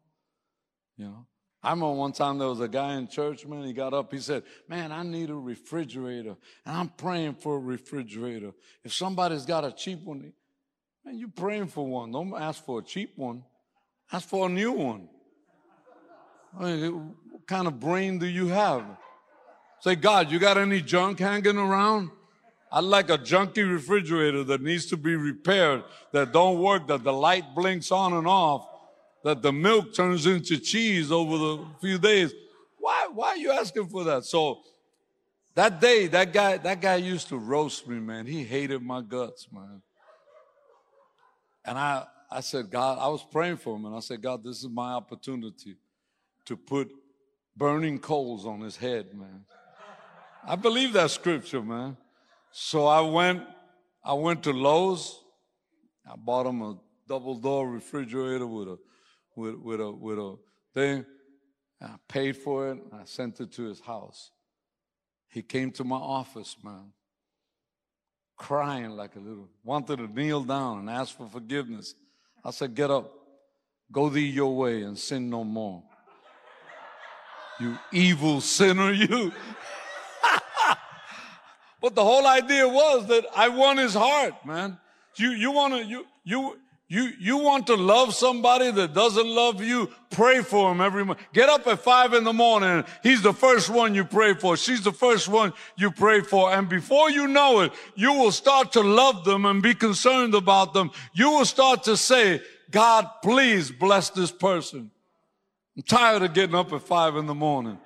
You 0.99 1.05
know? 1.07 1.27
I 1.63 1.71
remember 1.71 1.95
one 1.95 2.13
time 2.13 2.39
there 2.39 2.49
was 2.49 2.61
a 2.61 2.69
guy 2.69 2.95
in 2.95 3.09
church, 3.09 3.47
man, 3.47 3.65
he 3.65 3.73
got 3.73 3.93
up, 3.93 4.13
he 4.13 4.19
said, 4.19 4.43
Man, 4.69 4.93
I 4.93 5.03
need 5.03 5.31
a 5.31 5.35
refrigerator. 5.35 6.37
And 6.67 6.77
I'm 6.77 6.89
praying 6.89 7.37
for 7.37 7.57
a 7.57 7.59
refrigerator. 7.59 8.53
If 8.85 8.93
somebody's 8.93 9.47
got 9.47 9.65
a 9.65 9.73
cheap 9.73 10.05
one, 10.05 10.33
man, 11.05 11.19
you 11.19 11.29
praying 11.29 11.69
for 11.69 11.87
one. 11.87 12.13
Don't 12.13 12.35
ask 12.35 12.65
for 12.65 12.81
a 12.81 12.83
cheap 12.83 13.13
one. 13.17 13.43
Ask 14.13 14.29
for 14.29 14.47
a 14.47 14.49
new 14.49 14.73
one. 14.73 15.09
I 16.59 16.65
mean, 16.65 17.15
what 17.31 17.47
kind 17.47 17.67
of 17.67 17.81
brain 17.81 18.19
do 18.19 18.27
you 18.27 18.49
have? 18.49 18.85
Say, 19.81 19.97
God, 19.97 20.31
you 20.31 20.39
got 20.39 20.59
any 20.59 20.81
junk 20.81 21.19
hanging 21.19 21.59
around? 21.59 22.11
I'd 22.71 22.85
like 22.85 23.11
a 23.11 23.19
junky 23.19 23.69
refrigerator 23.69 24.45
that 24.45 24.61
needs 24.61 24.87
to 24.87 24.97
be 24.97 25.17
repaired, 25.17 25.85
that 26.13 26.33
don't 26.33 26.59
work, 26.59 26.87
that 26.89 27.03
the 27.03 27.13
light 27.13 27.55
blinks 27.55 27.91
on 27.91 28.13
and 28.13 28.27
off, 28.27 28.67
that 29.29 29.43
the 29.43 29.53
milk 29.53 29.93
turns 29.93 30.25
into 30.25 30.57
cheese 30.57 31.13
over 31.13 31.37
the 31.37 31.65
few 31.83 31.99
days. 31.99 32.33
Why, 32.79 33.09
why 33.13 33.29
are 33.29 33.37
you 33.37 33.53
asking 33.53 33.89
for 33.89 34.03
that? 34.05 34.25
So 34.25 34.63
that 35.55 35.83
day, 35.83 36.07
that 36.07 36.33
guy, 36.33 36.57
that 36.57 36.81
guy 36.81 36.97
used 36.97 37.29
to 37.29 37.37
roast 37.37 37.87
me, 37.87 37.99
man. 37.99 38.25
He 38.25 38.43
hated 38.43 38.81
my 38.81 39.03
guts, 39.03 39.47
man. 39.53 39.83
And 41.63 41.77
I, 41.77 42.07
I 42.31 42.41
said, 42.41 42.71
God, 42.71 42.99
I 42.99 43.09
was 43.09 43.23
praying 43.31 43.59
for 43.59 43.77
him, 43.77 43.85
and 43.85 43.95
I 43.95 44.01
said, 44.01 44.23
God, 44.23 44.43
this 44.43 44.61
is 44.61 44.69
my 44.71 44.93
opportunity 44.93 45.77
to 46.47 46.57
put 46.57 46.91
burning 47.55 47.99
coals 47.99 48.47
on 48.47 48.61
his 48.61 48.77
head, 48.77 49.13
man. 49.13 49.45
I 50.43 50.57
believe 50.57 50.95
that 50.95 51.11
scripture, 51.11 51.61
man. 51.61 51.99
So 52.51 52.87
I 52.87 53.03
went, 53.03 53.43
I 54.03 54.15
went 54.15 54.43
to 54.45 54.53
Lowe's. 54.53 55.21
I 56.11 56.17
bought 56.17 56.47
him 56.47 56.63
a 56.63 56.79
double 57.07 57.35
door 57.35 57.69
refrigerator 57.69 58.47
with 58.47 58.69
a, 58.69 58.79
with, 59.39 59.55
with 59.55 59.81
a, 59.81 59.91
with 59.91 60.19
a 60.19 60.37
thing. 60.75 61.07
I 61.81 61.95
paid 62.09 62.37
for 62.37 62.73
it. 62.73 62.79
I 62.93 63.05
sent 63.05 63.41
it 63.41 63.53
to 63.53 63.63
his 63.65 63.81
house. 63.81 64.33
He 65.31 65.43
came 65.43 65.71
to 65.73 65.85
my 65.85 65.97
office, 65.97 66.57
man, 66.63 66.93
crying 68.37 68.91
like 68.91 69.15
a 69.15 69.21
little, 69.21 69.49
wanted 69.63 69.99
to 69.99 70.09
kneel 70.09 70.43
down 70.43 70.81
and 70.81 70.91
ask 70.91 71.17
for 71.17 71.29
forgiveness. 71.29 71.95
I 72.45 72.51
said, 72.51 72.75
Get 72.75 72.91
up, 72.91 73.13
go 73.93 74.09
thee 74.09 74.27
your 74.27 74.57
way 74.57 74.83
and 74.83 74.99
sin 74.99 75.31
no 75.31 75.45
more. 75.45 75.83
You 77.61 77.79
evil 77.93 78.41
sinner, 78.41 78.93
you. 78.93 79.33
but 81.81 81.95
the 81.95 82.05
whole 82.05 82.27
idea 82.27 82.67
was 82.67 83.07
that 83.09 83.27
I 83.37 83.49
won 83.49 83.77
his 83.77 83.95
heart, 83.95 84.35
man. 84.45 84.79
You, 85.17 85.31
you 85.31 85.51
want 85.51 85.75
to, 85.75 85.85
you, 85.85 86.07
you, 86.25 86.59
you, 86.91 87.11
you 87.19 87.37
want 87.37 87.67
to 87.67 87.75
love 87.75 88.15
somebody 88.15 88.71
that 88.71 88.95
doesn't 88.95 89.27
love 89.27 89.63
you? 89.63 89.91
Pray 90.09 90.41
for 90.41 90.73
him 90.73 90.81
every 90.81 91.05
morning. 91.05 91.23
Get 91.35 91.51
up 91.51 91.67
at 91.67 91.81
five 91.81 92.15
in 92.15 92.25
the 92.25 92.33
morning. 92.33 92.83
He's 93.03 93.21
the 93.21 93.35
first 93.35 93.69
one 93.69 93.95
you 93.95 94.07
pray 94.07 94.33
for. 94.33 94.57
She's 94.57 94.83
the 94.83 94.93
first 94.93 95.29
one 95.29 95.53
you 95.77 95.91
pray 95.91 96.23
for. 96.23 96.51
And 96.51 96.67
before 96.67 97.11
you 97.11 97.29
know 97.29 97.61
it, 97.61 97.73
you 97.95 98.15
will 98.15 98.33
start 98.33 98.73
to 98.73 98.81
love 98.81 99.27
them 99.27 99.45
and 99.45 99.63
be 99.63 99.75
concerned 99.75 100.35
about 100.35 100.73
them. 100.73 100.91
You 101.13 101.31
will 101.31 101.45
start 101.45 101.85
to 101.85 101.97
say, 101.97 102.41
God, 102.71 103.07
please 103.23 103.71
bless 103.71 104.09
this 104.09 104.33
person. 104.33 104.91
I'm 105.77 105.83
tired 105.83 106.23
of 106.23 106.33
getting 106.33 106.57
up 106.57 106.73
at 106.73 106.81
five 106.81 107.17
in 107.17 107.27
the 107.27 107.35
morning. 107.35 107.79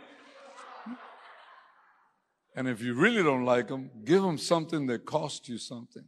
And 2.55 2.69
if 2.69 2.81
you 2.81 2.95
really 2.95 3.25
don't 3.25 3.45
like 3.45 3.67
them, 3.67 3.91
give 4.05 4.23
them 4.23 4.39
something 4.39 4.87
that 4.87 5.07
cost 5.07 5.49
you 5.49 5.59
something. 5.59 6.05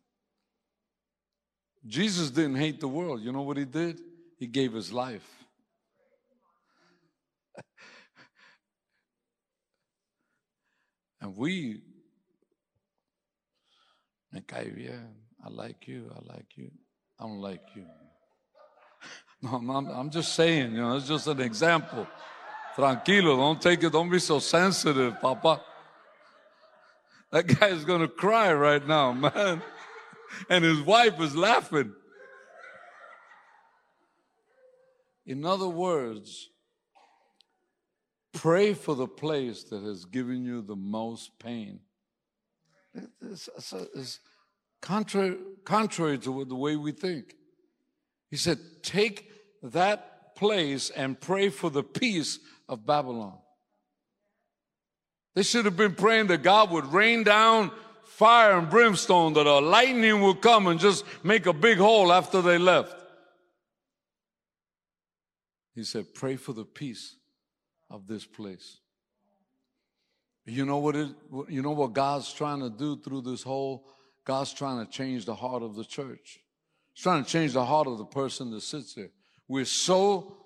Jesus 1.86 2.30
didn't 2.30 2.56
hate 2.56 2.80
the 2.80 2.88
world. 2.88 3.20
You 3.20 3.32
know 3.32 3.42
what 3.42 3.56
he 3.56 3.64
did? 3.64 4.00
He 4.38 4.46
gave 4.46 4.72
his 4.72 4.92
life. 4.92 5.28
and 11.20 11.36
we, 11.36 11.82
me 14.32 14.40
cae 14.46 14.70
bien. 14.70 15.14
I 15.44 15.50
like 15.50 15.86
you. 15.86 16.10
I 16.14 16.20
like 16.32 16.56
you. 16.56 16.70
I 17.20 17.24
don't 17.24 17.40
like 17.40 17.62
you. 17.74 17.86
No, 19.42 19.56
I'm, 19.56 19.88
I'm 19.88 20.08
just 20.10 20.34
saying, 20.34 20.72
you 20.72 20.80
know, 20.80 20.96
it's 20.96 21.06
just 21.06 21.26
an 21.26 21.38
example. 21.38 22.06
Tranquilo, 22.76 23.36
don't 23.36 23.60
take 23.60 23.82
it, 23.84 23.92
don't 23.92 24.08
be 24.08 24.18
so 24.18 24.38
sensitive, 24.38 25.20
Papa. 25.20 25.60
That 27.30 27.46
guy 27.46 27.68
is 27.68 27.84
going 27.84 28.00
to 28.00 28.08
cry 28.08 28.54
right 28.54 28.86
now, 28.86 29.12
man. 29.12 29.60
And 30.48 30.64
his 30.64 30.80
wife 30.80 31.20
is 31.20 31.36
laughing. 31.36 31.92
In 35.26 35.44
other 35.44 35.68
words, 35.68 36.50
pray 38.32 38.74
for 38.74 38.94
the 38.94 39.06
place 39.06 39.64
that 39.64 39.82
has 39.82 40.04
given 40.04 40.44
you 40.44 40.60
the 40.60 40.76
most 40.76 41.38
pain. 41.38 41.80
It's, 43.22 43.48
it's, 43.56 43.72
it's 43.72 44.20
contrary, 44.80 45.36
contrary 45.64 46.18
to 46.18 46.44
the 46.44 46.54
way 46.54 46.76
we 46.76 46.92
think. 46.92 47.34
He 48.30 48.36
said, 48.36 48.58
Take 48.82 49.30
that 49.62 50.36
place 50.36 50.90
and 50.90 51.20
pray 51.20 51.48
for 51.48 51.70
the 51.70 51.82
peace 51.82 52.38
of 52.68 52.84
Babylon. 52.84 53.38
They 55.34 55.42
should 55.42 55.64
have 55.64 55.76
been 55.76 55.94
praying 55.94 56.28
that 56.28 56.42
God 56.42 56.70
would 56.70 56.92
rain 56.92 57.24
down 57.24 57.72
fire 58.04 58.58
and 58.58 58.70
brimstone, 58.70 59.32
that 59.34 59.46
a 59.46 59.58
lightning 59.58 60.20
would 60.20 60.40
come 60.40 60.66
and 60.66 60.78
just 60.78 61.04
make 61.24 61.46
a 61.46 61.52
big 61.52 61.78
hole 61.78 62.12
after 62.12 62.42
they 62.42 62.58
left. 62.58 62.94
He 65.74 65.84
said, 65.84 66.14
Pray 66.14 66.36
for 66.36 66.52
the 66.52 66.64
peace 66.64 67.16
of 67.90 68.06
this 68.06 68.24
place. 68.24 68.78
You 70.46 70.66
know 70.66 70.78
what 70.78 70.94
it, 70.94 71.08
you 71.48 71.62
know 71.62 71.70
what 71.70 71.94
God's 71.94 72.32
trying 72.32 72.60
to 72.60 72.70
do 72.70 73.00
through 73.00 73.22
this 73.22 73.42
whole 73.42 73.86
God's 74.24 74.52
trying 74.52 74.84
to 74.84 74.90
change 74.90 75.26
the 75.26 75.34
heart 75.34 75.62
of 75.62 75.74
the 75.74 75.84
church. 75.84 76.40
He's 76.94 77.02
trying 77.02 77.24
to 77.24 77.30
change 77.30 77.52
the 77.52 77.64
heart 77.64 77.86
of 77.86 77.98
the 77.98 78.04
person 78.04 78.50
that 78.52 78.62
sits 78.62 78.94
there. 78.94 79.10
We're 79.48 79.64
so 79.64 80.36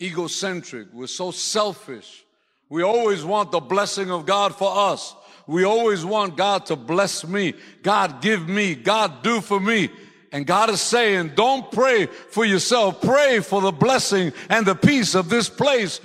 egocentric, 0.00 0.88
we're 0.92 1.06
so 1.06 1.30
selfish. 1.30 2.24
We 2.68 2.82
always 2.82 3.24
want 3.24 3.52
the 3.52 3.60
blessing 3.60 4.10
of 4.10 4.26
God 4.26 4.54
for 4.56 4.70
us. 4.76 5.14
We 5.46 5.64
always 5.64 6.04
want 6.04 6.36
God 6.36 6.66
to 6.66 6.76
bless 6.76 7.26
me. 7.26 7.54
God 7.82 8.20
give 8.20 8.48
me. 8.48 8.74
God 8.74 9.22
do 9.22 9.40
for 9.40 9.60
me. 9.60 9.90
And 10.32 10.44
God 10.46 10.70
is 10.70 10.80
saying, 10.80 11.32
don't 11.34 11.70
pray 11.70 12.06
for 12.06 12.44
yourself. 12.44 13.00
Pray 13.00 13.40
for 13.40 13.60
the 13.60 13.72
blessing 13.72 14.32
and 14.50 14.66
the 14.66 14.74
peace 14.74 15.14
of 15.14 15.28
this 15.28 15.48
place 15.48 16.00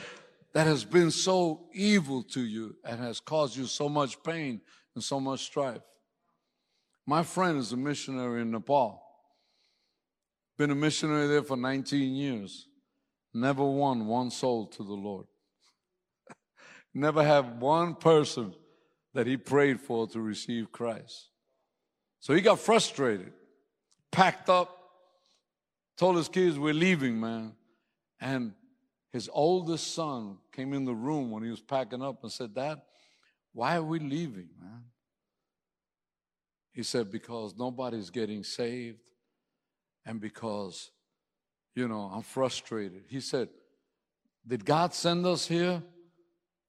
that 0.53 0.67
has 0.67 0.85
been 0.85 1.11
so 1.11 1.67
evil 1.73 2.23
to 2.23 2.41
you 2.41 2.75
and 2.85 2.99
has 2.99 3.19
caused 3.19 3.57
you 3.57 3.65
so 3.65 3.89
much 3.89 4.21
pain 4.23 4.61
and 4.95 5.03
so 5.03 5.19
much 5.19 5.43
strife. 5.43 5.81
My 7.07 7.23
friend 7.23 7.57
is 7.57 7.71
a 7.71 7.77
missionary 7.77 8.41
in 8.41 8.51
Nepal. 8.51 9.01
Been 10.57 10.71
a 10.71 10.75
missionary 10.75 11.27
there 11.27 11.43
for 11.43 11.57
19 11.57 12.13
years. 12.13 12.67
Never 13.33 13.65
won 13.65 14.05
one 14.05 14.29
soul 14.29 14.67
to 14.67 14.83
the 14.83 14.93
Lord. 14.93 15.25
Never 16.93 17.23
have 17.23 17.57
one 17.57 17.95
person 17.95 18.53
that 19.13 19.27
he 19.27 19.37
prayed 19.37 19.79
for 19.79 20.07
to 20.07 20.21
receive 20.21 20.71
Christ. 20.71 21.29
So 22.19 22.33
he 22.33 22.41
got 22.41 22.59
frustrated, 22.59 23.33
packed 24.11 24.49
up, 24.49 24.77
told 25.97 26.17
his 26.17 26.29
kids, 26.29 26.57
We're 26.57 26.73
leaving, 26.73 27.19
man. 27.19 27.53
And 28.19 28.53
his 29.11 29.29
oldest 29.33 29.93
son 29.93 30.37
came 30.53 30.73
in 30.73 30.85
the 30.85 30.93
room 30.93 31.31
when 31.31 31.43
he 31.43 31.49
was 31.49 31.61
packing 31.61 32.01
up 32.01 32.23
and 32.23 32.31
said, 32.31 32.53
Dad, 32.53 32.81
why 33.53 33.75
are 33.75 33.83
we 33.83 33.99
leaving, 33.99 34.49
man? 34.59 34.83
He 36.71 36.83
said, 36.83 37.11
Because 37.11 37.55
nobody's 37.57 38.09
getting 38.09 38.43
saved 38.43 39.09
and 40.05 40.21
because, 40.21 40.91
you 41.75 41.87
know, 41.87 42.11
I'm 42.13 42.23
frustrated. 42.23 43.03
He 43.09 43.19
said, 43.19 43.49
Did 44.47 44.63
God 44.63 44.93
send 44.93 45.25
us 45.25 45.47
here 45.47 45.81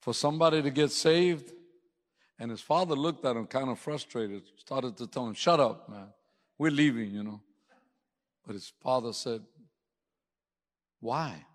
for 0.01 0.13
somebody 0.13 0.63
to 0.63 0.71
get 0.71 0.91
saved? 0.91 1.53
And 2.43 2.51
his 2.51 2.61
father 2.61 2.97
looked 2.97 3.25
at 3.25 3.37
him 3.37 3.47
kind 3.47 3.71
of 3.71 3.79
frustrated, 3.79 4.43
started 4.57 4.97
to 4.97 5.07
tell 5.07 5.29
him, 5.29 5.35
Shut 5.35 5.61
up, 5.61 5.89
man. 5.89 6.09
We're 6.59 6.73
leaving, 6.73 7.13
you 7.13 7.23
know. 7.23 7.41
But 8.45 8.55
his 8.55 8.73
father 8.83 9.13
said, 9.13 9.43
Why? 10.99 11.47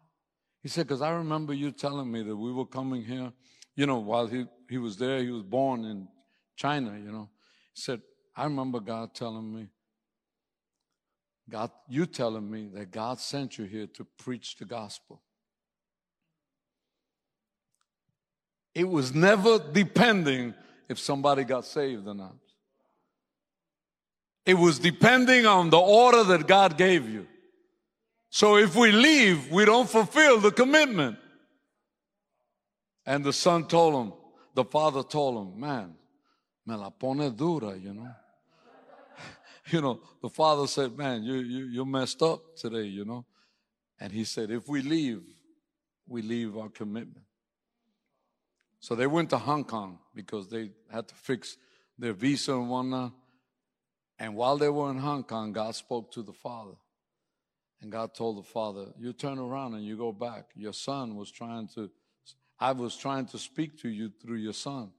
He 0.63 0.69
said, 0.69 0.87
Because 0.87 1.01
I 1.01 1.09
remember 1.09 1.53
you 1.53 1.73
telling 1.73 2.09
me 2.09 2.23
that 2.23 2.33
we 2.33 2.53
were 2.53 2.65
coming 2.65 3.03
here. 3.03 3.33
You 3.75 3.85
know, 3.85 3.97
while 3.97 4.27
he, 4.27 4.45
he 4.69 4.77
was 4.77 4.95
there, 4.95 5.21
he 5.21 5.29
was 5.29 5.43
born 5.43 5.83
in 5.83 6.07
China, 6.55 6.97
you 6.97 7.11
know. 7.11 7.27
He 7.73 7.81
said, 7.81 8.01
I 8.33 8.45
remember 8.45 8.79
God 8.79 9.13
telling 9.13 9.53
me, 9.53 9.67
God, 11.49 11.69
you 11.89 12.05
telling 12.05 12.49
me 12.49 12.69
that 12.75 12.91
God 12.91 13.19
sent 13.19 13.57
you 13.57 13.65
here 13.65 13.87
to 13.87 14.05
preach 14.17 14.55
the 14.55 14.63
gospel. 14.63 15.21
It 18.73 18.87
was 18.87 19.13
never 19.13 19.59
depending 19.59 20.53
if 20.89 20.99
somebody 20.99 21.43
got 21.43 21.65
saved 21.65 22.07
or 22.07 22.13
not. 22.13 22.35
It 24.45 24.57
was 24.57 24.79
depending 24.79 25.45
on 25.45 25.69
the 25.69 25.79
order 25.79 26.23
that 26.23 26.47
God 26.47 26.77
gave 26.77 27.09
you. 27.09 27.27
So 28.29 28.57
if 28.57 28.75
we 28.75 28.91
leave, 28.91 29.51
we 29.51 29.65
don't 29.65 29.89
fulfill 29.89 30.39
the 30.39 30.51
commitment. 30.51 31.17
And 33.05 33.23
the 33.23 33.33
son 33.33 33.67
told 33.67 33.93
him, 33.95 34.13
the 34.53 34.63
father 34.63 35.03
told 35.03 35.47
him, 35.47 35.59
man, 35.59 35.95
me 36.65 36.75
la 36.75 36.89
pone 36.89 37.29
dura, 37.35 37.77
you 37.77 37.93
know. 37.93 38.09
you 39.71 39.81
know, 39.81 39.99
the 40.21 40.29
father 40.29 40.67
said, 40.67 40.97
man, 40.97 41.23
you, 41.23 41.35
you, 41.35 41.65
you 41.65 41.85
messed 41.85 42.21
up 42.21 42.55
today, 42.55 42.83
you 42.83 43.05
know. 43.05 43.25
And 43.99 44.11
he 44.11 44.23
said, 44.23 44.51
if 44.51 44.67
we 44.67 44.81
leave, 44.81 45.23
we 46.07 46.21
leave 46.21 46.57
our 46.57 46.69
commitment. 46.69 47.26
So 48.79 48.95
they 48.95 49.07
went 49.07 49.29
to 49.31 49.37
Hong 49.37 49.63
Kong 49.63 49.99
because 50.13 50.49
they 50.49 50.71
had 50.91 51.07
to 51.07 51.15
fix 51.15 51.57
their 51.97 52.13
visa 52.13 52.53
and 52.53 52.69
whatnot. 52.69 53.13
And 54.19 54.35
while 54.35 54.57
they 54.57 54.69
were 54.69 54.89
in 54.89 54.97
Hong 54.97 55.23
Kong, 55.23 55.51
God 55.51 55.75
spoke 55.75 56.11
to 56.13 56.23
the 56.23 56.33
father. 56.33 56.75
And 57.81 57.91
God 57.91 58.15
told 58.15 58.37
the 58.37 58.47
father, 58.47 58.87
You 58.97 59.13
turn 59.13 59.37
around 59.37 59.75
and 59.75 59.85
you 59.85 59.97
go 59.97 60.11
back. 60.11 60.45
Your 60.55 60.73
son 60.73 61.15
was 61.15 61.31
trying 61.31 61.67
to, 61.75 61.89
I 62.59 62.71
was 62.71 62.95
trying 62.95 63.27
to 63.27 63.37
speak 63.37 63.79
to 63.81 63.89
you 63.89 64.11
through 64.21 64.37
your 64.37 64.53
son. 64.53 64.91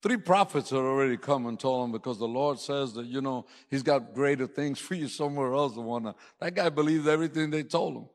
Three 0.00 0.16
prophets 0.16 0.70
had 0.70 0.78
already 0.78 1.16
come 1.16 1.46
and 1.46 1.58
told 1.58 1.86
him 1.86 1.92
because 1.92 2.18
the 2.18 2.28
Lord 2.28 2.60
says 2.60 2.92
that, 2.94 3.06
you 3.06 3.20
know, 3.20 3.46
he's 3.68 3.82
got 3.82 4.14
greater 4.14 4.46
things 4.46 4.78
for 4.78 4.94
you 4.94 5.08
somewhere 5.08 5.52
else. 5.54 5.76
And 5.76 5.84
whatnot. 5.84 6.16
That 6.40 6.54
guy 6.54 6.68
believed 6.68 7.08
everything 7.08 7.50
they 7.50 7.64
told 7.64 7.96
him. 7.96 8.08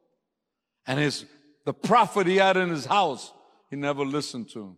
And 0.87 0.99
his 0.99 1.25
the 1.65 1.73
prophet 1.73 2.27
he 2.27 2.37
had 2.37 2.57
in 2.57 2.69
his 2.69 2.85
house, 2.85 3.31
he 3.69 3.75
never 3.75 4.03
listened 4.05 4.49
to 4.49 4.61
him. 4.61 4.77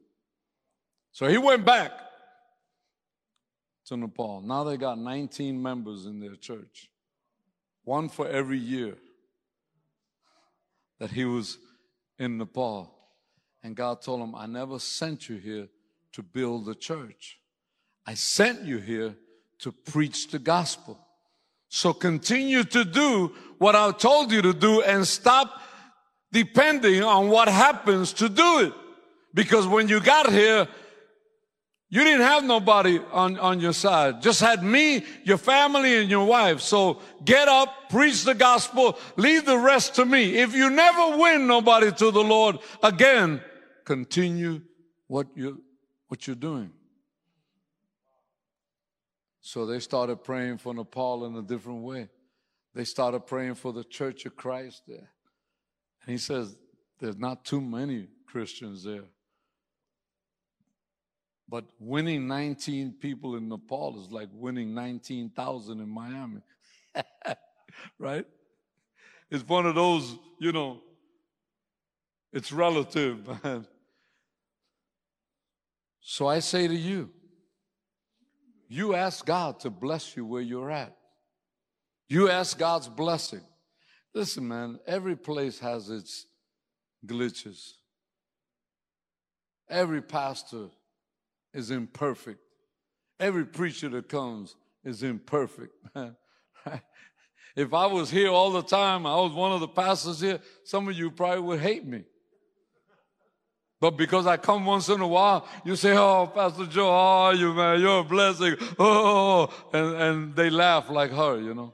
So 1.12 1.28
he 1.28 1.38
went 1.38 1.66
back 1.66 1.92
to 3.86 3.98
Nepal. 3.98 4.42
Now 4.42 4.64
they 4.64 4.78
got 4.78 5.00
19 5.00 5.62
members 5.62 6.06
in 6.06 6.20
their 6.20 6.36
church, 6.36 6.90
one 7.84 8.10
for 8.10 8.28
every 8.28 8.58
year 8.58 8.96
that 11.00 11.12
he 11.12 11.26
was 11.26 11.58
in 12.18 12.38
Nepal. 12.38 12.92
And 13.64 13.76
God 13.76 14.02
told 14.02 14.22
him, 14.22 14.36
I 14.36 14.46
never 14.46 14.80
sent 14.80 15.28
you 15.28 15.38
here 15.38 15.68
to 16.14 16.24
build 16.24 16.70
a 16.70 16.76
church. 16.76 17.40
I 18.06 18.14
sent 18.14 18.64
you 18.64 18.78
here 18.78 19.16
to 19.60 19.72
preach 19.72 20.30
the 20.30 20.40
gospel. 20.40 21.00
So 21.70 21.94
continue 21.94 22.64
to 22.64 22.86
do 22.86 23.34
what 23.58 23.76
I 23.76 23.92
told 23.92 24.32
you 24.32 24.42
to 24.44 24.54
do 24.54 24.82
and 24.82 25.06
stop 25.08 25.62
depending 26.36 27.02
on 27.02 27.30
what 27.30 27.48
happens 27.48 28.12
to 28.12 28.28
do 28.28 28.60
it. 28.60 28.74
Because 29.34 29.66
when 29.66 29.88
you 29.88 30.02
got 30.02 30.30
here, 30.30 30.68
you 31.90 32.04
didn't 32.04 32.26
have 32.26 32.44
nobody 32.44 33.00
on, 33.14 33.40
on 33.40 33.62
your 33.62 33.72
side. 33.72 34.22
Just 34.22 34.42
had 34.42 34.62
me, 34.62 35.06
your 35.24 35.38
family, 35.38 35.96
and 35.96 36.10
your 36.10 36.28
wife. 36.28 36.60
So 36.60 37.00
get 37.24 37.48
up, 37.48 37.90
preach 37.90 38.26
the 38.26 38.34
gospel, 38.36 39.00
leave 39.16 39.46
the 39.46 39.58
rest 39.58 39.96
to 39.96 40.06
me. 40.06 40.36
If 40.36 40.54
you 40.54 40.70
never 40.70 41.18
win 41.18 41.48
nobody 41.48 41.90
to 41.94 42.12
the 42.12 42.24
Lord 42.24 42.58
again, 42.84 43.42
continue 43.86 44.62
what 45.08 45.28
you 45.36 45.64
what 46.10 46.28
you're 46.28 46.36
doing. 46.36 46.72
So 49.40 49.66
they 49.66 49.80
started 49.80 50.18
praying 50.22 50.58
for 50.58 50.74
Nepal 50.74 51.26
in 51.26 51.36
a 51.38 51.42
different 51.42 51.84
way. 51.84 52.10
They 52.74 52.84
started 52.84 53.22
praying 53.22 53.56
for 53.56 53.72
the 53.72 53.86
Church 53.86 54.26
of 54.26 54.36
Christ 54.36 54.84
there. 54.86 55.15
And 56.06 56.12
he 56.12 56.18
says, 56.18 56.56
there's 57.00 57.18
not 57.18 57.46
too 57.46 57.62
many 57.62 58.08
Christians 58.28 58.84
there. 58.84 59.06
But 61.48 61.66
winning 61.80 62.28
19 62.28 62.96
people 63.00 63.36
in 63.36 63.50
Nepal 63.50 64.00
is 64.02 64.12
like 64.12 64.30
winning 64.34 64.74
19,000 64.74 65.80
in 65.80 65.90
Miami. 65.90 66.42
right? 68.00 68.26
It's 69.30 69.48
one 69.48 69.66
of 69.66 69.76
those, 69.76 70.18
you 70.40 70.52
know, 70.52 70.82
it's 72.34 72.52
relative, 72.52 73.28
man. 73.44 73.68
So 76.02 76.28
I 76.28 76.40
say 76.40 76.68
to 76.68 76.76
you, 76.76 77.10
you 78.68 78.94
ask 78.94 79.26
God 79.26 79.60
to 79.62 79.70
bless 79.70 80.16
you 80.16 80.26
where 80.26 80.42
you're 80.42 80.70
at. 80.70 80.96
You 82.08 82.30
ask 82.30 82.58
God's 82.58 82.88
blessing. 82.88 83.42
Listen, 84.16 84.48
man, 84.48 84.80
every 84.88 85.18
place 85.18 85.60
has 85.60 85.90
its 85.90 86.26
glitches. 87.06 87.74
Every 89.70 90.02
pastor 90.02 90.70
is 91.54 91.70
imperfect. 91.70 92.40
Every 93.20 93.46
preacher 93.46 93.90
that 93.90 94.08
comes 94.08 94.56
is 94.86 95.04
imperfect, 95.04 95.74
man. 95.94 96.16
If 97.56 97.74
I 97.74 97.86
was 97.86 98.12
here 98.12 98.28
all 98.28 98.52
the 98.52 98.62
time, 98.62 99.06
I 99.06 99.16
was 99.16 99.32
one 99.32 99.54
of 99.54 99.62
the 99.62 99.70
pastors 99.70 100.20
here, 100.20 100.40
some 100.66 100.90
of 100.90 100.98
you 100.98 101.10
probably 101.10 101.40
would 101.40 101.62
hate 101.62 101.86
me. 101.86 102.04
But 103.80 103.92
because 103.92 104.28
I 104.28 104.36
come 104.36 104.66
once 104.66 104.90
in 104.90 105.00
a 105.00 105.08
while, 105.08 105.48
you 105.64 105.78
say, 105.78 105.96
Oh, 105.96 106.30
Pastor 106.36 106.66
Joe, 106.66 106.90
how 106.90 107.28
are 107.28 107.34
you, 107.34 107.54
man? 107.54 107.80
You're 107.80 108.00
a 108.00 108.04
blessing. 108.04 108.58
Oh, 108.78 109.50
and, 109.72 109.96
and 109.96 110.36
they 110.36 110.50
laugh 110.50 110.90
like 110.90 111.12
her, 111.12 111.40
you 111.40 111.54
know. 111.54 111.74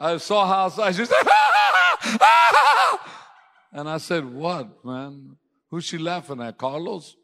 I 0.00 0.16
saw 0.16 0.44
outside. 0.44 0.96
She 0.96 1.04
said, 1.04 1.22
And 3.76 3.90
I 3.90 3.98
said, 3.98 4.24
What, 4.24 4.82
man? 4.84 5.36
Who's 5.70 5.84
she 5.84 5.98
laughing 5.98 6.40
at? 6.40 6.56
Carlos? 6.56 7.14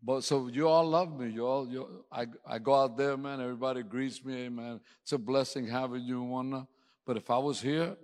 But 0.00 0.22
so 0.22 0.48
you 0.48 0.68
all 0.68 0.88
love 0.88 1.18
me. 1.18 1.30
You 1.30 1.46
all, 1.46 1.68
you, 1.68 2.04
I, 2.10 2.26
I 2.46 2.58
go 2.58 2.74
out 2.74 2.96
there, 2.96 3.16
man. 3.16 3.40
Everybody 3.40 3.82
greets 3.82 4.24
me, 4.24 4.48
man. 4.48 4.80
It's 5.02 5.12
a 5.12 5.18
blessing 5.18 5.66
having 5.66 6.02
you 6.02 6.22
and 6.22 6.30
whatnot. 6.30 6.66
But 7.04 7.16
if 7.16 7.30
I 7.30 7.38
was 7.38 7.60
here 7.60 7.96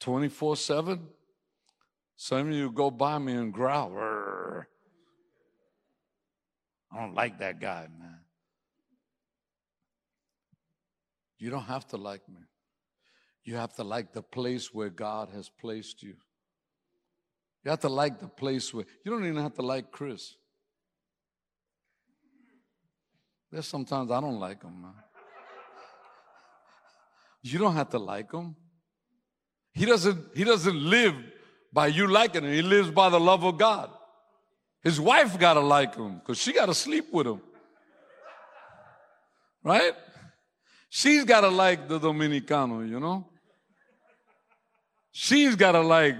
24 0.00 0.56
7, 0.56 1.08
some 2.16 2.48
of 2.48 2.54
you 2.54 2.70
go 2.70 2.90
by 2.90 3.18
me 3.18 3.32
and 3.34 3.52
growl. 3.52 3.96
I 6.92 7.00
don't 7.00 7.14
like 7.14 7.38
that 7.40 7.60
guy, 7.60 7.88
man. 7.98 8.20
You 11.38 11.50
don't 11.50 11.64
have 11.64 11.86
to 11.88 11.96
like 11.96 12.28
me. 12.28 12.40
You 13.46 13.54
have 13.54 13.72
to 13.74 13.84
like 13.84 14.12
the 14.12 14.22
place 14.22 14.74
where 14.74 14.90
God 14.90 15.30
has 15.32 15.48
placed 15.48 16.02
you. 16.02 16.16
You 17.64 17.70
have 17.70 17.80
to 17.80 17.88
like 17.88 18.18
the 18.18 18.26
place 18.26 18.74
where 18.74 18.84
you 19.04 19.12
don't 19.12 19.24
even 19.24 19.40
have 19.40 19.54
to 19.54 19.62
like 19.62 19.92
Chris. 19.92 20.34
There's 23.52 23.68
sometimes 23.68 24.10
I 24.10 24.20
don't 24.20 24.40
like 24.40 24.64
him, 24.64 24.82
man. 24.82 24.94
You 27.40 27.60
don't 27.60 27.76
have 27.76 27.90
to 27.90 28.00
like 28.00 28.32
him. 28.32 28.56
He 29.72 29.86
doesn't, 29.86 30.18
he 30.34 30.42
doesn't 30.42 30.76
live 30.76 31.14
by 31.72 31.86
you 31.86 32.08
liking 32.08 32.42
him. 32.42 32.52
He 32.52 32.62
lives 32.62 32.90
by 32.90 33.10
the 33.10 33.20
love 33.20 33.44
of 33.44 33.58
God. 33.58 33.90
His 34.82 35.00
wife 35.00 35.38
gotta 35.38 35.60
like 35.60 35.94
him 35.94 36.18
because 36.18 36.38
she 36.38 36.52
gotta 36.52 36.74
sleep 36.74 37.12
with 37.12 37.28
him. 37.28 37.40
Right? 39.62 39.94
She's 40.88 41.24
gotta 41.24 41.48
like 41.48 41.86
the 41.86 42.00
Dominicano, 42.00 42.88
you 42.88 42.98
know? 42.98 43.28
She's 45.18 45.56
gotta 45.56 45.80
like 45.80 46.14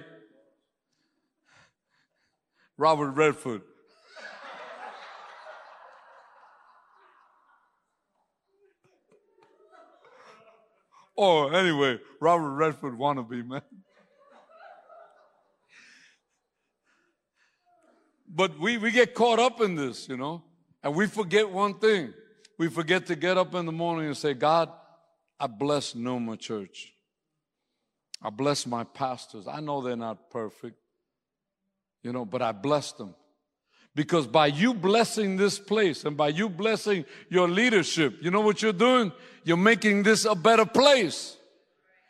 Robert 2.78 3.10
Redford. 3.10 3.60
or 11.14 11.52
anyway, 11.52 12.00
Robert 12.22 12.52
Redford 12.52 12.94
wannabe, 12.94 13.46
man. 13.46 13.60
But 18.26 18.58
we, 18.58 18.78
we 18.78 18.90
get 18.92 19.12
caught 19.12 19.38
up 19.38 19.60
in 19.60 19.74
this, 19.74 20.08
you 20.08 20.16
know, 20.16 20.42
and 20.82 20.94
we 20.94 21.06
forget 21.06 21.50
one 21.50 21.74
thing. 21.74 22.14
We 22.56 22.68
forget 22.68 23.04
to 23.08 23.14
get 23.14 23.36
up 23.36 23.54
in 23.54 23.66
the 23.66 23.72
morning 23.72 24.06
and 24.06 24.16
say, 24.16 24.32
God, 24.32 24.70
I 25.38 25.48
bless 25.48 25.94
Noma 25.94 26.38
Church. 26.38 26.95
I 28.22 28.30
bless 28.30 28.66
my 28.66 28.84
pastors. 28.84 29.46
I 29.46 29.60
know 29.60 29.82
they're 29.82 29.96
not 29.96 30.30
perfect, 30.30 30.76
you 32.02 32.12
know, 32.12 32.24
but 32.24 32.42
I 32.42 32.52
bless 32.52 32.92
them. 32.92 33.14
Because 33.94 34.26
by 34.26 34.48
you 34.48 34.74
blessing 34.74 35.36
this 35.36 35.58
place 35.58 36.04
and 36.04 36.16
by 36.16 36.28
you 36.28 36.48
blessing 36.48 37.06
your 37.30 37.48
leadership, 37.48 38.18
you 38.20 38.30
know 38.30 38.42
what 38.42 38.60
you're 38.60 38.72
doing? 38.72 39.10
You're 39.44 39.56
making 39.56 40.02
this 40.02 40.24
a 40.26 40.34
better 40.34 40.66
place. 40.66 41.35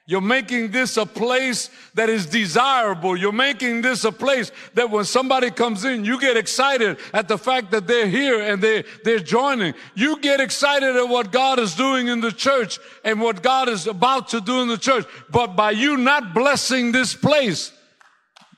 You're 0.08 0.20
making 0.20 0.70
this 0.70 0.96
a 0.96 1.04
place 1.04 1.68
that 1.94 2.08
is 2.08 2.26
desirable. 2.26 3.16
You're 3.16 3.32
making 3.32 3.82
this 3.82 4.04
a 4.04 4.12
place 4.12 4.52
that 4.74 4.88
when 4.88 5.04
somebody 5.04 5.50
comes 5.50 5.84
in, 5.84 6.04
you 6.04 6.20
get 6.20 6.36
excited 6.36 6.98
at 7.12 7.26
the 7.26 7.36
fact 7.36 7.72
that 7.72 7.88
they're 7.88 8.06
here 8.06 8.40
and 8.40 8.62
they, 8.62 8.84
they're 9.02 9.18
joining. 9.18 9.74
You 9.96 10.20
get 10.20 10.40
excited 10.40 10.94
at 10.94 11.08
what 11.08 11.32
God 11.32 11.58
is 11.58 11.74
doing 11.74 12.06
in 12.06 12.20
the 12.20 12.30
church 12.30 12.78
and 13.04 13.20
what 13.20 13.42
God 13.42 13.68
is 13.68 13.88
about 13.88 14.28
to 14.28 14.40
do 14.40 14.62
in 14.62 14.68
the 14.68 14.78
church. 14.78 15.06
But 15.28 15.56
by 15.56 15.72
you 15.72 15.96
not 15.96 16.32
blessing 16.32 16.92
this 16.92 17.12
place, 17.12 17.72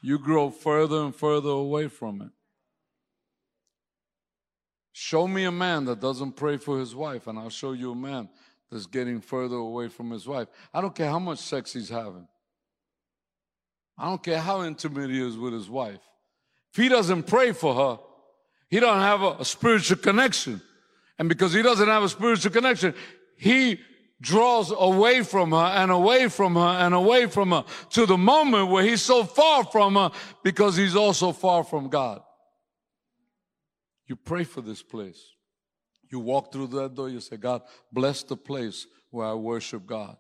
you 0.03 0.19
grow 0.19 0.51
further 0.51 1.01
and 1.01 1.17
further 1.17 1.49
away 1.49 1.89
from 1.89 2.21
it. 2.21 2.29
Show 4.93 5.27
me 5.27 5.45
a 5.45 5.53
man 5.53 5.87
that 5.87 6.01
doesn't 6.01 6.33
pray 6.33 6.59
for 6.59 6.79
his 6.79 6.95
wife, 6.95 7.27
and 7.27 7.39
I'll 7.39 7.49
show 7.49 7.73
you 7.73 7.93
a 7.93 7.97
man 7.97 8.29
that's 8.71 8.87
getting 8.87 9.21
further 9.21 9.57
away 9.57 9.89
from 9.89 10.11
his 10.11 10.27
wife. 10.27 10.49
I 10.73 10.81
don't 10.81 10.95
care 10.95 11.09
how 11.09 11.19
much 11.19 11.39
sex 11.39 11.73
he's 11.73 11.89
having. 11.89 12.27
I 13.97 14.07
don't 14.07 14.23
care 14.23 14.39
how 14.39 14.63
intimate 14.63 15.11
he 15.11 15.21
is 15.21 15.37
with 15.37 15.53
his 15.53 15.69
wife. 15.69 16.01
If 16.73 16.77
he 16.83 16.89
doesn't 16.89 17.25
pray 17.27 17.53
for 17.53 17.75
her, 17.75 17.99
he 18.69 18.81
don't 18.81 19.01
have 19.01 19.23
a, 19.23 19.37
a 19.41 19.45
spiritual 19.45 19.97
connection. 19.97 20.61
And 21.19 21.29
because 21.29 21.53
he 21.53 21.63
doesn't 21.63 21.89
have 21.89 22.03
a 22.03 22.09
spiritual 22.09 22.53
connection, 22.53 22.95
he 23.37 23.81
draws 24.21 24.73
away 24.77 25.23
from 25.23 25.53
her 25.53 25.57
and 25.57 25.91
away 25.91 26.29
from 26.29 26.55
her 26.55 26.61
and 26.61 26.95
away 26.95 27.27
from 27.27 27.51
her 27.51 27.65
to 27.91 28.07
the 28.07 28.19
moment 28.19 28.71
where 28.71 28.85
he's 28.85 29.03
so 29.03 29.25
far 29.25 29.65
from 29.65 29.95
her 29.95 30.11
because 30.45 30.77
he's 30.77 30.97
also 30.97 31.33
far 31.33 31.65
from 31.65 31.89
God. 31.89 32.21
You 34.07 34.17
pray 34.17 34.45
for 34.45 34.61
this 34.61 34.83
place. 34.83 35.23
You 36.11 36.21
walk 36.21 36.53
through 36.53 36.69
that 36.69 36.95
door, 36.95 37.09
you 37.09 37.21
say, 37.21 37.37
God, 37.37 37.63
bless 37.93 38.23
the 38.23 38.37
place 38.37 38.87
where 39.11 39.27
I 39.27 39.35
worship 39.35 39.87
God. 39.87 40.17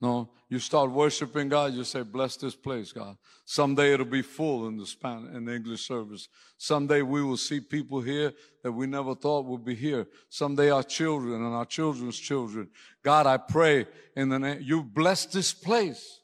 No, 0.00 0.30
you 0.48 0.60
start 0.60 0.92
worshiping 0.92 1.48
God, 1.48 1.74
you 1.74 1.82
say, 1.82 2.02
bless 2.02 2.36
this 2.36 2.54
place, 2.54 2.92
God. 2.92 3.16
Someday 3.44 3.94
it'll 3.94 4.06
be 4.06 4.22
full 4.22 4.68
in 4.68 4.76
the 4.76 4.86
Spanish, 4.86 5.32
the 5.32 5.54
English 5.54 5.88
service. 5.88 6.28
Someday 6.56 7.02
we 7.02 7.22
will 7.22 7.36
see 7.36 7.58
people 7.58 8.00
here 8.00 8.32
that 8.62 8.70
we 8.70 8.86
never 8.86 9.16
thought 9.16 9.44
would 9.46 9.64
be 9.64 9.74
here. 9.74 10.06
Someday 10.28 10.70
our 10.70 10.84
children 10.84 11.44
and 11.44 11.52
our 11.52 11.64
children's 11.64 12.16
children. 12.16 12.68
God, 13.02 13.26
I 13.26 13.38
pray 13.38 13.86
in 14.14 14.28
the 14.28 14.38
name, 14.38 14.60
you 14.62 14.84
bless 14.84 15.26
this 15.26 15.52
place. 15.52 16.20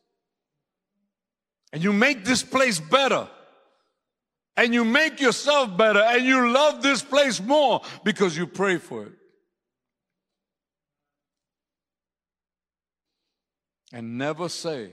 And 1.72 1.82
you 1.82 1.92
make 1.92 2.24
this 2.24 2.44
place 2.44 2.78
better 2.78 3.28
and 4.56 4.72
you 4.72 4.84
make 4.84 5.20
yourself 5.20 5.76
better 5.76 6.00
and 6.00 6.24
you 6.24 6.52
love 6.52 6.82
this 6.82 7.02
place 7.02 7.40
more 7.40 7.82
because 8.04 8.36
you 8.36 8.46
pray 8.46 8.78
for 8.78 9.06
it. 9.06 9.12
And 13.92 14.18
never 14.18 14.48
say, 14.48 14.92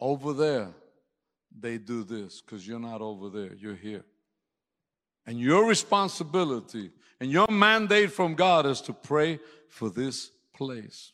over 0.00 0.32
there, 0.32 0.68
they 1.56 1.78
do 1.78 2.04
this 2.04 2.40
because 2.40 2.66
you're 2.66 2.78
not 2.78 3.00
over 3.00 3.28
there, 3.28 3.54
you're 3.54 3.74
here. 3.74 4.04
And 5.26 5.40
your 5.40 5.66
responsibility 5.66 6.90
and 7.20 7.30
your 7.30 7.46
mandate 7.50 8.12
from 8.12 8.34
God 8.34 8.66
is 8.66 8.80
to 8.82 8.92
pray 8.92 9.40
for 9.68 9.88
this 9.90 10.30
place. 10.52 11.12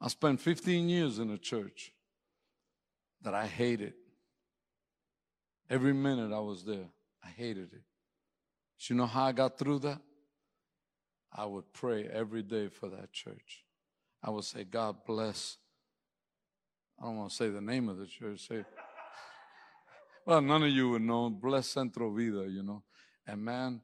I 0.00 0.08
spent 0.08 0.40
15 0.40 0.88
years 0.88 1.18
in 1.18 1.30
a 1.30 1.38
church 1.38 1.92
that 3.22 3.34
I 3.34 3.46
hated. 3.46 3.94
Every 5.68 5.92
minute 5.92 6.32
I 6.32 6.40
was 6.40 6.64
there, 6.64 6.88
I 7.24 7.28
hated 7.28 7.72
it. 7.72 7.82
You 8.88 8.96
know 8.96 9.06
how 9.06 9.24
I 9.24 9.32
got 9.32 9.58
through 9.58 9.80
that? 9.80 10.00
I 11.32 11.44
would 11.44 11.72
pray 11.72 12.08
every 12.12 12.42
day 12.42 12.68
for 12.68 12.88
that 12.88 13.12
church. 13.12 13.64
I 14.22 14.30
would 14.30 14.44
say, 14.44 14.64
God 14.64 14.96
bless. 15.06 15.58
I 16.98 17.04
don't 17.04 17.16
want 17.16 17.30
to 17.30 17.36
say 17.36 17.50
the 17.50 17.60
name 17.60 17.88
of 17.88 17.98
the 17.98 18.06
church. 18.06 18.48
Say, 18.48 18.64
well, 20.26 20.40
none 20.40 20.62
of 20.62 20.70
you 20.70 20.90
would 20.90 21.02
know. 21.02 21.30
Bless 21.30 21.68
Centro 21.68 22.10
Vida, 22.10 22.46
you 22.48 22.62
know. 22.62 22.82
And 23.26 23.44
man, 23.44 23.80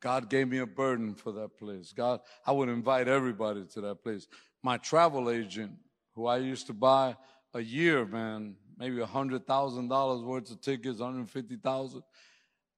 God 0.00 0.28
gave 0.28 0.48
me 0.48 0.58
a 0.58 0.66
burden 0.66 1.14
for 1.14 1.32
that 1.32 1.56
place. 1.56 1.92
God, 1.92 2.20
I 2.46 2.52
would 2.52 2.68
invite 2.68 3.08
everybody 3.08 3.64
to 3.74 3.80
that 3.82 4.02
place. 4.02 4.26
My 4.62 4.78
travel 4.78 5.30
agent, 5.30 5.72
who 6.14 6.26
I 6.26 6.38
used 6.38 6.66
to 6.66 6.72
buy 6.72 7.16
a 7.54 7.60
year, 7.60 8.04
man, 8.04 8.56
maybe 8.76 9.00
a 9.00 9.06
hundred 9.06 9.46
thousand 9.46 9.88
dollars 9.88 10.22
worth 10.22 10.50
of 10.50 10.60
tickets, 10.60 10.98
150,000. 10.98 12.02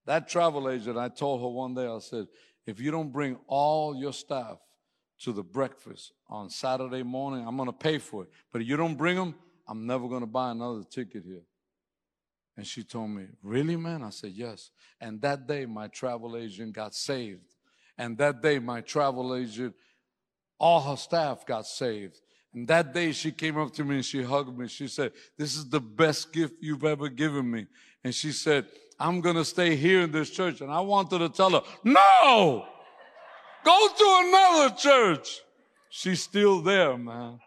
That 0.05 0.29
travel 0.29 0.71
agent, 0.71 0.97
I 0.97 1.09
told 1.09 1.41
her 1.41 1.49
one 1.49 1.75
day, 1.75 1.87
I 1.87 1.99
said, 1.99 2.29
if 2.67 2.81
you 2.81 2.91
don't 2.91 3.13
bring 3.13 3.39
all 3.47 3.97
your 3.97 4.13
staff 4.13 4.59
to 5.21 5.33
the 5.33 5.43
breakfast 5.43 6.13
on 6.29 6.51
Saturday 6.51 7.03
morning, 7.03 7.47
I'm 7.47 7.57
going 7.57 7.69
to 7.69 7.73
pay 7.73 7.99
for 7.99 8.25
it. 8.25 8.29
But 8.53 8.63
if 8.63 8.69
you 8.69 8.77
don't 8.77 8.97
bring 8.97 9.17
them, 9.17 9.35
I'm 9.67 9.87
never 9.87 10.09
going 10.09 10.21
to 10.21 10.27
buy 10.27 10.51
another 10.51 10.83
ticket 10.85 11.25
here. 11.25 11.43
And 12.57 12.67
she 12.67 12.83
told 12.83 13.11
me, 13.11 13.27
Really, 13.43 13.77
man? 13.77 14.03
I 14.03 14.11
said, 14.11 14.33
Yes. 14.33 14.71
And 15.01 15.21
that 15.23 15.47
day, 15.47 15.67
my 15.67 15.89
travel 15.89 16.37
agent 16.37 16.73
got 16.73 16.95
saved. 16.95 17.55
And 17.99 18.17
that 18.19 18.43
day, 18.43 18.59
my 18.59 18.81
travel 18.81 19.35
agent, 19.35 19.75
all 20.59 20.81
her 20.81 20.97
staff 20.97 21.47
got 21.47 21.67
saved. 21.67 22.21
And 22.57 22.67
that 22.69 22.95
day 22.95 23.13
she 23.13 23.33
came 23.33 23.59
up 23.59 23.75
to 23.75 23.85
me 23.85 23.97
and 23.97 24.05
she 24.05 24.23
hugged 24.23 24.59
me. 24.59 24.67
She 24.67 24.89
said, 24.89 25.13
This 25.37 25.57
is 25.57 25.69
the 25.69 25.79
best 25.79 26.33
gift 26.33 26.55
you've 26.61 26.85
ever 26.85 27.11
given 27.11 27.51
me. 27.51 27.67
And 28.03 28.15
she 28.15 28.33
said, 28.33 28.65
I'm 28.99 29.21
going 29.21 29.37
to 29.37 29.45
stay 29.45 29.77
here 29.77 30.01
in 30.01 30.11
this 30.11 30.31
church. 30.31 30.63
And 30.63 30.73
I 30.73 30.81
wanted 30.81 31.19
to 31.19 31.29
tell 31.29 31.51
her, 31.51 31.61
No! 31.85 32.67
Go 33.63 33.89
to 33.99 34.23
another 34.25 34.75
church. 34.75 35.41
She's 35.91 36.23
still 36.23 36.63
there, 36.63 36.97
man. 36.97 37.41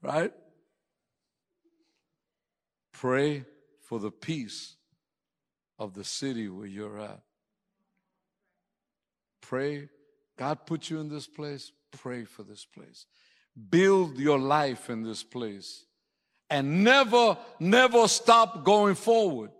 right? 0.00 0.32
Pray 2.92 3.44
for 3.80 3.98
the 3.98 4.12
peace 4.12 4.76
of 5.76 5.94
the 5.94 6.04
city 6.04 6.48
where 6.48 6.66
you're 6.68 7.00
at. 7.00 7.20
Pray. 9.40 9.88
God 10.38 10.66
put 10.66 10.88
you 10.88 11.00
in 11.00 11.08
this 11.08 11.26
place. 11.26 11.72
Pray 11.92 12.24
for 12.24 12.42
this 12.42 12.64
place. 12.64 13.06
Build 13.70 14.18
your 14.18 14.38
life 14.38 14.90
in 14.90 15.02
this 15.02 15.22
place. 15.22 15.84
And 16.50 16.84
never, 16.84 17.36
never 17.60 18.08
stop 18.08 18.64
going 18.64 18.94
forward. 18.94 19.50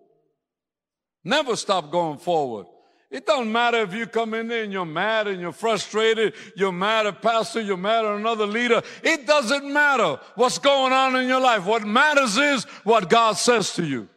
Never 1.24 1.56
stop 1.56 1.90
going 1.90 2.18
forward. 2.18 2.66
It 3.10 3.26
doesn't 3.26 3.52
matter 3.52 3.78
if 3.82 3.92
you 3.92 4.06
come 4.06 4.32
in 4.32 4.48
there 4.48 4.64
and 4.64 4.72
you're 4.72 4.86
mad 4.86 5.28
and 5.28 5.38
you're 5.38 5.52
frustrated, 5.52 6.32
you're 6.56 6.72
mad 6.72 7.06
at 7.06 7.20
pastor, 7.20 7.60
you're 7.60 7.76
mad 7.76 8.06
at 8.06 8.16
another 8.16 8.46
leader. 8.46 8.80
It 9.02 9.26
doesn't 9.26 9.70
matter 9.70 10.18
what's 10.34 10.56
going 10.56 10.94
on 10.94 11.16
in 11.16 11.28
your 11.28 11.40
life. 11.40 11.66
What 11.66 11.86
matters 11.86 12.38
is 12.38 12.64
what 12.84 13.10
God 13.10 13.34
says 13.34 13.74
to 13.74 13.84
you. 13.84 14.08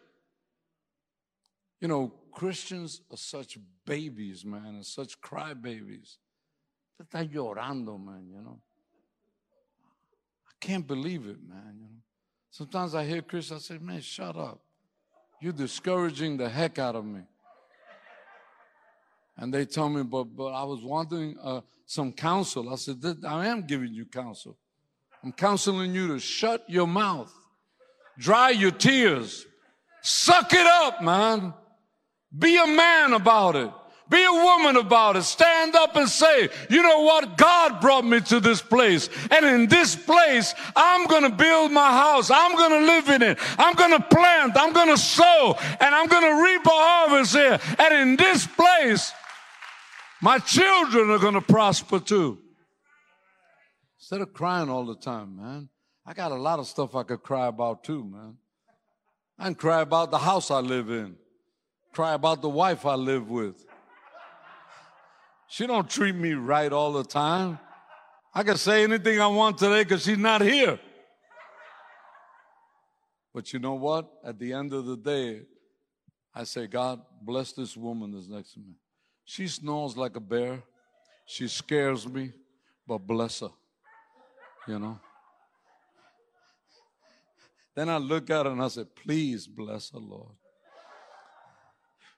You 1.81 1.89
know, 1.89 2.13
Christians 2.31 3.01
are 3.11 3.17
such 3.17 3.57
babies, 3.85 4.45
man, 4.45 4.75
and 4.75 4.85
such 4.85 5.19
crybabies. 5.19 6.15
Están 7.01 7.29
llorando, 7.29 7.97
man, 7.97 8.27
you 8.29 8.41
know. 8.41 8.59
I 10.47 10.53
can't 10.59 10.87
believe 10.87 11.27
it, 11.27 11.37
man, 11.47 11.75
you 11.75 11.87
know. 11.87 12.01
Sometimes 12.49 12.95
I 12.95 13.05
hear 13.05 13.21
Christians, 13.21 13.69
I 13.69 13.75
say, 13.75 13.79
man, 13.81 14.01
shut 14.01 14.37
up. 14.37 14.61
You're 15.41 15.53
discouraging 15.53 16.37
the 16.37 16.47
heck 16.47 16.79
out 16.79 16.95
of 16.95 17.05
me. 17.05 17.21
And 19.37 19.53
they 19.53 19.65
tell 19.65 19.89
me, 19.89 20.03
but, 20.03 20.23
but 20.23 20.47
I 20.47 20.63
was 20.63 20.81
wanting 20.81 21.37
uh, 21.43 21.61
some 21.85 22.13
counsel. 22.13 22.71
I 22.71 22.75
said, 22.75 23.03
I 23.27 23.47
am 23.47 23.63
giving 23.67 23.93
you 23.93 24.05
counsel. 24.05 24.57
I'm 25.21 25.33
counseling 25.33 25.93
you 25.93 26.07
to 26.09 26.19
shut 26.19 26.63
your 26.69 26.87
mouth, 26.87 27.33
dry 28.17 28.51
your 28.51 28.71
tears, 28.71 29.45
suck 30.01 30.53
it 30.53 30.65
up, 30.65 31.01
man. 31.01 31.53
Be 32.37 32.57
a 32.57 32.67
man 32.67 33.13
about 33.13 33.55
it. 33.55 33.71
Be 34.07 34.23
a 34.23 34.31
woman 34.31 34.75
about 34.75 35.15
it. 35.15 35.23
Stand 35.23 35.75
up 35.75 35.95
and 35.95 36.07
say, 36.07 36.49
you 36.69 36.83
know 36.83 37.01
what? 37.01 37.37
God 37.37 37.81
brought 37.81 38.05
me 38.05 38.21
to 38.21 38.39
this 38.39 38.61
place. 38.61 39.09
And 39.31 39.43
in 39.43 39.67
this 39.67 39.95
place, 39.95 40.53
I'm 40.75 41.07
going 41.07 41.23
to 41.23 41.35
build 41.35 41.71
my 41.71 41.91
house. 41.91 42.29
I'm 42.29 42.55
going 42.55 42.69
to 42.69 42.85
live 42.85 43.09
in 43.09 43.21
it. 43.23 43.39
I'm 43.57 43.73
going 43.73 43.91
to 43.91 44.01
plant. 44.01 44.53
I'm 44.55 44.73
going 44.73 44.89
to 44.89 44.97
sow. 44.97 45.57
And 45.79 45.95
I'm 45.95 46.07
going 46.07 46.21
to 46.21 46.43
reap 46.43 46.65
a 46.67 46.69
harvest 46.69 47.33
here. 47.33 47.59
And 47.79 47.93
in 47.93 48.15
this 48.15 48.45
place, 48.45 49.11
my 50.21 50.37
children 50.37 51.09
are 51.09 51.19
going 51.19 51.33
to 51.33 51.41
prosper 51.41 51.99
too. 51.99 52.37
Instead 53.97 54.21
of 54.21 54.33
crying 54.33 54.69
all 54.69 54.85
the 54.85 54.97
time, 54.97 55.35
man. 55.35 55.69
I 56.05 56.13
got 56.13 56.31
a 56.31 56.35
lot 56.35 56.59
of 56.59 56.67
stuff 56.67 56.95
I 56.95 57.01
could 57.01 57.23
cry 57.23 57.47
about 57.47 57.83
too, 57.83 58.03
man. 58.03 58.37
I 59.39 59.45
can 59.45 59.55
cry 59.55 59.81
about 59.81 60.11
the 60.11 60.19
house 60.19 60.51
I 60.51 60.59
live 60.59 60.91
in. 60.91 61.15
Cry 61.91 62.13
about 62.13 62.43
the 62.43 62.49
wife 62.49 62.85
I 62.85 62.93
live 62.93 63.31
with. 63.31 63.65
She 65.55 65.65
don't 65.67 65.89
treat 65.89 66.15
me 66.15 66.33
right 66.33 66.69
all 66.69 66.91
the 66.91 67.05
time. 67.05 67.57
I 68.33 68.43
can 68.43 68.57
say 68.57 68.83
anything 68.83 69.21
I 69.21 69.27
want 69.27 69.57
today 69.57 69.83
because 69.83 70.03
she's 70.03 70.17
not 70.17 70.41
here. 70.41 70.77
But 73.33 73.53
you 73.53 73.59
know 73.59 73.75
what? 73.75 74.11
At 74.25 74.37
the 74.37 74.51
end 74.51 74.73
of 74.73 74.85
the 74.85 74.97
day, 74.97 75.43
I 76.33 76.43
say, 76.43 76.67
God, 76.67 76.99
bless 77.21 77.53
this 77.53 77.77
woman 77.77 78.11
that's 78.11 78.27
next 78.27 78.55
to 78.55 78.59
me. 78.59 78.73
She 79.23 79.47
snores 79.47 79.95
like 79.95 80.17
a 80.17 80.19
bear. 80.19 80.61
She 81.25 81.47
scares 81.47 82.05
me, 82.05 82.33
but 82.85 82.97
bless 82.97 83.39
her. 83.39 83.51
You 84.67 84.77
know? 84.77 84.99
Then 87.75 87.87
I 87.87 87.95
look 87.95 88.29
at 88.29 88.45
her 88.45 88.51
and 88.51 88.61
I 88.61 88.67
say, 88.67 88.83
please 88.83 89.47
bless 89.47 89.89
her, 89.91 89.99
Lord. 89.99 90.35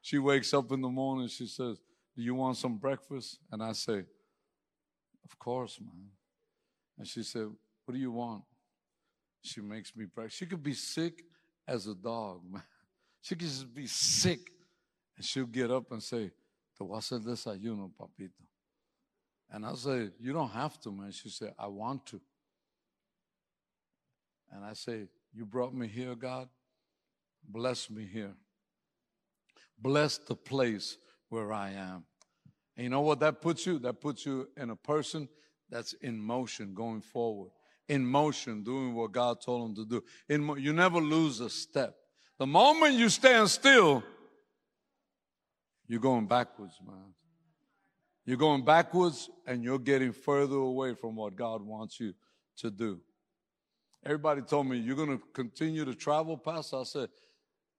She 0.01 0.17
wakes 0.17 0.55
up 0.55 0.71
in 0.71 0.81
the 0.81 0.89
morning, 0.89 1.27
she 1.27 1.45
says, 1.45 1.77
Do 2.17 2.23
you 2.23 2.33
want 2.33 2.57
some 2.57 2.77
breakfast? 2.77 3.37
And 3.51 3.61
I 3.61 3.73
say, 3.73 4.03
Of 5.23 5.37
course, 5.37 5.79
man. 5.79 6.09
And 6.97 7.07
she 7.07 7.21
said, 7.21 7.47
What 7.85 7.93
do 7.93 7.99
you 7.99 8.11
want? 8.11 8.43
She 9.43 9.61
makes 9.61 9.95
me 9.95 10.05
breakfast. 10.05 10.39
She 10.39 10.47
could 10.47 10.63
be 10.63 10.73
sick 10.73 11.23
as 11.67 11.85
a 11.85 11.93
dog, 11.93 12.41
man. 12.51 12.63
She 13.21 13.35
could 13.35 13.47
just 13.47 13.73
be 13.73 13.87
sick. 13.87 14.39
And 15.17 15.25
she'll 15.25 15.45
get 15.45 15.69
up 15.69 15.91
and 15.91 16.01
say, 16.01 16.31
Te 16.77 16.85
voy 16.85 16.95
a 16.95 16.97
hacer 16.97 17.19
desayuno, 17.19 17.91
papito. 17.99 18.45
And 19.51 19.65
I 19.65 19.73
say, 19.75 20.09
You 20.19 20.33
don't 20.33 20.51
have 20.51 20.79
to, 20.81 20.91
man. 20.91 21.11
She 21.11 21.29
said, 21.29 21.53
I 21.59 21.67
want 21.67 22.05
to. 22.07 22.21
And 24.51 24.65
I 24.65 24.73
say, 24.73 25.07
You 25.33 25.45
brought 25.45 25.73
me 25.73 25.87
here, 25.87 26.15
God. 26.15 26.49
Bless 27.47 27.91
me 27.91 28.07
here. 28.11 28.33
Bless 29.79 30.17
the 30.17 30.35
place 30.35 30.97
where 31.29 31.51
I 31.51 31.71
am. 31.71 32.05
And 32.75 32.83
you 32.83 32.89
know 32.89 33.01
what 33.01 33.19
that 33.21 33.41
puts 33.41 33.65
you? 33.65 33.79
That 33.79 34.01
puts 34.01 34.25
you 34.25 34.47
in 34.55 34.69
a 34.69 34.75
person 34.75 35.27
that's 35.69 35.93
in 35.93 36.19
motion, 36.19 36.73
going 36.73 37.01
forward, 37.01 37.49
in 37.89 38.05
motion, 38.05 38.63
doing 38.63 38.93
what 38.93 39.11
God 39.11 39.41
told 39.41 39.69
him 39.69 39.75
to 39.75 39.85
do. 39.85 40.03
In 40.29 40.43
mo- 40.43 40.55
you 40.55 40.73
never 40.73 40.99
lose 40.99 41.39
a 41.39 41.49
step. 41.49 41.95
The 42.37 42.45
moment 42.45 42.93
you 42.93 43.09
stand 43.09 43.49
still, 43.49 44.03
you're 45.87 45.99
going 45.99 46.27
backwards, 46.27 46.79
man. 46.85 47.13
You're 48.25 48.37
going 48.37 48.63
backwards 48.65 49.29
and 49.45 49.63
you're 49.63 49.79
getting 49.79 50.11
further 50.11 50.57
away 50.57 50.93
from 50.93 51.15
what 51.15 51.35
God 51.35 51.61
wants 51.61 51.99
you 51.99 52.13
to 52.57 52.69
do. 52.69 52.99
Everybody 54.05 54.41
told 54.41 54.67
me, 54.67 54.77
You're 54.77 54.97
going 54.97 55.17
to 55.17 55.23
continue 55.33 55.85
to 55.85 55.95
travel, 55.95 56.37
Pastor? 56.37 56.77
I 56.77 56.83
said, 56.83 57.09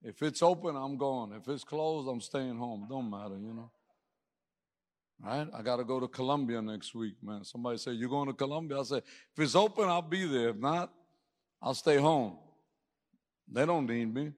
If 0.02 0.22
it's 0.22 0.42
open, 0.42 0.76
I'm 0.76 0.96
going. 0.96 1.32
If 1.32 1.48
it's 1.48 1.64
closed, 1.64 2.08
I'm 2.08 2.20
staying 2.20 2.56
home. 2.56 2.86
Don't 2.88 3.10
matter, 3.10 3.36
you 3.36 3.52
know. 3.52 3.70
Right? 5.20 5.48
I 5.52 5.62
got 5.62 5.76
to 5.76 5.84
go 5.84 5.98
to 5.98 6.06
Colombia 6.06 6.62
next 6.62 6.94
week, 6.94 7.14
man. 7.22 7.42
Somebody 7.42 7.78
said, 7.78 7.94
You're 7.94 8.08
going 8.08 8.28
to 8.28 8.34
Colombia? 8.34 8.80
I 8.80 8.84
said, 8.84 9.02
If 9.36 9.42
it's 9.42 9.56
open, 9.56 9.88
I'll 9.88 10.02
be 10.02 10.24
there. 10.26 10.50
If 10.50 10.56
not, 10.56 10.92
I'll 11.60 11.74
stay 11.74 11.96
home. 11.96 12.38
They 13.50 13.66
don't 13.66 13.86
need 13.86 14.14
me. 14.14 14.32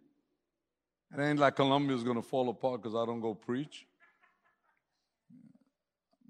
It 1.13 1.21
ain't 1.21 1.39
like 1.39 1.57
Colombia's 1.57 2.05
going 2.05 2.17
to 2.17 2.23
fall 2.23 2.49
apart 2.49 2.83
because 2.83 2.95
I 2.95 3.05
don't 3.05 3.21
go 3.21 3.35
preach. 3.35 3.85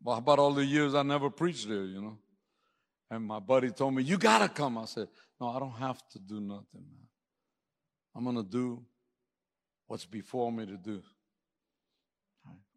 Well, 0.02 0.16
how 0.16 0.20
about 0.20 0.38
all 0.38 0.54
the 0.54 0.64
years 0.64 0.94
I 0.94 1.02
never 1.02 1.30
preached 1.30 1.68
there, 1.68 1.84
you 1.84 2.00
know? 2.00 2.18
And 3.10 3.24
my 3.24 3.38
buddy 3.38 3.70
told 3.70 3.94
me, 3.94 4.02
You 4.02 4.18
got 4.18 4.38
to 4.38 4.48
come. 4.48 4.78
I 4.78 4.86
said, 4.86 5.06
No, 5.40 5.48
I 5.48 5.60
don't 5.60 5.76
have 5.76 6.02
to 6.10 6.18
do 6.18 6.40
nothing, 6.40 6.64
man. 6.74 7.06
I'm 8.16 8.24
going 8.24 8.36
to 8.36 8.50
do 8.50 8.84
what's 9.90 10.06
before 10.06 10.52
me 10.52 10.64
to 10.64 10.76
do. 10.76 11.02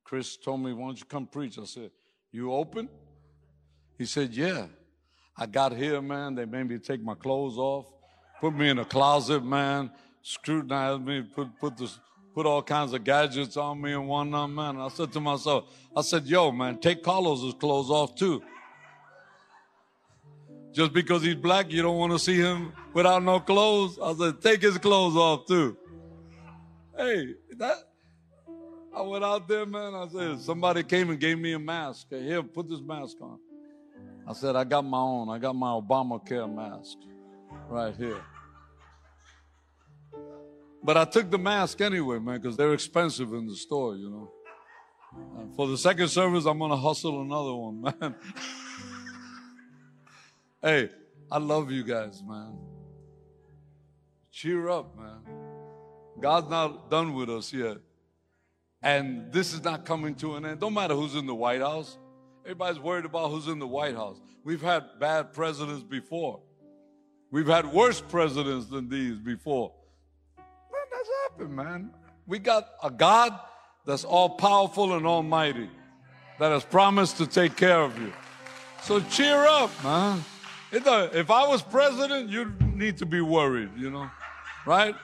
Chris 0.03 0.36
told 0.36 0.61
me, 0.61 0.74
Why 0.74 0.88
don't 0.88 0.99
you 0.99 1.05
come 1.05 1.28
preach? 1.28 1.59
I 1.59 1.66
said, 1.66 1.91
You 2.32 2.51
open? 2.51 2.89
He 3.99 4.05
said, 4.07 4.34
Yeah. 4.34 4.66
I 5.38 5.45
got 5.45 5.76
here, 5.76 6.01
man. 6.01 6.34
They 6.34 6.45
made 6.45 6.68
me 6.68 6.80
take 6.80 7.03
my 7.03 7.14
clothes 7.14 7.55
off, 7.55 7.86
put 8.41 8.55
me 8.55 8.68
in 8.68 8.80
a 8.80 8.86
closet, 8.86 9.45
man, 9.45 9.91
scrutinized 10.24 11.01
me, 11.01 11.22
put, 11.22 11.49
put, 11.59 11.78
this, 11.78 11.99
put 12.34 12.47
all 12.47 12.64
kinds 12.64 12.93
of 12.93 13.03
gadgets 13.03 13.57
on 13.57 13.80
me 13.80 13.93
and 13.93 14.07
whatnot, 14.07 14.49
man. 14.49 14.78
I 14.78 14.88
said 14.88 15.14
to 15.14 15.20
myself, 15.20 15.66
I 15.95 16.01
said, 16.01 16.26
Yo, 16.26 16.51
man, 16.51 16.80
take 16.80 17.03
Carlos's 17.03 17.53
clothes 17.53 17.91
off 17.91 18.16
too. 18.16 18.41
Just 20.72 20.93
because 20.93 21.22
he's 21.22 21.36
black, 21.36 21.72
you 21.72 21.84
don't 21.84 21.97
want 21.97 22.11
to 22.11 22.18
see 22.18 22.38
him 22.38 22.74
without 22.91 23.22
no 23.22 23.39
clothes? 23.39 23.99
I 24.01 24.16
said, 24.16 24.41
Take 24.41 24.64
his 24.64 24.80
clothes 24.80 25.16
off 25.16 25.45
too. 25.45 25.78
Hey, 26.96 27.36
that. 27.58 27.78
I 28.96 29.02
went 29.02 29.24
out 29.24 29.48
there, 29.48 29.66
man. 29.66 29.96
I 29.96 30.08
said, 30.08 30.39
somebody 30.39 30.84
came 30.84 31.10
and 31.10 31.20
gave 31.20 31.39
me 31.39 31.54
a 31.54 31.60
mask. 31.60 32.08
Here, 32.10 32.44
put 32.44 32.70
this 32.70 32.82
mask 32.82 33.18
on. 33.22 33.39
I 34.28 34.34
said, 34.34 34.56
I 34.56 34.64
got 34.64 34.86
my 34.86 35.00
own. 35.00 35.30
I 35.30 35.39
got 35.39 35.56
my 35.56 35.70
Obamacare 35.70 36.54
mask 36.54 36.98
right 37.68 37.96
here. 37.96 38.22
But 40.84 40.98
I 40.98 41.06
took 41.06 41.32
the 41.32 41.39
mask 41.39 41.82
anyway, 41.82 42.20
man, 42.20 42.39
because 42.39 42.56
they're 42.56 42.74
expensive 42.74 43.34
in 43.34 43.48
the 43.48 43.56
store, 43.56 43.96
you 43.96 44.10
know. 44.10 44.32
And 45.39 45.56
for 45.56 45.68
the 45.68 45.78
second 45.78 46.10
service, 46.10 46.46
I'm 46.46 46.60
going 46.60 46.72
to 46.72 46.78
hustle 46.78 47.22
another 47.22 47.56
one, 47.56 47.82
man. 48.00 48.16
hey, 50.62 50.89
I 51.32 51.39
love 51.39 51.72
you 51.72 51.84
guys, 51.84 52.22
man. 52.24 52.58
Cheer 54.32 54.70
up, 54.70 54.96
man. 54.98 55.43
God's 56.20 56.49
not 56.49 56.89
done 56.89 57.14
with 57.14 57.30
us 57.30 57.51
yet. 57.51 57.78
And 58.82 59.32
this 59.32 59.53
is 59.53 59.64
not 59.64 59.86
coming 59.86 60.16
to 60.16 60.36
an 60.36 60.45
end. 60.45 60.59
Don't 60.59 60.74
matter 60.74 60.93
who's 60.93 61.16
in 61.16 61.26
the 61.26 61.36
White 61.36 61.61
House. 61.61 61.97
Everybody's 62.43 62.80
worried 62.80 63.05
about 63.05 63.30
who's 63.30 63.47
in 63.47 63.59
the 63.59 63.68
White 63.68 63.95
House. 63.95 64.20
We've 64.43 64.61
had 64.61 64.84
bad 64.99 65.34
presidents 65.34 65.84
before. 65.84 66.41
We've 67.32 67.47
had 67.47 67.66
worse 67.72 68.01
presidents 68.01 68.68
than 68.68 68.89
these 68.89 69.18
before. 69.18 69.72
Man, 70.38 70.45
that's 70.91 71.09
happened, 71.24 71.55
man. 71.55 71.91
We 72.28 72.39
got 72.39 72.68
a 72.84 72.91
God 72.91 73.39
that's 73.86 74.03
all 74.03 74.30
powerful 74.30 74.95
and 74.95 75.07
almighty 75.07 75.70
that 76.39 76.51
has 76.51 76.64
promised 76.66 77.18
to 77.18 77.28
take 77.28 77.55
care 77.55 77.82
of 77.82 77.97
you. 77.97 78.11
So 78.82 78.99
cheer 78.99 79.45
up, 79.45 79.72
man. 79.84 80.24
If 80.72 81.32
I 81.32 81.47
was 81.47 81.61
president, 81.61 82.30
you'd 82.30 82.76
need 82.76 82.97
to 82.97 83.05
be 83.05 83.22
worried, 83.22 83.70
you 83.78 83.89
know, 83.89 84.09
right? 84.66 84.95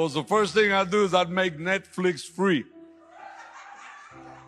Because 0.00 0.14
the 0.14 0.24
first 0.24 0.54
thing 0.54 0.72
I 0.72 0.84
do 0.84 1.04
is 1.04 1.12
I'd 1.12 1.28
make 1.28 1.58
Netflix 1.58 2.22
free 2.22 2.64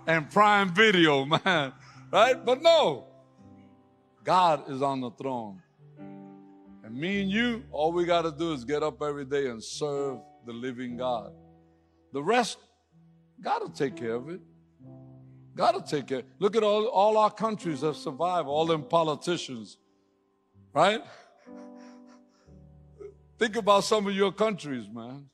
and 0.06 0.30
Prime 0.30 0.72
Video, 0.72 1.26
man, 1.44 1.74
right? 2.10 2.42
But 2.42 2.62
no, 2.62 3.04
God 4.24 4.70
is 4.70 4.80
on 4.80 5.02
the 5.02 5.10
throne. 5.10 5.60
And 6.82 6.94
me 6.94 7.20
and 7.20 7.30
you, 7.30 7.64
all 7.70 7.92
we 7.92 8.06
got 8.06 8.22
to 8.22 8.32
do 8.32 8.54
is 8.54 8.64
get 8.64 8.82
up 8.82 9.02
every 9.02 9.26
day 9.26 9.48
and 9.48 9.62
serve 9.62 10.20
the 10.46 10.54
living 10.54 10.96
God. 10.96 11.34
The 12.14 12.22
rest, 12.22 12.56
God 13.38 13.60
will 13.60 13.68
take 13.68 13.94
care 13.94 14.14
of 14.14 14.30
it. 14.30 14.40
God 15.54 15.74
will 15.74 15.82
take 15.82 16.06
care. 16.06 16.22
Look 16.38 16.56
at 16.56 16.62
all, 16.62 16.86
all 16.86 17.18
our 17.18 17.30
countries 17.30 17.82
that 17.82 17.96
survived, 17.96 18.48
all 18.48 18.64
them 18.64 18.84
politicians, 18.84 19.76
right? 20.72 21.02
Think 23.42 23.56
about 23.56 23.82
some 23.82 24.06
of 24.06 24.14
your 24.14 24.30
countries, 24.30 24.86
man. 24.94 25.26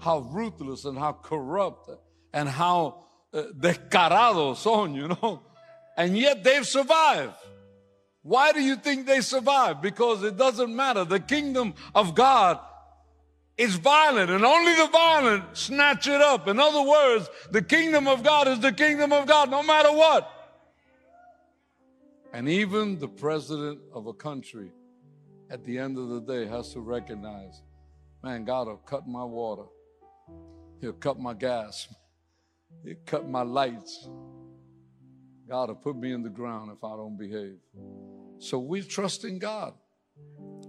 How 0.00 0.18
ruthless 0.18 0.84
and 0.84 0.98
how 0.98 1.12
corrupt 1.12 1.88
and 2.32 2.48
how 2.48 3.04
uh, 3.32 3.44
descarados 3.56 4.56
son, 4.56 4.96
you 4.96 5.06
know. 5.06 5.44
And 5.96 6.18
yet 6.18 6.42
they've 6.42 6.66
survived. 6.66 7.36
Why 8.22 8.50
do 8.50 8.60
you 8.60 8.74
think 8.74 9.06
they 9.06 9.20
survived? 9.20 9.80
Because 9.80 10.24
it 10.24 10.36
doesn't 10.36 10.74
matter. 10.74 11.04
The 11.04 11.20
kingdom 11.20 11.74
of 11.94 12.16
God 12.16 12.58
is 13.56 13.76
violent 13.76 14.32
and 14.32 14.44
only 14.44 14.74
the 14.74 14.88
violent 14.88 15.56
snatch 15.56 16.08
it 16.08 16.20
up. 16.20 16.48
In 16.48 16.58
other 16.58 16.82
words, 16.82 17.30
the 17.52 17.62
kingdom 17.62 18.08
of 18.08 18.24
God 18.24 18.48
is 18.48 18.58
the 18.58 18.72
kingdom 18.72 19.12
of 19.12 19.28
God 19.28 19.52
no 19.52 19.62
matter 19.62 19.92
what. 19.92 20.28
And 22.32 22.48
even 22.48 22.98
the 22.98 23.06
president 23.06 23.78
of 23.94 24.08
a 24.08 24.12
country 24.12 24.72
at 25.52 25.62
the 25.64 25.76
end 25.78 25.98
of 25.98 26.08
the 26.08 26.20
day 26.20 26.46
has 26.46 26.72
to 26.72 26.80
recognize, 26.80 27.60
man, 28.24 28.42
God 28.42 28.68
will 28.68 28.78
cut 28.78 29.06
my 29.06 29.22
water. 29.22 29.64
He'll 30.80 30.94
cut 30.94 31.20
my 31.20 31.34
gas. 31.34 31.88
He'll 32.82 32.96
cut 33.04 33.28
my 33.28 33.42
lights. 33.42 34.08
God 35.46 35.68
will 35.68 35.76
put 35.76 35.94
me 35.94 36.12
in 36.12 36.22
the 36.22 36.30
ground 36.30 36.70
if 36.74 36.82
I 36.82 36.96
don't 36.96 37.18
behave. 37.18 37.58
So 38.38 38.58
we 38.58 38.80
trust 38.80 39.24
in 39.24 39.38
God. 39.38 39.74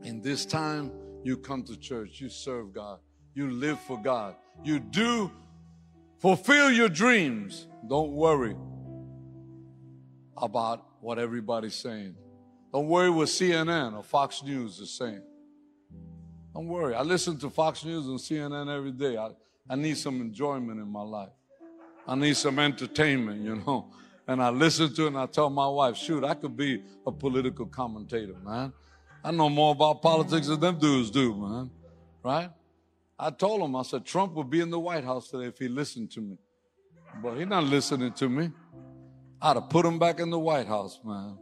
In 0.04 0.22
this 0.22 0.46
time, 0.46 0.92
you 1.24 1.38
come 1.38 1.64
to 1.64 1.78
church, 1.80 2.20
you 2.20 2.28
serve 2.28 2.74
God, 2.74 3.00
you 3.34 3.50
live 3.50 3.80
for 3.80 3.98
God, 3.98 4.36
you 4.66 4.82
do 4.82 5.32
fulfill 6.20 6.70
your 6.70 6.90
dreams. 6.90 7.68
Don't 7.88 8.12
worry 8.12 8.58
about 10.36 10.86
what 11.00 11.20
everybody's 11.20 11.76
saying. 11.76 12.16
Don't 12.74 12.88
worry 12.88 13.12
what 13.12 13.28
CNN 13.28 13.96
or 13.96 14.02
Fox 14.02 14.42
News 14.42 14.80
is 14.80 14.90
saying. 14.90 15.22
Don't 16.56 16.68
worry. 16.68 16.96
I 16.96 17.04
listen 17.04 17.38
to 17.40 17.50
Fox 17.52 17.86
News 17.86 18.08
and 18.08 18.18
CNN 18.18 18.76
every 18.76 18.92
day. 18.92 19.16
I, 19.16 19.30
I 19.70 19.76
need 19.76 19.96
some 19.96 20.20
enjoyment 20.22 20.80
in 20.80 20.88
my 20.88 21.04
life. 21.04 21.30
I 22.08 22.16
need 22.16 22.36
some 22.36 22.58
entertainment, 22.58 23.42
you 23.42 23.56
know. 23.56 23.92
And 24.26 24.42
I 24.42 24.52
listen 24.52 24.94
to 24.94 25.04
it 25.04 25.08
and 25.08 25.18
I 25.18 25.26
tell 25.26 25.50
my 25.50 25.68
wife, 25.68 25.98
shoot, 25.98 26.24
I 26.24 26.34
could 26.34 26.56
be 26.56 26.82
a 27.06 27.12
political 27.12 27.66
commentator, 27.66 28.36
man. 28.42 28.72
I 29.22 29.32
know 29.32 29.50
more 29.50 29.74
about 29.74 30.02
politics 30.02 30.48
than 30.48 30.62
them 30.62 30.80
dudes 30.80 31.12
do, 31.12 31.36
man. 31.36 31.70
Right? 32.24 32.50
I 33.20 33.32
told 33.32 33.60
him, 33.60 33.76
I 33.76 33.84
said, 33.84 34.06
Trump 34.06 34.32
would 34.36 34.50
be 34.50 34.62
in 34.62 34.70
the 34.70 34.80
White 34.80 35.04
House 35.04 35.28
today 35.30 35.48
if 35.48 35.58
he 35.58 35.68
listened 35.68 36.10
to 36.12 36.22
me. 36.22 36.38
But 37.22 37.36
he's 37.36 37.48
not 37.48 37.66
listening 37.66 38.14
to 38.14 38.30
me. 38.30 38.50
I'd 39.42 39.58
have 39.58 39.70
put 39.70 39.86
him 39.86 40.00
back 40.00 40.22
in 40.22 40.30
the 40.30 40.40
White 40.40 40.68
House, 40.68 41.02
man. 41.04 41.38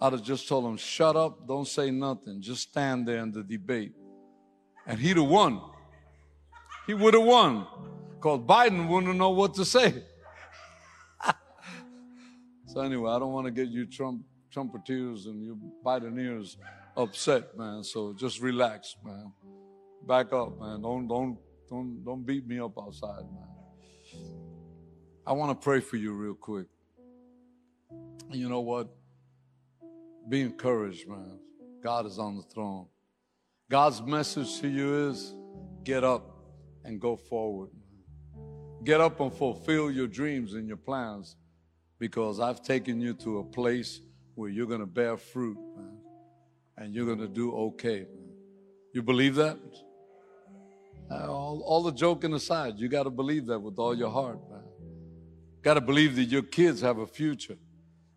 I'd 0.00 0.12
have 0.12 0.22
just 0.22 0.48
told 0.48 0.64
him, 0.66 0.76
shut 0.76 1.16
up, 1.16 1.46
don't 1.46 1.66
say 1.66 1.90
nothing, 1.90 2.42
just 2.42 2.68
stand 2.68 3.08
there 3.08 3.18
in 3.18 3.32
the 3.32 3.42
debate. 3.42 3.92
And 4.86 4.98
he'd 4.98 5.16
have 5.16 5.26
won. 5.26 5.60
He 6.86 6.94
would 6.94 7.14
have 7.14 7.24
won. 7.24 7.66
Because 8.14 8.40
Biden 8.40 8.88
wouldn't 8.88 9.16
know 9.16 9.30
what 9.30 9.54
to 9.54 9.64
say. 9.64 10.02
so 12.66 12.80
anyway, 12.80 13.10
I 13.10 13.18
don't 13.18 13.32
want 13.32 13.46
to 13.46 13.50
get 13.50 13.68
you 13.68 13.86
Trump 13.86 14.22
Trumpeteers 14.54 15.26
and 15.26 15.44
you 15.44 15.58
Bideneers 15.84 16.56
upset, 16.96 17.56
man. 17.56 17.82
So 17.82 18.14
just 18.14 18.40
relax, 18.40 18.96
man. 19.04 19.32
Back 20.06 20.32
up, 20.32 20.58
man. 20.58 20.80
Don't 20.80 21.08
don't 21.08 21.38
don't 21.68 22.04
don't 22.04 22.24
beat 22.24 22.46
me 22.46 22.58
up 22.60 22.72
outside, 22.78 23.24
man. 23.32 24.22
I 25.26 25.32
want 25.32 25.50
to 25.50 25.62
pray 25.62 25.80
for 25.80 25.96
you 25.96 26.12
real 26.12 26.34
quick. 26.34 26.66
You 28.30 28.48
know 28.48 28.60
what? 28.60 28.88
Be 30.28 30.42
encouraged, 30.42 31.08
man. 31.08 31.38
God 31.82 32.06
is 32.06 32.18
on 32.18 32.36
the 32.36 32.42
throne. 32.42 32.86
God's 33.70 34.02
message 34.02 34.60
to 34.60 34.68
you 34.68 35.08
is 35.08 35.34
get 35.84 36.04
up 36.04 36.36
and 36.84 37.00
go 37.00 37.16
forward. 37.16 37.70
Get 38.84 39.00
up 39.00 39.20
and 39.20 39.32
fulfill 39.32 39.90
your 39.90 40.06
dreams 40.06 40.54
and 40.54 40.68
your 40.68 40.76
plans 40.76 41.36
because 41.98 42.40
I've 42.40 42.62
taken 42.62 43.00
you 43.00 43.14
to 43.14 43.38
a 43.38 43.44
place 43.44 44.00
where 44.34 44.50
you're 44.50 44.66
going 44.66 44.80
to 44.80 44.86
bear 44.86 45.16
fruit, 45.16 45.58
man 45.76 45.96
and 46.78 46.94
you're 46.94 47.06
going 47.06 47.18
to 47.18 47.28
do 47.28 47.52
okay. 47.52 48.06
You 48.92 49.02
believe 49.02 49.34
that? 49.36 49.58
Uh, 51.10 51.30
all, 51.30 51.62
all 51.64 51.82
the 51.82 51.92
joking 51.92 52.34
aside, 52.34 52.74
you 52.76 52.88
got 52.88 53.04
to 53.04 53.10
believe 53.10 53.46
that 53.46 53.58
with 53.58 53.78
all 53.78 53.96
your 53.96 54.10
heart, 54.10 54.38
man. 54.50 54.62
Got 55.62 55.74
to 55.74 55.80
believe 55.80 56.16
that 56.16 56.24
your 56.24 56.42
kids 56.42 56.80
have 56.80 56.98
a 56.98 57.06
future. 57.06 57.56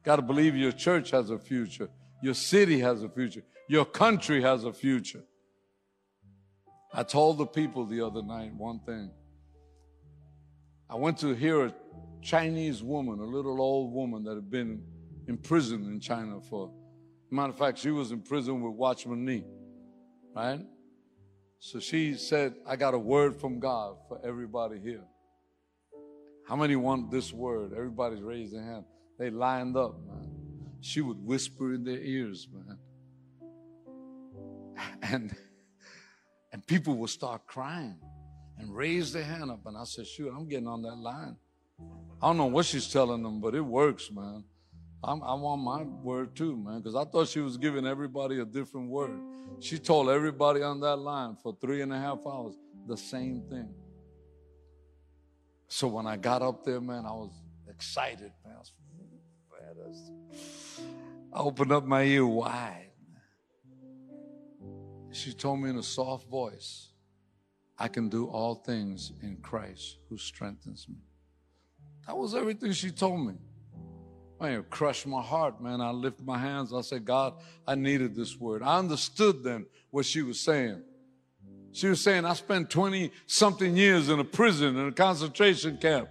Got 0.04 0.18
to 0.18 0.22
believe 0.22 0.56
your 0.56 0.72
church 0.72 1.12
has 1.12 1.30
a 1.30 1.38
future. 1.38 1.90
Your 2.22 2.34
city 2.34 2.80
has 2.80 3.04
a 3.04 3.10
future. 3.10 3.44
Your 3.68 3.86
country 3.86 4.42
has 4.42 4.64
a 4.64 4.74
future. 4.74 5.24
I 6.94 7.04
told 7.04 7.38
the 7.38 7.46
people 7.46 7.86
the 7.86 8.02
other 8.02 8.22
night 8.24 8.54
one 8.54 8.80
thing. 8.80 9.12
I 10.90 10.96
went 10.96 11.20
to 11.20 11.34
hear 11.36 11.68
a 11.68 11.74
Chinese 12.22 12.82
woman, 12.82 13.20
a 13.20 13.24
little 13.24 13.62
old 13.62 13.94
woman 13.94 14.24
that 14.24 14.36
had 14.36 14.50
been 14.50 14.84
in 15.28 15.38
prison 15.38 15.86
in 15.86 16.00
China 16.00 16.42
for 16.42 16.72
Matter 17.32 17.52
of 17.52 17.58
fact, 17.58 17.78
she 17.78 17.92
was 17.92 18.12
in 18.12 18.22
prison 18.22 18.62
with 18.62 18.74
Watchman 18.74 19.24
Nee, 19.24 19.44
right? 20.36 20.62
So 21.60 21.80
she 21.80 22.16
said, 22.16 22.56
I 22.66 22.76
got 22.76 22.94
a 22.96 23.00
word 23.00 23.36
from 23.36 23.60
God 23.60 23.98
for 24.08 24.20
everybody 24.26 24.80
here. 24.80 25.04
How 26.48 26.56
many 26.56 26.76
want 26.76 27.12
this 27.12 27.32
word? 27.32 27.74
Everybody's 27.74 28.22
raised 28.22 28.56
their 28.56 28.64
hand. 28.64 28.86
They 29.20 29.30
lined 29.30 29.78
up, 29.78 29.96
man. 30.08 30.39
She 30.82 31.02
would 31.02 31.24
whisper 31.24 31.74
in 31.74 31.84
their 31.84 32.00
ears, 32.00 32.48
man. 32.52 32.78
And 35.02 35.36
and 36.52 36.66
people 36.66 36.96
would 36.96 37.10
start 37.10 37.46
crying 37.46 37.98
and 38.58 38.76
raise 38.76 39.14
their 39.14 39.24
hand 39.24 39.52
up. 39.52 39.66
And 39.66 39.78
I 39.78 39.84
said, 39.84 40.08
shoot, 40.08 40.34
I'm 40.36 40.48
getting 40.48 40.68
on 40.68 40.82
that 40.82 40.96
line. 40.96 41.36
I 42.22 42.28
don't 42.28 42.38
know 42.38 42.48
what 42.48 42.66
she's 42.66 42.92
telling 42.92 43.24
them, 43.24 43.40
but 43.40 43.56
it 43.56 43.62
works, 43.62 44.10
man. 44.12 44.44
I'm, 45.02 45.24
i 45.24 45.34
want 45.34 45.62
my 45.62 45.84
word 45.84 46.36
too, 46.36 46.58
man, 46.58 46.80
because 46.80 46.96
I 46.96 47.06
thought 47.06 47.30
she 47.30 47.40
was 47.40 47.56
giving 47.56 47.88
everybody 47.88 48.40
a 48.40 48.46
different 48.46 48.90
word. 48.90 49.18
She 49.62 49.78
told 49.78 50.10
everybody 50.10 50.62
on 50.62 50.82
that 50.82 50.98
line 50.98 51.38
for 51.42 51.56
three 51.62 51.82
and 51.82 51.94
a 51.94 51.98
half 51.98 52.20
hours 52.28 52.56
the 52.86 52.98
same 52.98 53.44
thing. 53.50 53.70
So 55.70 55.88
when 55.88 56.06
I 56.06 56.18
got 56.18 56.42
up 56.42 56.66
there, 56.66 56.82
man, 56.82 57.06
I 57.06 57.12
was 57.12 57.32
excited, 57.70 58.32
man. 58.44 58.56
I, 58.56 58.60
was, 58.60 58.74
I 61.34 61.40
opened 61.40 61.72
up 61.72 61.86
my 61.86 62.04
ear 62.04 62.26
wide. 62.26 62.90
She 65.12 65.34
told 65.34 65.60
me 65.60 65.70
in 65.70 65.78
a 65.78 65.84
soft 65.84 66.30
voice, 66.30 66.90
I 67.78 67.88
can 67.88 68.10
do 68.10 68.28
all 68.28 68.56
things 68.56 69.14
in 69.22 69.38
Christ 69.38 69.98
who 70.10 70.18
strengthens 70.18 70.88
me. 70.88 70.98
That 72.06 72.18
was 72.18 72.36
everything 72.36 72.72
she 72.72 72.92
told 72.92 73.26
me. 73.26 73.36
Man, 74.40 74.60
it 74.60 74.70
crushed 74.70 75.06
my 75.06 75.22
heart, 75.22 75.62
man. 75.62 75.82
I 75.82 75.92
lifted 75.92 76.26
my 76.26 76.38
hands. 76.38 76.74
I 76.74 76.82
said, 76.82 77.06
God, 77.06 77.34
I 77.68 77.76
needed 77.76 78.16
this 78.16 78.38
word. 78.38 78.64
I 78.64 78.78
understood 78.78 79.44
then 79.44 79.66
what 79.92 80.06
she 80.06 80.22
was 80.22 80.40
saying. 80.40 80.82
She 81.72 81.88
was 81.88 82.02
saying, 82.02 82.26
I 82.26 82.34
spent 82.34 82.70
20 82.70 83.12
something 83.28 83.76
years 83.76 84.10
in 84.10 84.20
a 84.20 84.24
prison, 84.24 84.78
in 84.78 84.88
a 84.88 84.92
concentration 84.92 85.78
camp. 85.78 86.10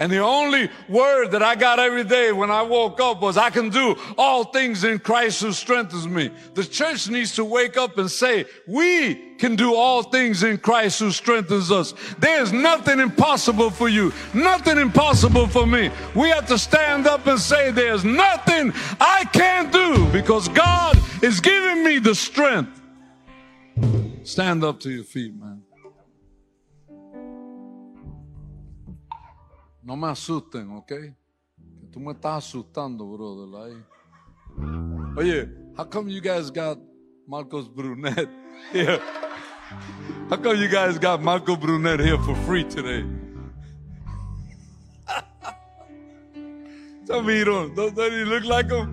And 0.00 0.12
the 0.12 0.18
only 0.18 0.70
word 0.88 1.32
that 1.32 1.42
I 1.42 1.56
got 1.56 1.80
every 1.80 2.04
day 2.04 2.30
when 2.30 2.52
I 2.52 2.62
woke 2.62 3.00
up 3.00 3.20
was, 3.20 3.36
I 3.36 3.50
can 3.50 3.68
do 3.68 3.96
all 4.16 4.44
things 4.44 4.84
in 4.84 5.00
Christ 5.00 5.42
who 5.42 5.52
strengthens 5.52 6.06
me. 6.06 6.30
The 6.54 6.64
church 6.64 7.08
needs 7.08 7.34
to 7.34 7.44
wake 7.44 7.76
up 7.76 7.98
and 7.98 8.08
say, 8.08 8.46
we 8.68 9.16
can 9.38 9.56
do 9.56 9.74
all 9.74 10.04
things 10.04 10.44
in 10.44 10.58
Christ 10.58 11.00
who 11.00 11.10
strengthens 11.10 11.72
us. 11.72 11.94
There's 12.18 12.52
nothing 12.52 13.00
impossible 13.00 13.70
for 13.70 13.88
you, 13.88 14.12
nothing 14.32 14.78
impossible 14.78 15.48
for 15.48 15.66
me. 15.66 15.90
We 16.14 16.28
have 16.28 16.46
to 16.46 16.58
stand 16.58 17.08
up 17.08 17.26
and 17.26 17.38
say, 17.38 17.72
there's 17.72 18.04
nothing 18.04 18.72
I 19.00 19.24
can't 19.32 19.72
do 19.72 20.06
because 20.12 20.48
God 20.48 20.96
is 21.24 21.40
giving 21.40 21.82
me 21.82 21.98
the 21.98 22.14
strength. 22.14 22.80
Stand 24.22 24.62
up 24.62 24.78
to 24.80 24.90
your 24.90 25.04
feet, 25.04 25.34
man. 25.34 25.62
No 29.88 29.96
me 29.96 30.08
asusten, 30.08 30.70
¿ok? 30.72 30.92
Tú 31.90 31.98
me 31.98 32.12
estás 32.12 32.44
asustando, 32.44 33.06
brother. 33.06 33.74
Oye, 35.16 35.48
how 35.78 35.84
come 35.86 36.10
you 36.10 36.20
guys 36.20 36.50
got 36.50 36.78
Marcos 37.26 37.70
Brunet 37.70 38.28
here. 38.70 39.00
How 40.28 40.36
come 40.36 40.58
you 40.58 40.68
guys 40.68 40.98
got 40.98 41.22
Marco 41.22 41.56
Brunet 41.56 42.04
here 42.04 42.18
for 42.18 42.34
free 42.44 42.64
today? 42.64 43.02
Tell 47.06 47.22
me 47.22 47.38
you 47.38 47.46
don't. 47.46 47.74
Don't 47.74 48.12
he 48.12 48.24
look 48.26 48.44
like 48.44 48.70
him? 48.70 48.90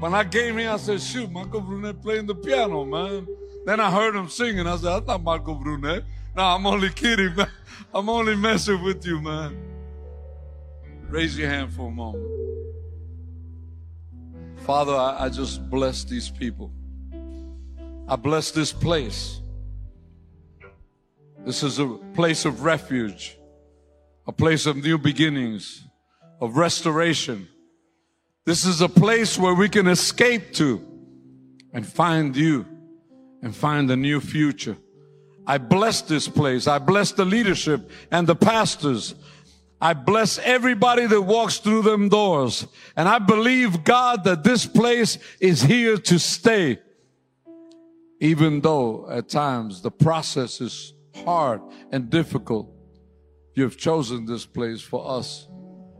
When 0.00 0.12
I 0.12 0.24
came 0.24 0.58
here, 0.58 0.70
I 0.70 0.76
said, 0.76 1.00
shoot, 1.00 1.30
Marco 1.30 1.60
Brunet 1.60 2.02
playing 2.02 2.26
the 2.26 2.34
piano, 2.34 2.84
man. 2.84 3.28
Then 3.64 3.78
I 3.78 3.92
heard 3.92 4.16
him 4.16 4.28
singing. 4.28 4.66
I 4.66 4.74
said, 4.74 4.90
that's 4.90 5.06
not 5.06 5.22
Marco 5.22 5.54
Brunet. 5.54 6.02
No, 6.34 6.42
I'm 6.42 6.66
only 6.66 6.90
kidding, 6.90 7.36
man. 7.36 7.46
I'm 7.94 8.08
only 8.08 8.34
messing 8.34 8.82
with 8.82 9.06
you, 9.06 9.20
man. 9.20 9.70
Raise 11.14 11.38
your 11.38 11.48
hand 11.48 11.72
for 11.72 11.86
a 11.86 11.90
moment. 11.92 12.26
Father, 14.66 14.96
I, 14.96 15.26
I 15.26 15.28
just 15.28 15.70
bless 15.70 16.02
these 16.02 16.28
people. 16.28 16.72
I 18.08 18.16
bless 18.16 18.50
this 18.50 18.72
place. 18.72 19.40
This 21.46 21.62
is 21.62 21.78
a 21.78 21.86
place 22.14 22.44
of 22.44 22.64
refuge, 22.64 23.38
a 24.26 24.32
place 24.32 24.66
of 24.66 24.78
new 24.78 24.98
beginnings, 24.98 25.84
of 26.40 26.56
restoration. 26.56 27.46
This 28.44 28.64
is 28.64 28.80
a 28.80 28.88
place 28.88 29.38
where 29.38 29.54
we 29.54 29.68
can 29.68 29.86
escape 29.86 30.52
to 30.54 30.84
and 31.72 31.86
find 31.86 32.36
you 32.36 32.66
and 33.40 33.54
find 33.54 33.88
a 33.88 33.96
new 33.96 34.20
future. 34.20 34.76
I 35.46 35.58
bless 35.58 36.02
this 36.02 36.26
place. 36.26 36.66
I 36.66 36.80
bless 36.80 37.12
the 37.12 37.24
leadership 37.24 37.88
and 38.10 38.26
the 38.26 38.34
pastors. 38.34 39.14
I 39.84 39.92
bless 39.92 40.38
everybody 40.38 41.04
that 41.04 41.20
walks 41.20 41.58
through 41.58 41.82
them 41.82 42.08
doors. 42.08 42.66
And 42.96 43.06
I 43.06 43.18
believe, 43.18 43.84
God, 43.84 44.24
that 44.24 44.42
this 44.42 44.64
place 44.64 45.18
is 45.40 45.60
here 45.60 45.98
to 45.98 46.18
stay. 46.18 46.78
Even 48.18 48.62
though 48.62 49.06
at 49.10 49.28
times 49.28 49.82
the 49.82 49.90
process 49.90 50.62
is 50.62 50.94
hard 51.26 51.60
and 51.92 52.08
difficult, 52.08 52.74
you 53.52 53.62
have 53.64 53.76
chosen 53.76 54.24
this 54.24 54.46
place 54.46 54.80
for 54.80 55.06
us. 55.06 55.48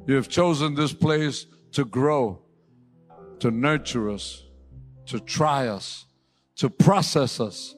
You 0.07 0.15
have 0.15 0.31
chosen 0.31 0.75
this 0.75 0.95
place 0.95 1.45
to 1.73 1.85
grow, 1.85 2.41
to 3.41 3.51
nurture 3.51 4.09
us, 4.09 4.45
to 5.09 5.21
try 5.21 5.69
us, 5.69 6.07
to 6.57 6.71
process 6.71 7.39
us, 7.39 7.77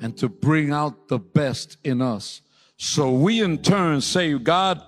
and 0.00 0.16
to 0.18 0.28
bring 0.28 0.70
out 0.70 1.08
the 1.08 1.18
best 1.18 1.76
in 1.82 2.02
us. 2.02 2.40
So 2.76 3.10
we 3.10 3.42
in 3.42 3.58
turn 3.58 4.00
say, 4.00 4.38
God, 4.38 4.80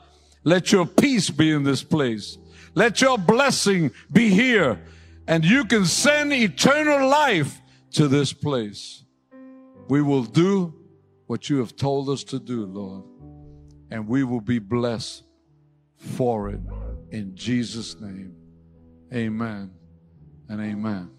let 0.45 0.73
your 0.73 0.87
peace 0.87 1.31
be 1.31 1.51
in 1.51 1.63
this 1.63 1.83
place. 1.83 2.39
Let 2.75 3.01
your 3.01 3.19
blessing 3.19 3.91
be 4.13 4.31
here. 4.31 4.81
And 5.27 5.45
you 5.45 5.65
can 5.65 5.85
send 5.85 6.33
eternal 6.33 7.09
life 7.09 7.61
to 7.93 8.09
this 8.09 8.33
place. 8.33 9.05
We 9.89 10.03
will 10.03 10.25
do 10.25 10.75
what 11.27 11.49
you 11.51 11.59
have 11.59 11.77
told 11.77 12.09
us 12.09 12.25
to 12.25 12.39
do, 12.39 12.65
Lord. 12.65 13.05
And 13.91 14.09
we 14.09 14.25
will 14.25 14.41
be 14.41 14.59
blessed 14.59 15.25
for 15.97 16.49
it. 16.49 16.61
In 17.11 17.35
Jesus' 17.35 18.01
name, 18.01 18.35
amen 19.13 19.73
and 20.49 20.61
amen. 20.61 21.11